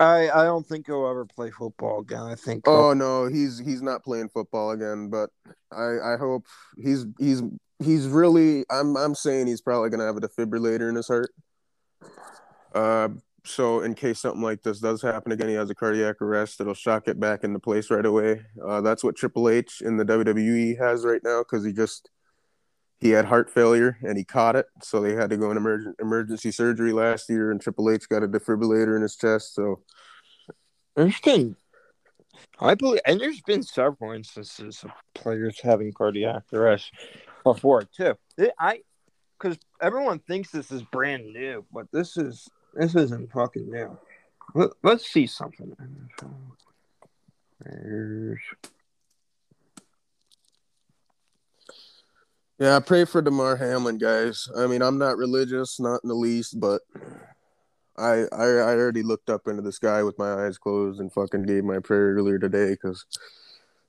I 0.02 0.30
I 0.32 0.44
don't 0.46 0.66
think 0.66 0.88
he'll 0.88 1.08
ever 1.08 1.26
play 1.26 1.52
football 1.52 2.02
again. 2.02 2.24
I 2.24 2.36
think 2.36 2.68
Oh 2.68 2.94
no, 2.94 3.28
he's 3.28 3.60
he's 3.60 3.82
not 3.82 4.04
playing 4.04 4.30
football 4.30 4.72
again. 4.72 5.10
But 5.10 5.30
I 5.72 6.14
I 6.14 6.18
hope 6.18 6.46
he's 6.76 7.06
he's 7.20 7.44
he's 7.80 8.08
really. 8.08 8.66
I'm 8.70 8.98
I'm 8.98 9.14
saying 9.14 9.48
he's 9.48 9.62
probably 9.62 9.90
gonna 9.90 10.06
have 10.06 10.18
a 10.18 10.22
defibrillator 10.22 10.90
in 10.90 10.96
his 10.96 11.08
heart. 11.08 11.32
Uh, 12.74 13.10
so 13.44 13.82
in 13.82 13.94
case 13.94 14.20
something 14.20 14.42
like 14.42 14.64
this 14.64 14.80
does 14.80 15.02
happen 15.02 15.32
again, 15.32 15.50
he 15.50 15.56
has 15.56 15.70
a 15.70 15.76
cardiac 15.76 16.22
arrest. 16.22 16.60
It'll 16.60 16.74
shock 16.74 17.08
it 17.08 17.20
back 17.20 17.44
into 17.44 17.60
place 17.60 17.92
right 17.92 18.06
away. 18.06 18.42
Uh, 18.64 18.82
that's 18.82 19.04
what 19.04 19.16
Triple 19.16 19.50
H 19.50 19.82
in 19.82 19.98
the 19.98 20.06
WWE 20.06 20.80
has 20.80 21.06
right 21.06 21.22
now 21.24 21.40
because 21.44 21.64
he 21.64 21.74
just 21.74 22.10
he 23.02 23.10
had 23.10 23.26
heart 23.26 23.50
failure 23.50 23.98
and 24.04 24.18
he 24.18 24.24
caught 24.24 24.56
it, 24.56 24.68
so 24.84 25.02
they 25.02 25.14
had 25.14 25.32
to 25.32 25.38
go 25.38 25.52
in 25.52 25.58
emerg- 25.58 26.00
emergency 26.00 26.52
surgery 26.52 26.94
last 26.94 27.30
year, 27.30 27.52
and 27.52 27.60
Triple 27.60 27.90
H 27.90 28.08
got 28.08 28.24
a 28.24 28.28
defibrillator 28.28 28.96
in 28.96 29.02
his 29.02 29.16
chest. 29.16 29.56
So 29.56 29.82
there's 30.96 31.20
I 32.60 32.76
believe, 32.76 33.02
and 33.06 33.20
there's 33.20 33.42
been 33.42 33.64
several 33.64 34.12
instances 34.12 34.84
of 34.84 34.92
players 35.16 35.60
having 35.62 35.92
cardiac 35.92 36.44
arrest 36.54 36.92
before 37.44 37.84
too. 37.84 38.16
It, 38.38 38.52
I, 38.60 38.82
because 39.40 39.58
everyone 39.82 40.20
thinks 40.20 40.52
this 40.52 40.72
is 40.72 40.84
brand 40.84 41.26
new, 41.26 41.66
but 41.74 41.88
this 41.92 42.18
is 42.18 42.48
this 42.76 42.96
isn't 42.96 43.32
fucking 43.32 43.70
new. 43.70 43.98
Let, 44.54 44.72
us 44.84 45.06
see 45.06 45.26
something. 45.26 45.76
There's 47.60 48.40
Yeah, 52.62 52.76
I 52.76 52.80
pray 52.80 53.06
for 53.06 53.24
Damar 53.24 53.56
Hamlin, 53.56 53.98
guys. 53.98 54.48
I 54.56 54.68
mean, 54.68 54.84
I'm 54.84 55.00
not 55.00 55.18
religious, 55.18 55.80
not 55.80 56.02
in 56.04 56.10
the 56.10 56.14
least, 56.14 56.60
but 56.60 56.84
I, 57.98 58.26
I 58.32 58.44
I 58.44 58.76
already 58.76 59.02
looked 59.02 59.32
up 59.32 59.48
into 59.48 59.64
the 59.64 59.72
sky 59.72 60.04
with 60.04 60.20
my 60.20 60.46
eyes 60.46 60.60
closed 60.60 61.00
and 61.00 61.12
fucking 61.12 61.42
gave 61.42 61.64
my 61.64 61.80
prayer 61.80 62.14
earlier 62.14 62.38
today 62.38 62.70
because 62.74 63.04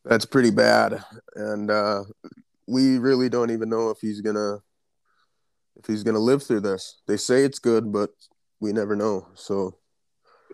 that's 0.06 0.24
pretty 0.24 0.50
bad, 0.50 1.04
and 1.36 1.70
uh, 1.70 2.04
we 2.66 2.96
really 2.96 3.28
don't 3.28 3.50
even 3.50 3.68
know 3.68 3.90
if 3.90 3.98
he's 4.00 4.22
gonna 4.22 4.60
if 5.76 5.84
he's 5.84 6.02
gonna 6.02 6.18
live 6.18 6.42
through 6.42 6.60
this. 6.60 7.02
They 7.06 7.18
say 7.18 7.44
it's 7.44 7.58
good, 7.58 7.92
but 7.92 8.08
we 8.58 8.72
never 8.72 8.96
know. 8.96 9.28
So, 9.34 9.76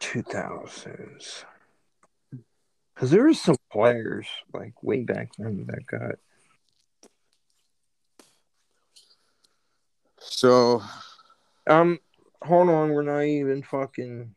two 0.01 0.23
thousands, 0.23 1.45
because 2.97 3.13
there 3.13 3.23
were 3.23 3.33
some 3.33 3.59
players 3.71 4.27
like 4.53 4.83
way 4.83 5.05
back 5.05 5.31
then 5.39 5.67
that 5.69 5.87
got 5.87 6.17
So, 10.31 10.83
um, 11.67 11.99
hold 12.43 12.69
on, 12.69 12.91
we're 12.91 13.03
not 13.03 13.23
even 13.23 13.63
fucking. 13.63 14.35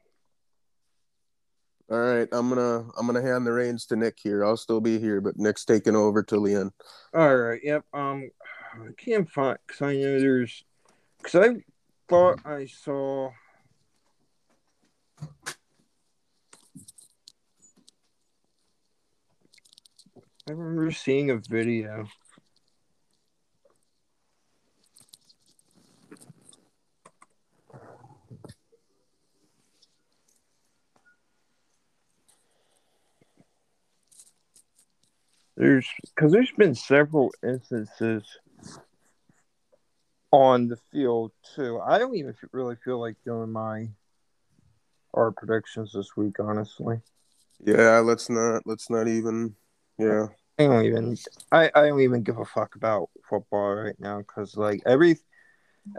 All 1.92 2.00
right, 2.00 2.28
I'm 2.32 2.48
gonna 2.48 2.88
I'm 2.98 3.06
gonna 3.06 3.22
hand 3.22 3.46
the 3.46 3.52
reins 3.52 3.86
to 3.88 3.98
Nick 3.98 4.18
here. 4.22 4.46
I'll 4.46 4.56
still 4.56 4.80
be 4.80 4.98
here, 4.98 5.20
but 5.20 5.38
Nick's 5.38 5.66
taking 5.66 5.96
over 5.96 6.24
till 6.24 6.44
the 6.44 6.56
end. 6.56 6.72
All 7.14 7.36
right. 7.36 7.60
Yep. 7.62 7.84
Um, 7.94 8.32
I 8.74 8.92
can't 8.98 9.30
find 9.30 9.58
because 9.68 9.82
I 9.82 9.96
know 9.96 10.20
there's 10.20 10.64
because 11.18 11.36
I 11.36 11.64
thought 12.08 12.40
I 12.46 12.66
saw. 12.66 13.32
I 20.50 20.54
remember 20.54 20.92
seeing 20.92 21.30
a 21.30 21.38
video 21.38 22.08
There's 35.62 35.88
because 36.04 36.32
there's 36.32 36.50
been 36.58 36.74
several 36.74 37.32
instances 37.44 38.24
on 40.32 40.68
the 40.68 40.78
field 40.92 41.34
too. 41.56 41.80
I 41.80 42.00
don't 42.00 42.16
even 42.16 42.34
really 42.52 42.78
feel 42.84 43.00
like 43.00 43.18
doing 43.24 43.52
my 43.52 43.90
our 45.14 45.32
predictions 45.32 45.92
this 45.94 46.18
week, 46.18 46.40
honestly. 46.40 47.02
Yeah, 47.64 48.00
let's 48.00 48.28
not 48.28 48.64
let's 48.66 48.90
not 48.90 49.08
even. 49.08 49.56
Yeah, 50.00 50.30
I 50.58 50.64
don't 50.64 50.84
even. 50.84 51.18
I 51.52 51.70
I 51.76 51.82
don't 51.90 52.02
even 52.02 52.24
give 52.24 52.40
a 52.40 52.46
fuck 52.46 52.74
about 52.74 53.12
football 53.30 53.76
right 53.76 54.00
now 54.00 54.18
because 54.18 54.58
like 54.58 54.82
every 54.88 55.20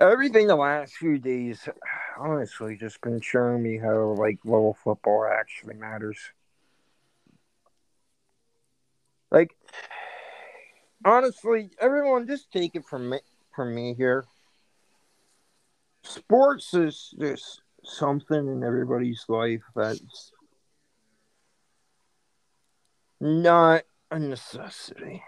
everything 0.01 0.49
the 0.49 0.57
last 0.57 0.95
few 0.95 1.19
days, 1.19 1.69
honestly, 2.19 2.77
just 2.77 3.01
been 3.01 3.21
showing 3.21 3.63
me 3.63 3.79
how 3.79 4.17
like 4.19 4.41
little 4.45 4.77
football 4.83 5.25
actually 5.33 5.77
matters. 5.77 6.19
Like, 9.33 9.57
honestly, 11.07 11.71
everyone, 11.81 12.27
just 12.27 12.53
take 12.53 12.77
it 12.77 12.85
from 12.85 13.09
me, 13.09 13.21
from 13.57 13.75
me 13.75 13.95
here. 13.95 14.27
Sports 16.05 16.75
is 16.75 17.15
just 17.19 17.63
something 17.83 18.47
in 18.47 18.63
everybody's 18.63 19.25
life 19.29 19.63
that's 19.75 20.33
not 23.21 23.85
a 24.11 24.19
necessity. 24.19 25.23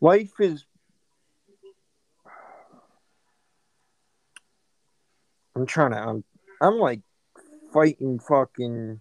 Life 0.00 0.32
is. 0.40 0.64
I'm 5.54 5.66
trying 5.66 5.92
to. 5.92 5.98
I'm. 5.98 6.24
I'm 6.60 6.78
like 6.78 7.00
fighting 7.72 8.18
fucking 8.18 9.00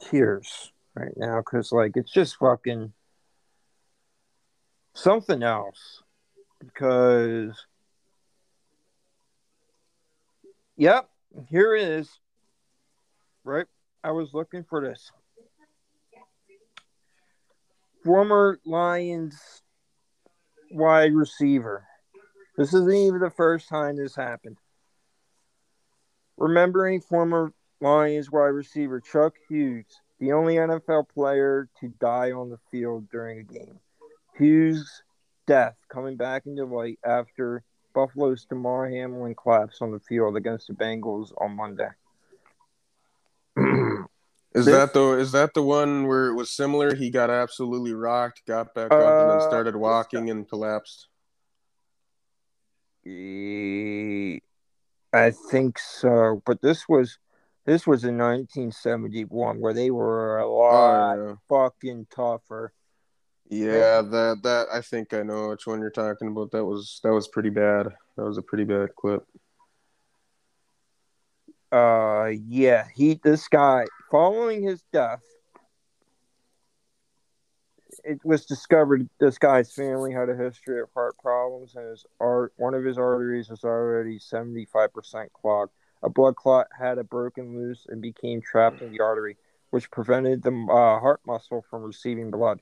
tears 0.00 0.72
right 0.96 1.12
now 1.16 1.38
because 1.38 1.70
like 1.72 1.92
it's 1.94 2.10
just 2.10 2.36
fucking 2.38 2.92
something 4.94 5.42
else 5.42 6.02
because 6.60 7.66
yep 10.76 11.08
here 11.48 11.76
it 11.76 11.82
is. 11.82 12.18
Right 13.44 13.66
i 14.02 14.10
was 14.10 14.32
looking 14.32 14.64
for 14.64 14.80
this. 14.80 15.12
Former 18.02 18.58
lions 18.64 19.62
wide 20.70 21.12
receiver. 21.12 21.86
This 22.56 22.72
isn't 22.72 22.94
even 22.94 23.20
the 23.20 23.30
first 23.30 23.68
time 23.68 23.96
this 23.96 24.16
happened. 24.16 24.56
Remembering 26.38 27.00
former 27.02 27.52
lions 27.80 28.30
wide 28.30 28.46
receiver? 28.46 29.00
Chuck 29.00 29.34
hughes 29.48 30.00
the 30.18 30.32
only 30.32 30.54
NFL 30.54 31.08
player 31.08 31.68
to 31.80 31.88
die 32.00 32.32
on 32.32 32.50
the 32.50 32.58
field 32.70 33.08
during 33.10 33.40
a 33.40 33.42
game. 33.42 33.78
Hughes' 34.36 35.02
death 35.46 35.76
coming 35.88 36.16
back 36.16 36.46
into 36.46 36.64
light 36.64 36.98
after 37.04 37.62
Buffalo's 37.94 38.44
Damar 38.44 38.88
Hamlin 38.88 39.34
collapsed 39.34 39.80
on 39.80 39.92
the 39.92 40.00
field 40.00 40.36
against 40.36 40.66
the 40.66 40.74
Bengals 40.74 41.32
on 41.40 41.56
Monday. 41.56 41.88
is 44.54 44.66
this, 44.66 44.66
that 44.66 44.92
the 44.92 45.12
is 45.12 45.32
that 45.32 45.54
the 45.54 45.62
one 45.62 46.06
where 46.06 46.26
it 46.26 46.34
was 46.34 46.50
similar? 46.50 46.94
He 46.94 47.10
got 47.10 47.30
absolutely 47.30 47.94
rocked, 47.94 48.42
got 48.46 48.74
back 48.74 48.92
up, 48.92 49.00
uh, 49.00 49.20
and 49.22 49.30
then 49.30 49.38
uh, 49.38 49.48
started 49.48 49.76
walking 49.76 50.28
and 50.28 50.46
collapsed. 50.46 51.08
I 55.12 55.30
think 55.50 55.78
so, 55.78 56.42
but 56.44 56.60
this 56.60 56.88
was 56.88 57.18
this 57.66 57.86
was 57.86 58.04
in 58.04 58.16
1971, 58.16 59.60
where 59.60 59.74
they 59.74 59.90
were 59.90 60.38
a 60.38 60.48
lot 60.48 61.18
oh, 61.18 61.28
yeah. 61.28 61.34
fucking 61.48 62.06
tougher. 62.14 62.72
Yeah, 63.48 64.02
that 64.02 64.40
that 64.42 64.66
I 64.72 64.80
think 64.80 65.12
I 65.12 65.22
know 65.22 65.50
which 65.50 65.66
one 65.66 65.80
you're 65.80 65.90
talking 65.90 66.28
about. 66.28 66.52
That 66.52 66.64
was 66.64 67.00
that 67.02 67.12
was 67.12 67.28
pretty 67.28 67.50
bad. 67.50 67.88
That 68.16 68.24
was 68.24 68.38
a 68.38 68.42
pretty 68.42 68.64
bad 68.64 68.94
clip. 68.96 69.24
Uh, 71.70 72.30
yeah, 72.46 72.86
he 72.94 73.20
this 73.22 73.48
guy 73.48 73.86
following 74.10 74.62
his 74.62 74.82
death. 74.92 75.22
It 78.04 78.24
was 78.24 78.46
discovered 78.46 79.08
this 79.18 79.38
guy's 79.38 79.72
family 79.72 80.12
had 80.12 80.28
a 80.28 80.36
history 80.36 80.80
of 80.80 80.88
heart 80.94 81.16
problems, 81.18 81.74
and 81.74 81.90
his 81.90 82.06
art 82.20 82.52
one 82.56 82.74
of 82.74 82.84
his 82.84 82.98
arteries 82.98 83.48
was 83.48 83.64
already 83.64 84.18
75% 84.18 85.32
clogged. 85.32 85.72
A 86.06 86.08
blood 86.08 86.36
clot 86.36 86.68
had 86.78 86.98
a 86.98 87.04
broken 87.04 87.58
loose 87.58 87.84
and 87.88 88.00
became 88.00 88.40
trapped 88.40 88.80
in 88.80 88.92
the 88.92 89.00
artery, 89.00 89.36
which 89.70 89.90
prevented 89.90 90.40
the 90.40 90.52
uh, 90.70 91.00
heart 91.00 91.20
muscle 91.26 91.64
from 91.68 91.82
receiving 91.82 92.30
blood. 92.30 92.60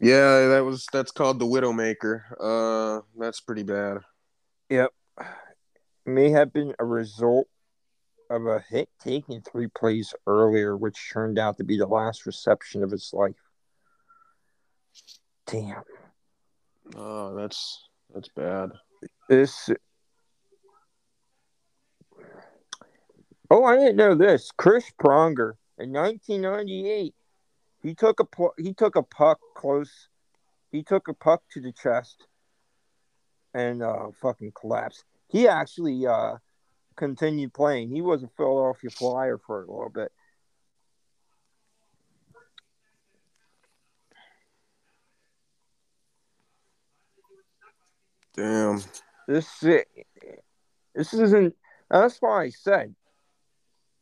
Yeah, 0.00 0.48
that 0.48 0.62
was 0.62 0.86
that's 0.92 1.12
called 1.12 1.38
the 1.38 1.46
widowmaker. 1.46 2.24
Uh, 2.38 3.00
that's 3.18 3.40
pretty 3.40 3.62
bad. 3.62 4.00
Yep, 4.68 4.92
may 6.04 6.28
have 6.28 6.52
been 6.52 6.74
a 6.78 6.84
result 6.84 7.48
of 8.28 8.46
a 8.46 8.62
hit 8.68 8.90
taken 9.02 9.40
three 9.40 9.68
plays 9.68 10.12
earlier, 10.26 10.76
which 10.76 11.10
turned 11.10 11.38
out 11.38 11.56
to 11.56 11.64
be 11.64 11.78
the 11.78 11.86
last 11.86 12.26
reception 12.26 12.82
of 12.82 12.90
his 12.90 13.14
life. 13.14 13.34
Damn. 15.46 15.82
Oh, 16.94 17.34
that's 17.34 17.88
that's 18.12 18.28
bad. 18.28 18.72
This 19.30 19.70
Oh, 23.50 23.64
I 23.64 23.76
didn't 23.76 23.96
know 23.96 24.14
this. 24.14 24.52
Chris 24.56 24.84
Pronger 25.02 25.54
in 25.76 25.92
1998, 25.92 27.14
he 27.82 27.94
took 27.94 28.20
a 28.20 28.26
he 28.56 28.72
took 28.72 28.94
a 28.94 29.02
puck 29.02 29.40
close. 29.56 30.08
He 30.70 30.84
took 30.84 31.08
a 31.08 31.14
puck 31.14 31.42
to 31.52 31.60
the 31.60 31.72
chest 31.72 32.28
and 33.52 33.82
uh, 33.82 34.10
fucking 34.22 34.52
collapsed. 34.52 35.04
He 35.28 35.48
actually 35.48 36.06
uh, 36.06 36.36
continued 36.94 37.52
playing. 37.52 37.90
He 37.90 38.02
was 38.02 38.22
a 38.22 38.28
Philadelphia 38.36 38.90
Flyer 38.90 39.38
for 39.38 39.64
a 39.64 39.66
little 39.66 39.90
bit. 39.92 40.12
Damn. 48.36 48.80
This 49.26 49.58
this 49.58 51.12
isn't. 51.12 51.56
That's 51.90 52.18
why 52.18 52.44
I 52.44 52.50
said. 52.50 52.94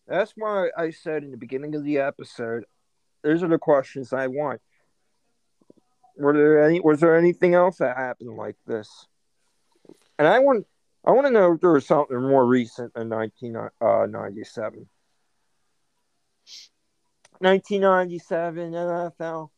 That's 0.08 0.32
why 0.36 0.70
I 0.76 0.90
said 0.90 1.22
in 1.22 1.30
the 1.30 1.36
beginning 1.36 1.74
of 1.74 1.84
the 1.84 1.98
episode. 1.98 2.64
Those 3.22 3.42
are 3.42 3.48
the 3.48 3.58
questions 3.58 4.12
I 4.12 4.28
want. 4.28 4.62
Were 6.16 6.32
there 6.32 6.64
any? 6.64 6.80
Was 6.80 7.00
there 7.00 7.16
anything 7.16 7.54
else 7.54 7.78
that 7.78 7.96
happened 7.96 8.36
like 8.36 8.56
this? 8.66 9.06
And 10.18 10.26
I 10.26 10.38
want. 10.38 10.66
I 11.04 11.12
want 11.12 11.26
to 11.26 11.32
know 11.32 11.52
if 11.52 11.60
there 11.60 11.72
was 11.72 11.86
something 11.86 12.20
more 12.20 12.44
recent 12.44 12.92
than 12.94 13.08
1997. 13.08 14.88
1997 17.40 18.74
uh, 18.74 19.10
NFL. 19.20 19.50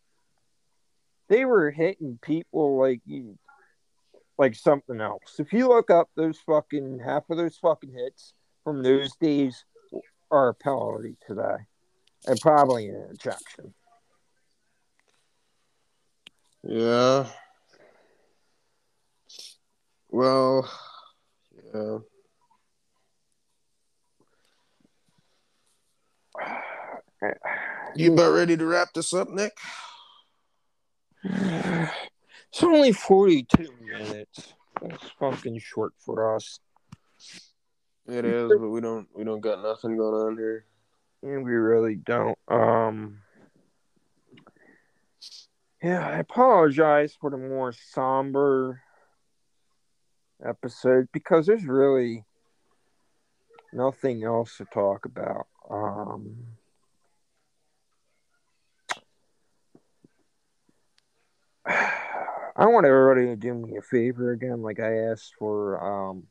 They 1.29 1.45
were 1.45 1.71
hitting 1.71 2.19
people 2.21 2.79
like 2.79 3.01
like 4.37 4.55
something 4.55 5.01
else. 5.01 5.37
If 5.39 5.53
you 5.53 5.69
look 5.69 5.91
up 5.91 6.11
those 6.17 6.39
fucking 6.41 7.01
half 7.05 7.31
of 7.31 7.37
those 7.37 7.57
fucking 7.57 7.93
hits 7.93 8.35
from 8.65 8.83
those 8.83 9.15
days 9.17 9.65
are 10.31 10.49
a 10.49 10.55
penalty 10.55 11.17
today. 11.27 11.67
And 12.27 12.39
probably 12.41 12.89
an 12.89 13.09
ejection. 13.13 13.75
Yeah. 16.63 17.27
Well, 20.11 20.71
yeah. 21.75 21.99
You 27.95 28.13
about 28.13 28.33
ready 28.33 28.57
to 28.57 28.67
wrap 28.67 28.93
this 28.95 29.13
up, 29.15 29.29
Nick? 29.31 29.53
It's 32.53 32.65
only 32.65 32.91
42 32.91 33.69
minutes. 33.81 34.55
That's 34.83 35.11
fucking 35.21 35.61
short 35.61 35.93
for 36.05 36.35
us. 36.35 36.59
It 38.07 38.25
is, 38.25 38.49
but 38.49 38.69
we 38.69 38.81
don't 38.81 39.09
we 39.15 39.25
don't 39.25 39.41
got 39.41 39.63
nothing 39.63 39.97
going 39.97 40.15
on 40.15 40.37
here. 40.37 40.65
And 41.23 41.45
we 41.45 41.53
really 41.53 41.97
don't. 41.97 42.39
Um 42.49 43.19
Yeah, 45.83 46.07
I 46.07 46.19
apologize 46.19 47.17
for 47.21 47.31
the 47.31 47.37
more 47.37 47.73
somber 47.73 48.83
episode 50.45 51.09
because 51.13 51.47
there's 51.47 51.65
really 51.65 52.25
nothing 53.73 54.25
else 54.25 54.57
to 54.57 54.65
talk 54.65 55.05
about. 55.05 55.47
Um 55.71 56.57
I 62.61 62.67
want 62.67 62.87
everybody 62.87 63.27
to 63.27 63.37
do 63.37 63.55
me 63.55 63.77
a 63.77 63.83
favor 63.83 64.33
again, 64.33 64.63
like 64.63 64.81
I 64.81 65.11
asked 65.11 65.35
for 65.39 65.83
um, 65.83 66.25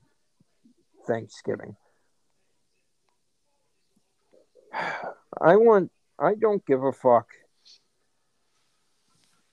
Thanksgiving. 1.10 1.76
I 5.42 5.56
want. 5.56 5.92
I 6.20 6.36
don't 6.36 6.66
give 6.66 6.84
a 6.84 6.92
fuck 6.92 7.28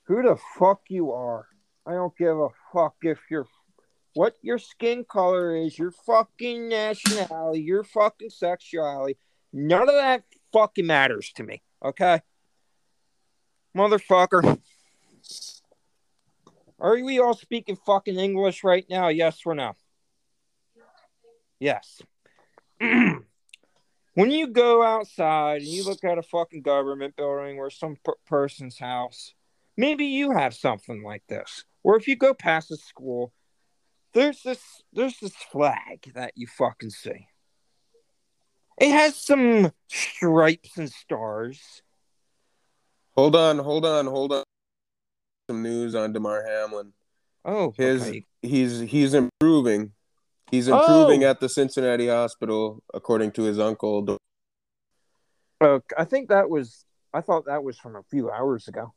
who 0.07 0.21
the 0.21 0.37
fuck 0.57 0.81
you 0.89 1.11
are. 1.11 1.47
I 1.85 1.93
don't 1.93 2.15
give 2.17 2.37
a 2.37 2.49
fuck 2.73 2.95
if 3.01 3.19
you're 3.29 3.47
what 4.13 4.35
your 4.41 4.57
skin 4.57 5.05
color 5.07 5.55
is, 5.55 5.77
your 5.77 5.91
fucking 5.91 6.69
nationality, 6.69 7.61
your 7.61 7.83
fucking 7.83 8.29
sexuality. 8.29 9.17
None 9.53 9.83
of 9.83 9.95
that 9.95 10.23
fucking 10.51 10.85
matters 10.85 11.31
to 11.35 11.43
me. 11.43 11.61
Okay, 11.83 12.21
motherfucker. 13.75 14.59
Are 16.79 17.03
we 17.03 17.19
all 17.19 17.33
speaking 17.33 17.75
fucking 17.75 18.17
English 18.17 18.63
right 18.63 18.85
now? 18.89 19.07
Yes 19.07 19.41
or 19.45 19.55
no? 19.55 19.75
Yes. 21.59 22.01
when 22.79 23.21
you 24.15 24.47
go 24.47 24.83
outside 24.83 25.61
and 25.61 25.69
you 25.69 25.83
look 25.83 26.03
at 26.03 26.17
a 26.17 26.23
fucking 26.23 26.61
government 26.61 27.15
building 27.15 27.57
or 27.57 27.69
some 27.69 27.97
per- 28.03 28.15
person's 28.25 28.77
house, 28.77 29.33
maybe 29.75 30.05
you 30.05 30.31
have 30.31 30.53
something 30.53 31.03
like 31.03 31.23
this. 31.27 31.65
Or 31.83 31.97
if 31.97 32.07
you 32.07 32.15
go 32.15 32.33
past 32.33 32.71
a 32.71 32.77
school, 32.77 33.33
there's 34.13 34.41
this 34.43 34.83
there's 34.93 35.19
this 35.19 35.35
flag 35.35 36.11
that 36.15 36.33
you 36.35 36.47
fucking 36.47 36.89
see. 36.89 37.27
It 38.79 38.91
has 38.91 39.15
some 39.15 39.71
stripes 39.87 40.77
and 40.77 40.91
stars. 40.91 41.81
Hold 43.15 43.35
on, 43.35 43.57
hold 43.57 43.85
on, 43.85 44.05
hold 44.05 44.33
on 44.33 44.43
some 45.49 45.63
news 45.63 45.95
on 45.95 46.13
Damar 46.13 46.45
Hamlin. 46.45 46.93
Oh, 47.45 47.73
his 47.77 48.03
okay. 48.03 48.23
he's 48.41 48.79
he's 48.81 49.13
improving. 49.13 49.93
He's 50.51 50.67
improving 50.67 51.23
oh. 51.23 51.29
at 51.29 51.39
the 51.39 51.49
Cincinnati 51.49 52.07
hospital, 52.07 52.81
according 52.93 53.31
to 53.31 53.43
his 53.43 53.59
uncle. 53.59 54.17
Uh, 55.59 55.79
I 55.97 56.05
think 56.05 56.29
that 56.29 56.49
was. 56.49 56.85
I 57.13 57.21
thought 57.21 57.45
that 57.47 57.63
was 57.63 57.77
from 57.77 57.95
a 57.95 58.03
few 58.03 58.31
hours 58.31 58.67
ago. 58.67 58.93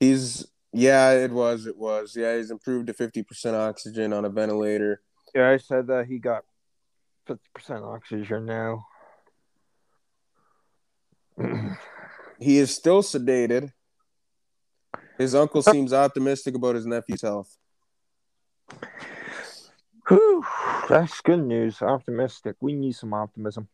He's 0.00 0.46
yeah, 0.72 1.12
it 1.12 1.30
was. 1.30 1.66
It 1.66 1.76
was. 1.76 2.14
Yeah, 2.16 2.36
he's 2.36 2.50
improved 2.50 2.86
to 2.86 2.94
fifty 2.94 3.22
percent 3.22 3.56
oxygen 3.56 4.12
on 4.12 4.24
a 4.24 4.30
ventilator. 4.30 5.02
Yeah, 5.34 5.50
I 5.50 5.58
said 5.58 5.88
that 5.88 6.06
he 6.06 6.18
got 6.18 6.44
fifty 7.26 7.48
percent 7.54 7.84
oxygen 7.84 8.46
now. 8.46 8.86
he 12.40 12.58
is 12.58 12.74
still 12.74 13.02
sedated. 13.02 13.72
His 15.18 15.34
uncle 15.34 15.62
seems 15.62 15.92
optimistic 15.92 16.54
about 16.54 16.76
his 16.76 16.86
nephew's 16.86 17.22
health. 17.22 17.56
Whew, 20.08 20.44
that's 20.88 21.20
good 21.20 21.44
news. 21.44 21.82
Optimistic. 21.82 22.54
We 22.60 22.74
need 22.74 22.92
some 22.92 23.12
optimism. 23.12 23.68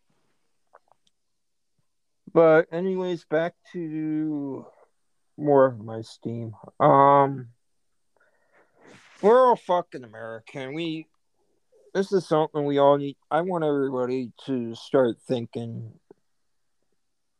But 2.33 2.69
anyways, 2.73 3.25
back 3.25 3.55
to 3.73 4.65
more 5.37 5.67
of 5.67 5.79
my 5.79 6.01
steam. 6.01 6.55
Um 6.81 7.49
we're 9.21 9.47
all 9.47 9.57
fucking 9.57 10.05
American. 10.05 10.73
We 10.73 11.07
this 11.93 12.13
is 12.13 12.27
something 12.27 12.65
we 12.65 12.79
all 12.79 12.97
need 12.97 13.17
I 13.31 13.43
want 13.43 13.65
everybody 13.65 14.33
to 14.47 14.75
start 14.75 15.17
thinking. 15.29 15.93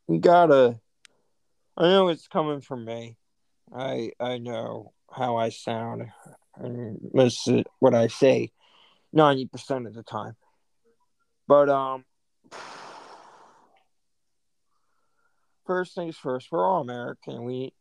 We 0.05 0.19
gotta 0.19 0.79
I 1.75 1.83
know 1.83 2.09
it's 2.09 2.27
coming 2.27 2.61
from 2.61 2.85
me. 2.85 3.17
I 3.75 4.11
I 4.19 4.37
know 4.37 4.93
how 5.11 5.37
I 5.37 5.49
sound 5.49 6.03
and 6.57 6.99
most 7.11 7.47
of 7.47 7.65
what 7.79 7.95
I 7.95 8.05
say 8.05 8.51
ninety 9.13 9.45
percent 9.45 9.87
of 9.87 9.93
the 9.93 10.03
time. 10.03 10.35
But 11.47 11.69
um 11.69 12.05
first 15.65 15.95
things 15.95 16.17
first, 16.17 16.51
we're 16.51 16.65
all 16.65 16.81
American. 16.81 17.43
We 17.43 17.73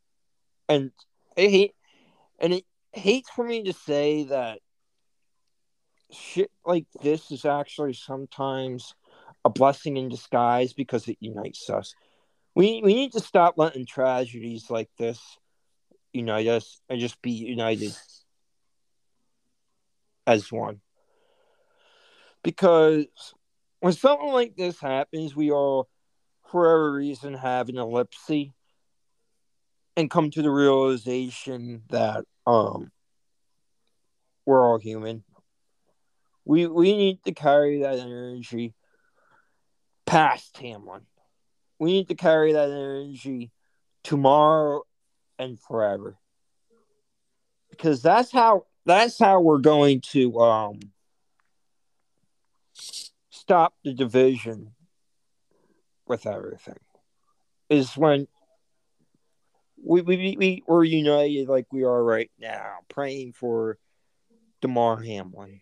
and 0.69 0.93
it 1.37 1.51
hate 1.51 1.75
and 2.39 2.53
it 2.53 2.65
hates 2.93 3.31
for 3.31 3.45
me 3.45 3.65
to 3.65 3.73
say 3.73 4.25
that 4.25 4.61
shit 6.11 6.51
like 6.67 6.87
this 7.03 7.31
is 7.31 7.45
actually 7.45 7.95
sometimes 7.95 8.95
a 9.45 9.51
blessing 9.51 9.97
in 9.97 10.09
disguise 10.09 10.73
because 10.73 11.09
it 11.09 11.17
unites 11.21 11.69
us. 11.71 11.95
We 12.55 12.83
we 12.83 12.95
need 12.95 13.13
to 13.13 13.21
stop 13.21 13.55
letting 13.57 13.87
tragedies 13.87 14.71
like 14.71 14.91
this 14.99 15.21
unite 16.13 16.47
us 16.47 16.81
and 16.89 17.01
just 17.01 17.21
be 17.23 17.31
united 17.31 17.97
as 20.27 20.53
one. 20.53 20.81
Because 22.43 23.07
when 23.81 23.93
something 23.93 24.29
like 24.29 24.57
this 24.57 24.81
happens, 24.81 25.35
we 25.35 25.51
all, 25.51 25.89
for 26.51 26.69
every 26.69 27.07
reason, 27.07 27.35
have 27.35 27.69
an 27.69 27.79
ellipse 27.79 28.31
and 29.97 30.11
come 30.11 30.31
to 30.31 30.43
the 30.43 30.51
realization 30.51 31.83
that 31.91 32.25
um 32.47 32.91
we're 34.47 34.67
all 34.67 34.79
human. 34.79 35.23
We 36.45 36.67
we 36.67 36.97
need 36.97 37.23
to 37.25 37.33
carry 37.33 37.83
that 37.83 37.99
energy 37.99 38.75
past 40.07 40.57
Hamlin. 40.59 41.03
We 41.79 41.93
need 41.93 42.09
to 42.09 42.15
carry 42.15 42.53
that 42.53 42.71
energy 42.71 43.53
tomorrow 44.03 44.83
and 45.39 45.59
forever. 45.59 46.17
Because 47.71 48.03
that's 48.03 48.33
how 48.33 48.67
that's 48.85 49.19
how 49.19 49.41
we're 49.41 49.59
going 49.59 50.01
to 50.13 50.39
um 50.41 50.81
stop 53.43 53.75
the 53.83 53.93
division 53.93 54.71
with 56.07 56.27
everything. 56.27 56.79
Is 57.69 57.97
when 57.97 58.29
we 59.85 60.01
we 60.03 60.37
we 60.39 60.63
we're 60.69 60.85
united 60.85 61.49
like 61.49 61.67
we 61.73 61.83
are 61.83 62.05
right 62.05 62.31
now, 62.39 62.77
praying 62.89 63.33
for 63.33 63.79
Damar 64.61 65.03
Hamlin. 65.03 65.61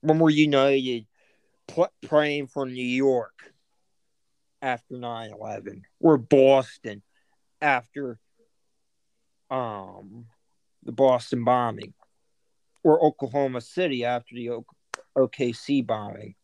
When 0.00 0.18
we're 0.18 0.30
united, 0.30 1.06
pl- 1.68 1.92
praying 2.02 2.48
for 2.48 2.66
New 2.66 2.82
York 2.84 3.52
after 4.60 4.94
9-11. 4.96 5.82
We're 6.00 6.16
Boston 6.16 7.02
after 7.62 8.18
um 9.48 10.26
the 10.82 10.92
Boston 10.92 11.44
bombing. 11.44 11.94
or 12.82 13.02
Oklahoma 13.02 13.60
City 13.60 14.04
after 14.04 14.34
the 14.34 14.50
o- 14.50 14.66
OKC 15.16 15.86
bombing. 15.86 16.34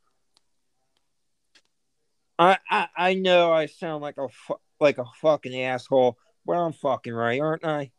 I, 2.38 2.59
I 2.70 2.88
I 2.96 3.14
know 3.14 3.53
I 3.53 3.66
sound 3.66 4.03
like 4.03 4.16
a 4.16 4.28
fu- 4.28 4.61
like 4.80 4.98
a 4.98 5.05
fucking 5.20 5.61
asshole, 5.62 6.16
but 6.46 6.55
I'm 6.55 6.72
fucking 6.72 7.12
right, 7.12 7.40
aren't 7.40 7.66
I? 7.66 7.90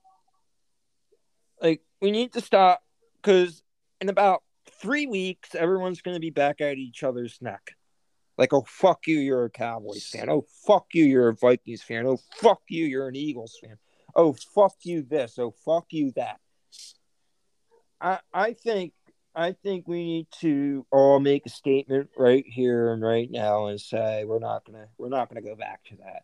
Like 1.61 1.81
we 2.01 2.09
need 2.11 2.33
to 2.33 2.41
stop 2.41 2.81
because 3.21 3.61
in 3.99 4.09
about 4.09 4.41
three 4.81 5.05
weeks, 5.05 5.53
everyone's 5.53 6.01
going 6.01 6.15
to 6.15 6.21
be 6.21 6.31
back 6.31 6.59
at 6.59 6.77
each 6.77 7.03
other's 7.03 7.37
neck. 7.39 7.75
Like, 8.37 8.53
oh 8.53 8.65
fuck 8.67 9.05
you, 9.05 9.19
you're 9.19 9.45
a 9.45 9.49
Cowboys 9.49 10.07
fan. 10.07 10.27
Oh 10.27 10.45
fuck 10.65 10.87
you, 10.93 11.05
you're 11.05 11.29
a 11.29 11.35
Vikings 11.35 11.83
fan. 11.83 12.07
Oh 12.07 12.17
fuck 12.35 12.61
you, 12.67 12.85
you're 12.85 13.07
an 13.07 13.15
Eagles 13.15 13.59
fan. 13.61 13.77
Oh 14.15 14.33
fuck 14.33 14.73
you, 14.81 15.03
this. 15.03 15.37
Oh 15.37 15.53
fuck 15.63 15.85
you, 15.91 16.11
that. 16.15 16.39
I 18.01 18.19
I 18.33 18.53
think 18.53 18.93
I 19.33 19.53
think 19.53 19.87
we 19.87 20.03
need 20.03 20.27
to 20.41 20.85
all 20.91 21.19
make 21.19 21.45
a 21.45 21.49
statement 21.49 22.09
right 22.17 22.45
here 22.45 22.91
and 22.91 23.01
right 23.01 23.29
now 23.31 23.67
and 23.67 23.79
say 23.79 24.25
we're 24.25 24.39
not 24.39 24.65
gonna 24.65 24.87
we're 24.97 25.09
not 25.09 25.29
gonna 25.29 25.41
go 25.41 25.55
back 25.55 25.83
to 25.85 25.97
that. 25.97 26.23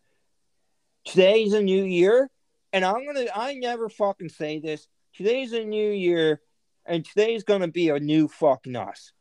Today's 1.05 1.53
a 1.53 1.61
new 1.61 1.85
year, 1.85 2.29
and 2.73 2.83
I'm 2.83 3.05
gonna 3.05 3.27
I 3.33 3.53
never 3.53 3.87
fucking 3.87 4.29
say 4.29 4.59
this. 4.59 4.87
Today's 5.15 5.53
a 5.53 5.63
new 5.63 5.89
year, 5.89 6.41
and 6.85 7.05
today's 7.05 7.43
gonna 7.43 7.69
be 7.69 7.89
a 7.89 7.99
new 7.99 8.27
fucking 8.27 8.75
us. 8.75 9.13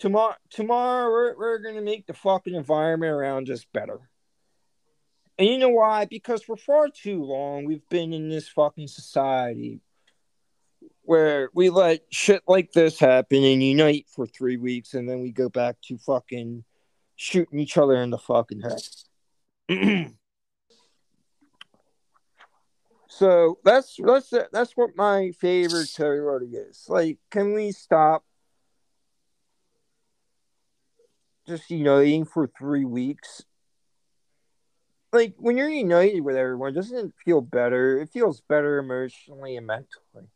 Tomorrow 0.00 0.34
tomorrow 0.50 1.10
we're 1.10 1.36
we're 1.38 1.58
gonna 1.58 1.80
make 1.80 2.06
the 2.06 2.14
fucking 2.14 2.54
environment 2.54 3.12
around 3.12 3.50
us 3.50 3.64
better. 3.72 4.10
And 5.38 5.48
you 5.48 5.58
know 5.58 5.68
why? 5.68 6.06
Because 6.06 6.42
for 6.42 6.56
far 6.56 6.88
too 6.88 7.22
long 7.22 7.66
we've 7.66 7.88
been 7.88 8.12
in 8.12 8.28
this 8.28 8.48
fucking 8.48 8.88
society 8.88 9.80
where 11.04 11.50
we 11.54 11.70
let 11.70 12.00
shit 12.10 12.42
like 12.48 12.72
this 12.72 12.98
happen 12.98 13.44
and 13.44 13.62
unite 13.62 14.06
for 14.08 14.26
three 14.26 14.56
weeks 14.56 14.94
and 14.94 15.08
then 15.08 15.20
we 15.20 15.30
go 15.30 15.48
back 15.48 15.76
to 15.82 15.98
fucking 15.98 16.64
shooting 17.16 17.58
each 17.58 17.76
other 17.76 17.96
in 17.96 18.10
the 18.10 18.18
fucking 18.18 18.62
head. 18.62 18.80
so 23.08 23.58
that's 23.64 23.96
that's 24.02 24.32
that's 24.52 24.72
what 24.76 24.96
my 24.96 25.30
favorite 25.40 25.88
Terry 25.94 26.48
is. 26.48 26.86
Like, 26.88 27.18
can 27.30 27.52
we 27.52 27.72
stop 27.72 28.24
just 31.46 31.70
uniting 31.70 32.24
for 32.24 32.50
three 32.58 32.84
weeks? 32.84 33.44
Like 35.12 35.34
when 35.36 35.56
you're 35.56 35.68
united 35.68 36.22
with 36.22 36.36
everyone, 36.36 36.74
doesn't 36.74 36.96
it 36.96 37.12
feel 37.24 37.40
better? 37.40 38.00
It 38.00 38.10
feels 38.10 38.40
better 38.40 38.78
emotionally 38.78 39.56
and 39.56 39.66
mentally. 39.66 40.28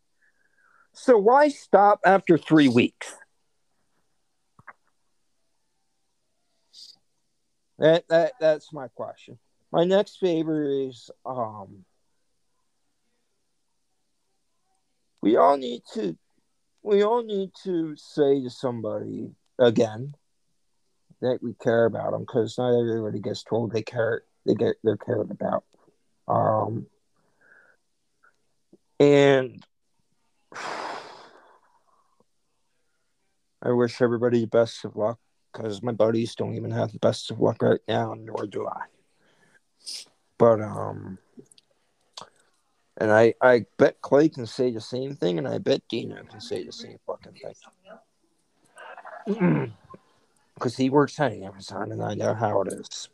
So 0.93 1.16
why 1.16 1.49
stop 1.49 2.01
after 2.05 2.36
three 2.36 2.68
weeks? 2.68 3.14
That 7.78 8.09
that 8.09 8.32
that's 8.41 8.72
my 8.72 8.89
question. 8.89 9.39
My 9.70 9.84
next 9.84 10.16
favor 10.16 10.68
is 10.68 11.11
um 11.24 11.84
we 15.20 15.36
all 15.36 15.57
need 15.57 15.82
to 15.95 16.16
we 16.82 17.03
all 17.03 17.22
need 17.22 17.51
to 17.64 17.95
say 17.97 18.43
to 18.43 18.51
somebody 18.51 19.30
again 19.59 20.14
that 21.20 21.39
we 21.43 21.55
care 21.55 21.84
about 21.84 22.12
them 22.12 22.22
because 22.22 22.57
not 22.59 22.78
everybody 22.78 23.20
gets 23.20 23.43
told 23.43 23.72
they 23.72 23.82
care 23.82 24.22
they 24.47 24.55
get 24.55 24.76
they're 24.82 24.97
cared 24.97 25.30
about 25.30 25.64
um 26.26 26.86
and 29.01 29.64
I 33.62 33.70
wish 33.70 34.01
everybody 34.01 34.40
the 34.40 34.46
best 34.46 34.84
of 34.84 34.96
luck 34.96 35.18
because 35.53 35.82
my 35.82 35.92
buddies 35.92 36.34
don't 36.34 36.55
even 36.55 36.70
have 36.70 36.92
the 36.92 36.99
best 36.99 37.30
of 37.30 37.40
luck 37.40 37.62
right 37.62 37.80
now, 37.88 38.14
nor 38.18 38.46
do 38.46 38.66
I. 38.66 38.82
But 40.38 40.61
um, 40.61 41.18
and 42.96 43.11
I 43.12 43.34
I 43.40 43.64
bet 43.76 44.01
Clay 44.01 44.28
can 44.28 44.46
say 44.46 44.70
the 44.70 44.80
same 44.80 45.14
thing, 45.14 45.38
and 45.38 45.49
I 45.49 45.59
bet 45.59 45.82
Dino 45.88 46.22
can 46.24 46.40
say 46.40 46.64
the 46.64 46.72
same 46.72 46.99
fucking 47.07 47.34
thing. 49.26 49.72
Because 50.55 50.76
he 50.76 50.90
works 50.90 51.20
at 51.20 51.32
Amazon, 51.34 51.92
and 51.92 52.03
I 52.03 52.14
know 52.14 52.34
how 52.34 52.62
it 52.62 52.72
is. 52.72 53.09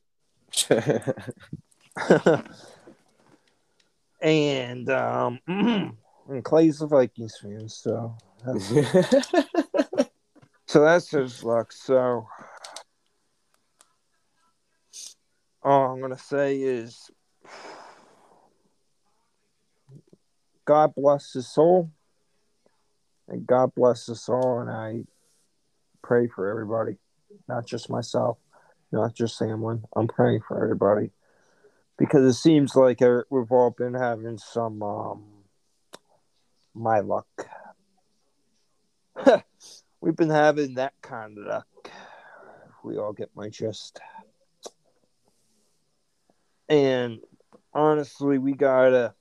and 4.23 4.89
um, 4.89 5.41
and 6.29 6.45
Clay's 6.45 6.81
a 6.81 6.87
Vikings 6.87 7.37
fan, 7.37 7.69
so 7.69 8.17
that's, 8.45 8.69
so 10.67 10.81
that's 10.83 11.11
his 11.11 11.45
luck. 11.45 11.73
So 11.73 12.27
all 15.63 15.93
I'm 15.93 16.01
gonna 16.01 16.19
say 16.19 16.61
is 16.61 17.11
God 20.65 20.95
bless 20.95 21.33
his 21.33 21.49
soul, 21.49 21.91
and 23.29 23.47
God 23.47 23.75
bless 23.75 24.09
us 24.09 24.29
all. 24.29 24.61
And 24.61 24.71
I 24.71 25.05
pray 26.03 26.29
for 26.29 26.51
everybody, 26.51 26.97
not 27.49 27.67
just 27.67 27.91
myself, 27.91 28.39
not 28.93 29.15
just 29.15 29.39
Samlin. 29.39 29.83
I'm 29.95 30.09
praying 30.09 30.41
for 30.47 30.63
everybody 30.63 31.11
because 31.99 32.25
it 32.25 32.39
seems 32.39 32.75
like 32.75 33.01
we've 33.01 33.53
all 33.53 33.75
been 33.77 33.95
having 33.95 34.39
some 34.39 34.83
um, 34.83 35.25
my 36.75 37.01
luck. 37.01 37.27
We've 40.01 40.17
been 40.17 40.31
having 40.31 40.75
that 40.75 40.95
kind 41.01 41.39
of 41.39 41.47
luck. 41.47 41.67
We 42.83 42.99
all 42.99 43.13
get 43.13 43.31
my 43.35 43.49
gist. 43.49 44.01
And 46.69 47.21
honestly, 47.73 48.39
we 48.39 48.53
gotta 48.53 49.15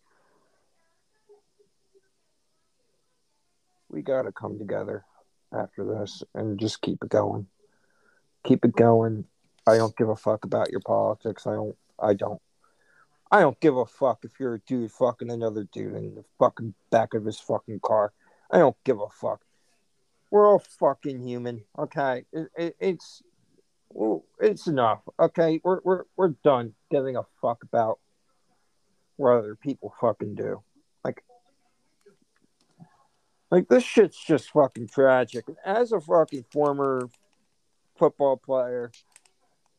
we 3.90 4.02
gotta 4.02 4.32
come 4.32 4.58
together 4.58 5.06
after 5.54 5.86
this 5.86 6.24
and 6.34 6.60
just 6.60 6.82
keep 6.82 7.04
it 7.04 7.10
going. 7.10 7.48
Keep 8.44 8.66
it 8.66 8.76
going. 8.76 9.26
I 9.66 9.78
don't 9.78 9.96
give 9.96 10.10
a 10.10 10.16
fuck 10.16 10.44
about 10.44 10.72
your 10.72 10.82
politics. 10.82 11.48
I 11.48 11.54
don't 11.54 11.78
I 12.00 12.14
don't. 12.14 12.42
I 13.34 13.40
don't 13.40 13.60
give 13.60 13.76
a 13.76 13.88
fuck 13.88 14.20
if 14.26 14.40
you're 14.40 14.54
a 14.54 14.60
dude 14.60 14.92
fucking 14.92 15.32
another 15.32 15.64
dude 15.64 15.96
in 15.96 16.14
the 16.14 16.24
fucking 16.38 16.76
back 16.92 17.16
of 17.16 17.26
his 17.26 17.40
fucking 17.40 17.80
car. 17.80 18.14
I 18.52 18.60
don't 18.60 18.78
give 18.84 19.00
a 19.00 19.10
fuck. 19.10 19.42
We're 20.30 20.48
all 20.48 20.60
fucking 20.60 21.20
human, 21.28 21.64
okay? 21.76 22.26
It, 22.32 22.50
it, 22.56 22.76
it's 22.80 23.24
it's 24.40 24.68
enough, 24.68 25.02
okay? 25.20 25.60
We're 25.64 25.80
we're 25.84 26.04
we're 26.16 26.36
done 26.44 26.76
giving 26.92 27.16
a 27.16 27.24
fuck 27.42 27.64
about 27.64 27.98
what 29.16 29.40
other 29.40 29.56
people 29.56 29.96
fucking 30.00 30.36
do. 30.36 30.62
Like, 31.04 31.24
like 33.50 33.68
this 33.68 33.84
shit's 33.84 34.24
just 34.24 34.52
fucking 34.52 34.90
tragic. 34.90 35.46
As 35.66 35.92
a 35.92 36.00
fucking 36.00 36.46
former 36.52 37.10
football 37.98 38.38
player, 38.38 38.92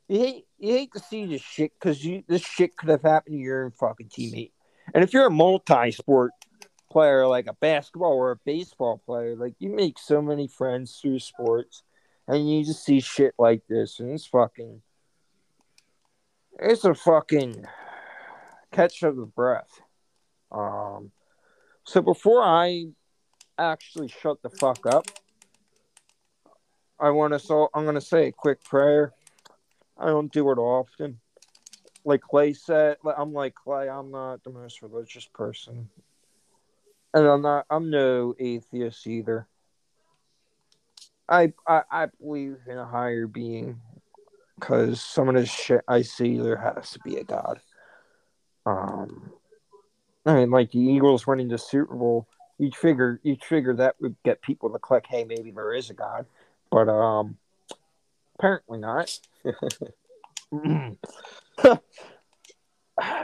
you 0.09 0.18
hate 0.18 0.46
you 0.59 0.72
hate 0.72 0.92
to 0.92 1.00
see 1.00 1.26
this 1.26 1.42
shit 1.42 1.72
because 1.78 2.07
this 2.28 2.42
shit 2.42 2.76
could 2.76 2.88
have 2.88 3.02
happened 3.02 3.36
to 3.36 3.40
your 3.40 3.70
fucking 3.72 4.09
teammate. 4.09 4.52
And 4.94 5.02
if 5.02 5.12
you're 5.12 5.26
a 5.26 5.30
multi-sport 5.30 6.32
player 6.90 7.26
like 7.26 7.46
a 7.46 7.55
basketball 7.55 8.12
or 8.12 8.32
a 8.32 8.36
baseball 8.44 9.00
player, 9.05 9.34
like 9.34 9.55
you 9.59 9.70
make 9.70 9.98
so 9.98 10.20
many 10.20 10.46
friends 10.46 10.98
through 11.00 11.18
sports, 11.20 11.82
and 12.28 12.48
you 12.48 12.64
just 12.64 12.84
see 12.84 13.00
shit 13.00 13.34
like 13.38 13.62
this, 13.68 13.98
and 14.00 14.11
it's 14.11 14.26
fucking, 14.26 14.82
it's 16.61 16.84
a 16.84 16.94
fucking 16.94 17.64
catch 18.72 19.02
of 19.02 19.16
the 19.16 19.26
breath. 19.26 19.80
Um, 20.52 21.11
so 21.84 22.00
before 22.00 22.42
I 22.42 22.86
actually 23.59 24.09
shut 24.09 24.42
the 24.42 24.50
fuck 24.50 24.86
up, 24.86 25.07
I 27.00 27.11
want 27.11 27.32
to 27.32 27.38
so 27.38 27.68
I'm 27.74 27.84
gonna 27.84 28.00
say 28.00 28.28
a 28.28 28.32
quick 28.32 28.62
prayer. 28.62 29.12
I 29.99 30.07
don't 30.07 30.32
do 30.32 30.51
it 30.51 30.59
often. 30.59 31.20
Like 32.05 32.20
Clay 32.20 32.53
said, 32.53 32.97
I'm 33.16 33.32
like 33.32 33.55
Clay. 33.55 33.88
I'm 33.88 34.11
not 34.11 34.45
the 34.45 34.51
most 34.51 34.82
religious 34.82 35.26
person, 35.26 35.88
and 37.14 37.26
I'm 37.26 37.42
not. 37.42 37.66
I'm 37.70 37.90
no 37.90 38.34
atheist 38.38 39.07
either. 39.07 39.47
I 41.28 41.53
I, 41.66 41.82
I 41.90 42.07
believe 42.20 42.59
in 42.68 42.76
a 42.76 42.84
higher 42.84 43.26
being, 43.26 43.80
because 44.61 45.01
some 45.01 45.28
of 45.30 45.34
this 45.34 45.51
shit 45.51 45.80
I 45.88 46.03
see, 46.03 46.36
there 46.36 46.59
has 46.59 46.90
to 46.90 46.99
be 47.01 47.16
a 47.16 47.24
God. 47.24 47.61
Um, 48.66 49.32
I 50.26 50.34
mean, 50.34 50.51
like 50.51 50.72
the 50.72 50.80
Eagles 50.80 51.26
winning 51.26 51.49
the 51.49 51.59
Super 51.59 51.95
Bowl, 51.95 52.26
you'd 52.59 52.74
figure 52.74 53.20
you'd 53.22 53.45
figure 53.45 53.74
that 53.76 53.97
would 54.01 54.16
get 54.24 54.42
people 54.42 54.70
to 54.70 54.78
click, 54.78 55.07
hey, 55.09 55.24
maybe 55.24 55.51
there 55.51 55.72
is 55.72 55.88
a 55.88 55.95
God, 55.95 56.26
but 56.70 56.88
um, 56.88 57.38
apparently 58.38 58.78
not. 58.78 59.18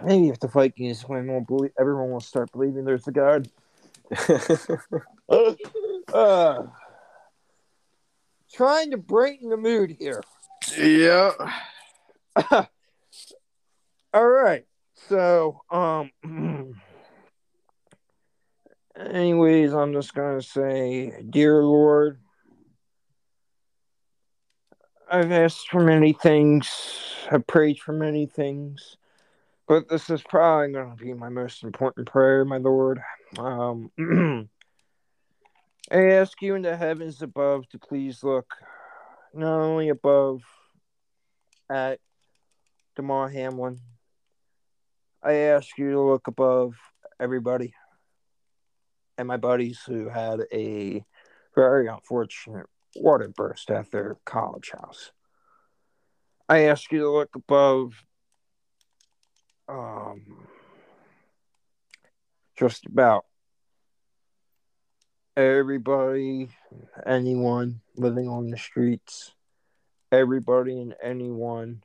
Maybe 0.03 0.29
if 0.29 0.41
the 0.41 0.49
Vikings 0.49 1.09
win, 1.09 1.29
we'll 1.29 1.41
believe, 1.43 1.73
everyone 1.79 2.11
will 2.11 2.21
start 2.21 2.51
believing 2.53 2.85
there's 2.85 3.07
a 3.07 3.13
God. 3.13 3.49
Uh, 6.13 6.65
trying 8.53 8.91
to 8.91 8.97
brighten 8.97 9.49
the 9.49 9.57
mood 9.57 9.97
here. 9.97 10.21
Yeah. 10.77 11.31
All 14.13 14.27
right. 14.27 14.65
So, 15.09 15.63
um, 15.71 16.11
anyways, 18.97 19.73
I'm 19.73 19.93
just 19.93 20.15
gonna 20.15 20.43
say, 20.43 21.23
dear 21.31 21.63
Lord, 21.63 22.19
I've 25.13 25.33
asked 25.33 25.71
for 25.71 25.83
many 25.83 26.13
things, 26.13 26.71
I've 27.33 27.45
prayed 27.49 27.81
for 27.81 27.93
many 27.93 28.27
things, 28.27 28.97
but 29.67 29.89
this 29.89 30.09
is 30.09 30.23
probably 30.23 30.73
gonna 30.73 30.95
be 30.95 31.13
my 31.15 31.29
most 31.29 31.65
important 31.65 32.07
prayer, 32.07 32.45
my 32.45 32.59
Lord. 32.59 33.03
Um, 33.37 33.91
I 35.91 35.97
ask 35.97 36.41
you 36.41 36.55
in 36.55 36.63
the 36.63 36.77
heavens 36.77 37.23
above 37.23 37.69
to 37.71 37.79
please 37.81 38.23
look 38.23 38.55
not 39.35 39.59
only 39.59 39.89
above 39.89 40.43
at 41.69 41.99
Damar 42.95 43.31
Hamlin. 43.31 43.81
I 45.25 45.33
ask 45.33 45.77
you 45.77 45.91
to 45.91 46.01
look 46.01 46.29
above 46.29 46.75
everybody 47.19 47.75
and 49.19 49.27
my 49.27 49.39
buddies 49.39 49.81
who 49.85 50.09
had 50.09 50.43
a 50.53 51.05
very 51.57 51.89
unfortunate 51.89 52.67
water 52.97 53.29
burst 53.29 53.71
at 53.71 53.91
their 53.91 54.17
college 54.25 54.71
house. 54.73 55.13
I 56.49 56.65
ask 56.65 56.91
you 56.91 57.01
to 57.01 57.11
look 57.11 57.35
above 57.37 57.95
um, 59.69 60.49
just 62.59 62.87
about 62.87 63.25
everybody, 65.37 66.49
anyone 67.07 67.81
living 67.97 68.29
on 68.29 68.51
the 68.51 68.57
streets, 68.57 69.33
everybody 70.11 70.81
and 70.81 70.95
anyone 71.03 71.83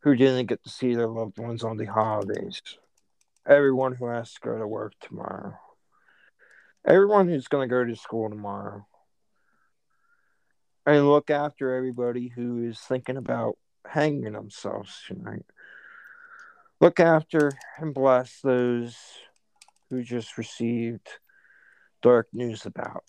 who 0.00 0.16
didn't 0.16 0.46
get 0.46 0.62
to 0.64 0.70
see 0.70 0.94
their 0.94 1.06
loved 1.06 1.38
ones 1.38 1.62
on 1.62 1.76
the 1.76 1.84
holidays, 1.84 2.62
everyone 3.46 3.94
who 3.94 4.06
has 4.06 4.32
to 4.32 4.40
go 4.40 4.58
to 4.58 4.66
work 4.66 4.94
tomorrow, 5.00 5.54
everyone 6.86 7.28
who's 7.28 7.48
going 7.48 7.68
to 7.68 7.72
go 7.72 7.84
to 7.84 7.94
school 7.94 8.30
tomorrow, 8.30 8.86
and 10.90 11.08
look 11.08 11.30
after 11.30 11.74
everybody 11.74 12.28
who 12.28 12.64
is 12.64 12.78
thinking 12.80 13.16
about 13.16 13.56
hanging 13.86 14.32
themselves 14.32 15.02
tonight. 15.06 15.46
Look 16.80 16.98
after 16.98 17.52
and 17.78 17.94
bless 17.94 18.40
those 18.40 18.96
who 19.88 20.02
just 20.02 20.36
received 20.36 21.08
dark 22.02 22.28
news 22.32 22.66
about 22.66 23.04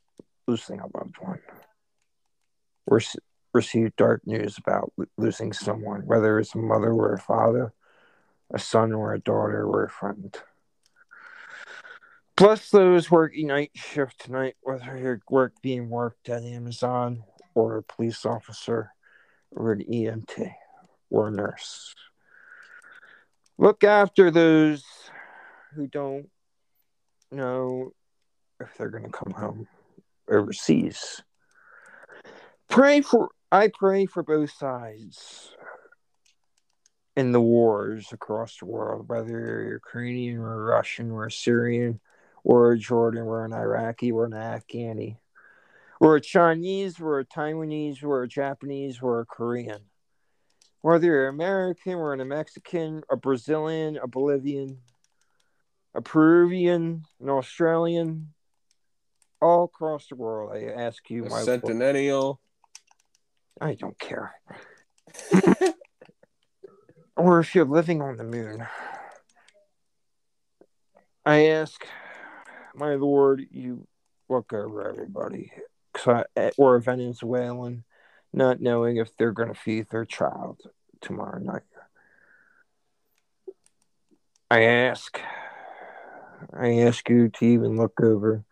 losing 0.48 0.80
a 0.80 0.98
loved 0.98 1.18
one. 1.20 1.40
Or 2.86 3.02
received 3.54 3.96
dark 3.96 4.22
news 4.26 4.58
about 4.58 4.94
losing 5.18 5.54
someone, 5.54 6.06
whether 6.06 6.40
it's 6.40 6.56
a 6.56 6.60
mother 6.60 6.92
or 6.92 7.14
a 7.14 7.20
father, 7.20 7.74
a 8.54 8.60
son 8.60 8.94
or 8.94 9.14
a 9.14 9.20
daughter 9.20 9.66
or 9.66 9.86
a 9.86 9.90
friend. 9.90 10.36
Bless 12.36 12.70
those 12.70 13.10
working 13.10 13.48
night 13.48 13.72
shift 13.76 14.22
tonight, 14.22 14.56
whether 14.62 14.98
your 14.98 15.22
work 15.30 15.54
being 15.62 15.90
worked 15.90 16.30
at 16.30 16.44
Amazon 16.44 17.24
or 17.54 17.78
a 17.78 17.84
police 17.84 18.26
officer 18.26 18.92
or 19.52 19.74
an 19.74 19.84
EMT 19.84 20.54
or 21.10 21.28
a 21.28 21.32
nurse. 21.32 21.94
Look 23.58 23.84
after 23.84 24.32
those 24.32 24.84
who 25.76 25.88
don't 25.88 26.30
know 27.32 27.92
if 28.60 28.76
they're 28.78 28.90
going 28.90 29.04
to 29.04 29.10
come 29.10 29.34
home 29.34 29.68
overseas. 30.30 31.22
Pray 32.70 33.02
for 33.02 33.30
I 33.52 33.70
pray 33.78 34.06
for 34.06 34.24
both 34.24 34.52
sides 34.52 35.54
in 37.18 37.34
the 37.34 37.42
wars 37.42 38.08
across 38.14 38.58
the 38.58 38.66
world, 38.66 39.10
whether 39.10 39.30
you're 39.30 39.74
Ukrainian 39.74 40.38
or 40.38 40.64
Russian 40.64 41.12
or 41.12 41.30
Syrian 41.30 42.00
or 42.44 42.72
a 42.72 42.78
Jordan 42.78 43.24
or 43.24 43.44
an 43.44 43.54
Iraqi 43.54 44.12
or 44.12 44.26
an 44.26 44.32
Afghani 44.32 45.18
or 46.02 46.16
a 46.16 46.22
Chinese 46.22 47.00
or 47.00 47.20
a 47.20 47.26
Taiwanese 47.26 48.04
or 48.04 48.24
a 48.24 48.28
Japanese 48.28 49.00
or 49.04 49.20
a 49.20 49.26
Korean. 49.26 49.82
Whether 50.82 51.06
you're 51.06 51.28
American 51.28 51.94
or 51.94 52.14
a 52.14 52.26
Mexican, 52.26 53.04
a 53.10 53.16
Brazilian, 53.16 54.00
a 54.02 54.08
Bolivian, 54.08 54.80
a 55.94 56.02
Peruvian, 56.02 57.04
an 57.22 57.30
Australian, 57.30 58.34
all 59.40 59.66
across 59.66 60.08
the 60.08 60.16
world, 60.16 60.52
I 60.56 60.64
ask 60.82 61.08
you, 61.12 61.26
A 61.26 61.30
my 61.30 61.44
centennial. 61.44 62.42
I 63.62 63.76
don't 63.76 64.00
care. 64.00 64.34
or 67.16 67.40
if 67.42 67.54
you're 67.54 67.66
living 67.66 68.02
on 68.02 68.18
the 68.18 68.24
moon. 68.24 68.66
I 71.24 71.46
ask, 71.50 71.86
my 72.74 72.96
Lord, 72.96 73.46
you 73.52 73.86
look 74.30 74.52
over 74.52 74.90
everybody. 74.90 75.52
I, 76.08 76.20
uh, 76.22 76.24
eh, 76.36 76.52
or 76.58 76.76
a 76.76 76.82
Venezuelan, 76.82 77.84
not 78.34 78.62
knowing 78.62 78.98
if 78.98 79.16
they're 79.18 79.32
going 79.32 79.50
to 79.50 79.60
feed 79.60 79.90
their 79.90 80.06
child 80.06 80.62
tomorrow 81.02 81.40
night. 81.40 81.64
I 84.50 84.64
ask, 84.64 85.20
I 86.54 86.80
ask 86.80 87.10
you 87.10 87.30
to 87.30 87.46
even 87.46 87.78
look 87.78 88.02
over 88.02 88.44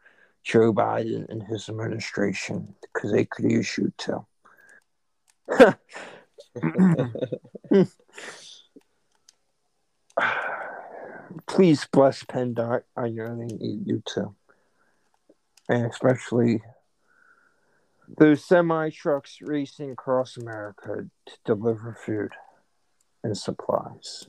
Joe 0.43 0.73
Biden 0.73 1.27
and 1.29 1.43
his 1.43 1.69
administration 1.69 2.75
because 2.81 3.11
they 3.11 3.25
could 3.25 3.51
use 3.51 3.77
you 3.77 3.91
too. 3.97 4.25
Please 11.47 11.87
bless 11.91 12.23
PennDOT. 12.23 12.83
I 12.95 13.01
really 13.01 13.45
need 13.45 13.87
you 13.87 14.01
too. 14.05 14.35
And 15.67 15.85
especially 15.85 16.61
those 18.17 18.43
semi 18.43 18.89
trucks 18.89 19.37
racing 19.41 19.91
across 19.91 20.37
America 20.37 21.05
to 21.25 21.33
deliver 21.45 21.93
food 21.93 22.31
and 23.23 23.37
supplies 23.37 24.27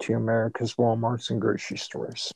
to 0.00 0.14
America's 0.14 0.74
Walmarts 0.74 1.30
and 1.30 1.40
grocery 1.40 1.76
stores. 1.76 2.32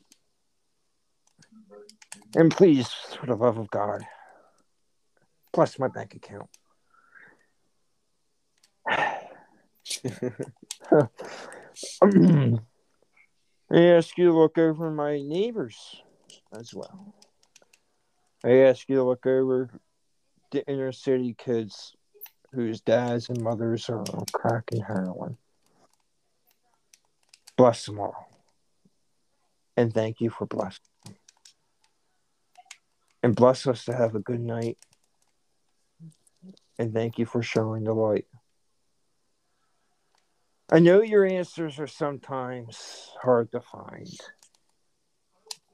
And 2.35 2.51
please, 2.51 2.89
for 2.89 3.25
the 3.25 3.35
love 3.35 3.57
of 3.57 3.69
God, 3.69 4.05
bless 5.53 5.79
my 5.79 5.87
bank 5.87 6.15
account. 6.15 6.49
I 8.91 9.19
ask 13.71 14.17
you 14.17 14.25
to 14.25 14.37
look 14.37 14.57
over 14.57 14.91
my 14.91 15.19
neighbors 15.21 16.01
as 16.53 16.73
well. 16.73 17.15
I 18.43 18.51
ask 18.51 18.87
you 18.87 18.97
to 18.97 19.03
look 19.03 19.25
over 19.25 19.71
the 20.51 20.65
inner 20.67 20.91
city 20.91 21.35
kids 21.37 21.95
whose 22.53 22.81
dads 22.81 23.29
and 23.29 23.41
mothers 23.41 23.89
are 23.89 23.99
on 23.99 24.25
crack 24.31 24.63
and 24.71 24.83
heroin. 24.83 25.37
Bless 27.57 27.85
them 27.85 27.99
all. 27.99 28.29
And 29.77 29.93
thank 29.93 30.21
you 30.21 30.29
for 30.29 30.45
blessing. 30.45 30.79
And 33.21 33.35
bless 33.35 33.67
us 33.67 33.85
to 33.85 33.93
have 33.93 34.15
a 34.15 34.19
good 34.19 34.39
night. 34.39 34.77
And 36.77 36.93
thank 36.93 37.17
you 37.17 37.25
for 37.25 37.41
showing 37.41 37.83
the 37.83 37.93
light. 37.93 38.25
I 40.71 40.79
know 40.79 41.01
your 41.01 41.25
answers 41.25 41.79
are 41.79 41.87
sometimes 41.87 43.11
hard 43.21 43.51
to 43.51 43.61
find, 43.61 44.09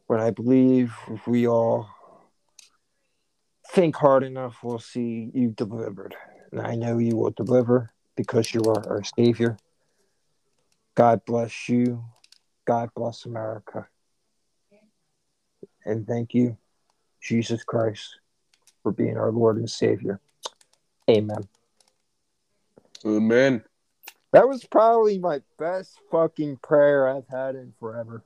but 0.07 0.19
I 0.19 0.31
believe 0.31 0.93
we 1.25 1.47
all 1.47 1.89
think 3.71 3.95
hard 3.95 4.23
enough, 4.23 4.57
we'll 4.63 4.79
see 4.79 5.31
you 5.33 5.49
delivered. 5.49 6.15
And 6.51 6.61
I 6.61 6.75
know 6.75 6.97
you 6.97 7.15
will 7.15 7.31
deliver 7.31 7.89
because 8.17 8.53
you 8.53 8.61
are 8.65 8.87
our 8.89 9.03
Savior. 9.17 9.57
God 10.95 11.23
bless 11.25 11.69
you. 11.69 12.03
God 12.65 12.89
bless 12.95 13.25
America. 13.25 13.87
And 15.85 16.05
thank 16.05 16.33
you, 16.33 16.57
Jesus 17.21 17.63
Christ, 17.63 18.19
for 18.83 18.91
being 18.91 19.17
our 19.17 19.31
Lord 19.31 19.57
and 19.57 19.69
Savior. 19.69 20.19
Amen. 21.09 21.47
Amen. 23.05 23.63
That 24.33 24.47
was 24.47 24.65
probably 24.65 25.17
my 25.17 25.41
best 25.57 25.97
fucking 26.11 26.57
prayer 26.57 27.07
I've 27.07 27.27
had 27.29 27.55
in 27.55 27.73
forever. 27.79 28.23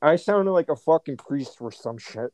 I 0.00 0.16
sounded 0.16 0.52
like 0.52 0.68
a 0.68 0.76
fucking 0.76 1.18
priest 1.18 1.58
or 1.60 1.70
some 1.70 1.98
shit. 1.98 2.32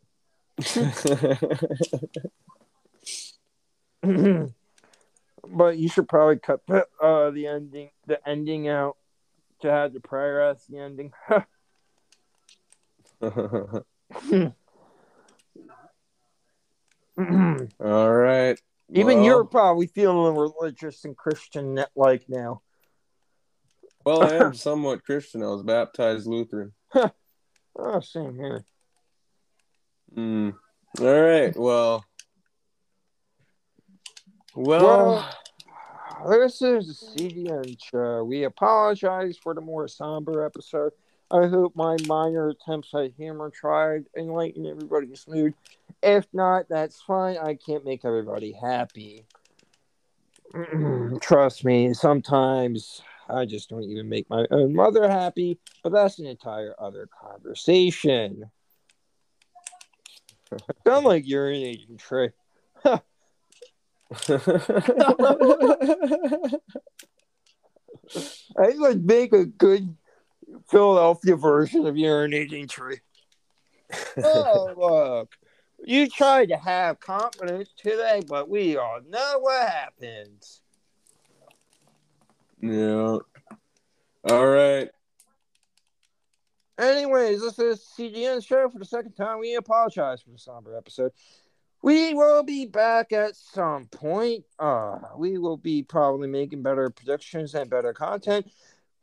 But 5.49 5.79
you 5.79 5.89
should 5.89 6.09
probably 6.09 6.39
cut 6.39 6.61
the, 6.67 6.87
uh, 7.01 7.31
the 7.31 7.47
ending 7.47 7.91
the 8.07 8.29
ending 8.29 8.69
out 8.69 8.97
to 9.61 9.71
have 9.71 9.93
the 9.93 10.01
prayer 10.01 10.43
as 10.43 10.65
the 10.67 10.79
ending. 10.79 11.13
All 17.81 18.13
right. 18.13 18.59
Even 18.91 19.19
right. 19.19 19.25
you're 19.25 19.45
probably 19.45 19.87
feeling 19.87 20.37
religious 20.37 21.05
and 21.05 21.17
Christian 21.17 21.85
like 21.95 22.29
now. 22.29 22.63
Well, 24.05 24.23
I 24.23 24.37
am 24.37 24.55
somewhat 24.57 25.05
Christian. 25.05 25.43
I 25.43 25.49
was 25.49 25.63
baptized 25.63 26.27
Lutheran. 26.27 26.73
Oh, 27.81 28.01
same 28.01 28.35
here. 28.37 28.65
Mm. 30.17 30.55
All 31.01 31.21
right. 31.21 31.57
Well. 31.57 32.05
Well. 34.55 35.29
Well, 36.25 36.41
This 36.41 36.63
is 36.63 37.13
the 37.17 37.23
CDN 37.23 37.77
show. 37.81 38.25
We 38.25 38.45
apologize 38.45 39.37
for 39.37 39.55
the 39.55 39.61
more 39.61 39.87
somber 39.87 40.45
episode. 40.45 40.93
I 41.31 41.47
hope 41.47 41.77
my 41.77 41.97
minor 42.07 42.49
attempts 42.49 42.93
at 42.95 43.13
humor 43.17 43.51
tried 43.51 44.07
enlighten 44.17 44.67
everybody's 44.67 45.27
mood. 45.29 45.55
If 46.03 46.27
not, 46.33 46.69
that's 46.69 47.01
fine. 47.03 47.37
I 47.37 47.55
can't 47.55 47.85
make 47.85 48.05
everybody 48.05 48.53
happy. 48.53 49.27
Trust 51.21 51.65
me, 51.65 51.93
sometimes 51.93 53.03
I 53.29 53.45
just 53.45 53.69
don't 53.69 53.85
even 53.85 54.09
make 54.09 54.29
my 54.31 54.47
own 54.51 54.75
mother 54.75 55.09
happy, 55.09 55.59
but 55.83 55.93
that's 55.93 56.19
an 56.19 56.27
entire 56.27 56.75
other 56.79 57.09
conversation. 57.21 58.51
I 60.53 60.57
sound 60.87 61.07
like 61.07 61.25
urinating 61.25 61.99
Trey. 61.99 62.31
I 68.59 68.71
would 68.77 69.05
make 69.05 69.33
a 69.33 69.45
good 69.45 69.97
Philadelphia 70.71 71.37
version 71.37 71.87
of 71.87 71.95
urinating 71.95 72.69
tree. 72.69 73.01
oh, 74.23 74.75
look. 74.77 75.35
You 75.85 76.09
tried 76.09 76.49
to 76.49 76.57
have 76.57 77.01
confidence 77.01 77.71
today, 77.77 78.23
but 78.27 78.49
we 78.49 78.77
all 78.77 79.01
know 79.07 79.39
what 79.41 79.69
happens. 79.69 80.63
yeah. 82.61 83.19
All 84.29 84.47
right. 84.47 84.91
Anyways, 86.79 87.41
this 87.41 87.59
is 87.59 87.85
CGN 87.99 88.45
show 88.47 88.69
for 88.69 88.79
the 88.79 88.85
second 88.85 89.13
time. 89.13 89.41
We 89.41 89.57
apologize 89.57 90.23
for 90.23 90.31
the 90.31 90.39
somber 90.39 90.77
episode. 90.77 91.13
We 91.83 92.15
will 92.15 92.45
be 92.45 92.67
back 92.67 93.13
at 93.13 93.35
some 93.37 93.87
point. 93.87 94.45
Uh, 94.59 94.99
we 95.17 95.39
will 95.39 95.57
be 95.57 95.83
probably 95.83 96.29
making 96.29 96.63
better 96.63 96.89
predictions 96.91 97.55
and 97.55 97.69
better 97.69 97.93
content, 97.93 98.51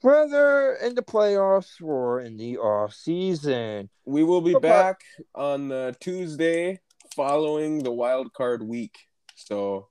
whether 0.02 0.76
in 0.76 0.96
the 0.96 1.02
playoffs 1.02 1.82
or 1.82 2.22
in 2.22 2.38
the 2.38 2.58
off 2.58 2.94
season. 2.94 3.90
We 4.06 4.24
will 4.24 4.42
be 4.42 4.56
Okay. 4.56 4.68
back 4.70 5.02
on 5.34 5.68
the 5.68 5.96
Tuesday 6.00 6.80
following 7.14 7.84
the 7.84 7.92
wild 7.92 8.34
card 8.34 8.62
week. 8.62 8.98
So 9.36 9.88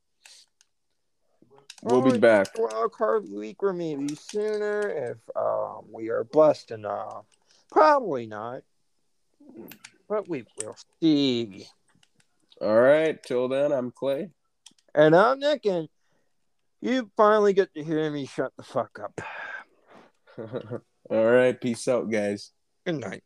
we'll 1.83 2.01
be 2.03 2.19
back. 2.19 2.49
Wild 2.57 2.93
card 2.93 3.27
week 3.31 3.63
or 3.63 3.75
maybe 3.75 4.15
sooner 4.15 4.89
if 4.89 5.19
um, 5.37 5.85
we 5.91 6.09
are 6.09 6.25
blessed 6.25 6.71
enough. 6.71 7.25
Probably 7.75 8.29
not, 8.29 8.63
but 10.09 10.29
we 10.29 10.45
will 10.57 10.77
see. 11.03 11.67
All 12.61 12.81
right. 12.81 13.21
Till 13.21 13.49
then, 13.49 13.73
I'm 13.73 13.91
Clay. 13.91 14.31
And 14.95 15.17
I'm 15.17 15.41
Nick, 15.41 15.67
and 15.67 15.89
you 16.81 17.11
finally 17.17 17.53
get 17.53 17.75
to 17.75 17.83
hear 17.83 18.09
me 18.13 18.27
shut 18.27 18.53
the 18.57 18.63
fuck 18.63 19.01
up. 19.03 19.21
All 21.11 21.25
right. 21.25 21.61
Peace 21.61 21.89
out, 21.89 22.09
guys. 22.09 22.53
Good 22.87 23.01
night. 23.01 23.25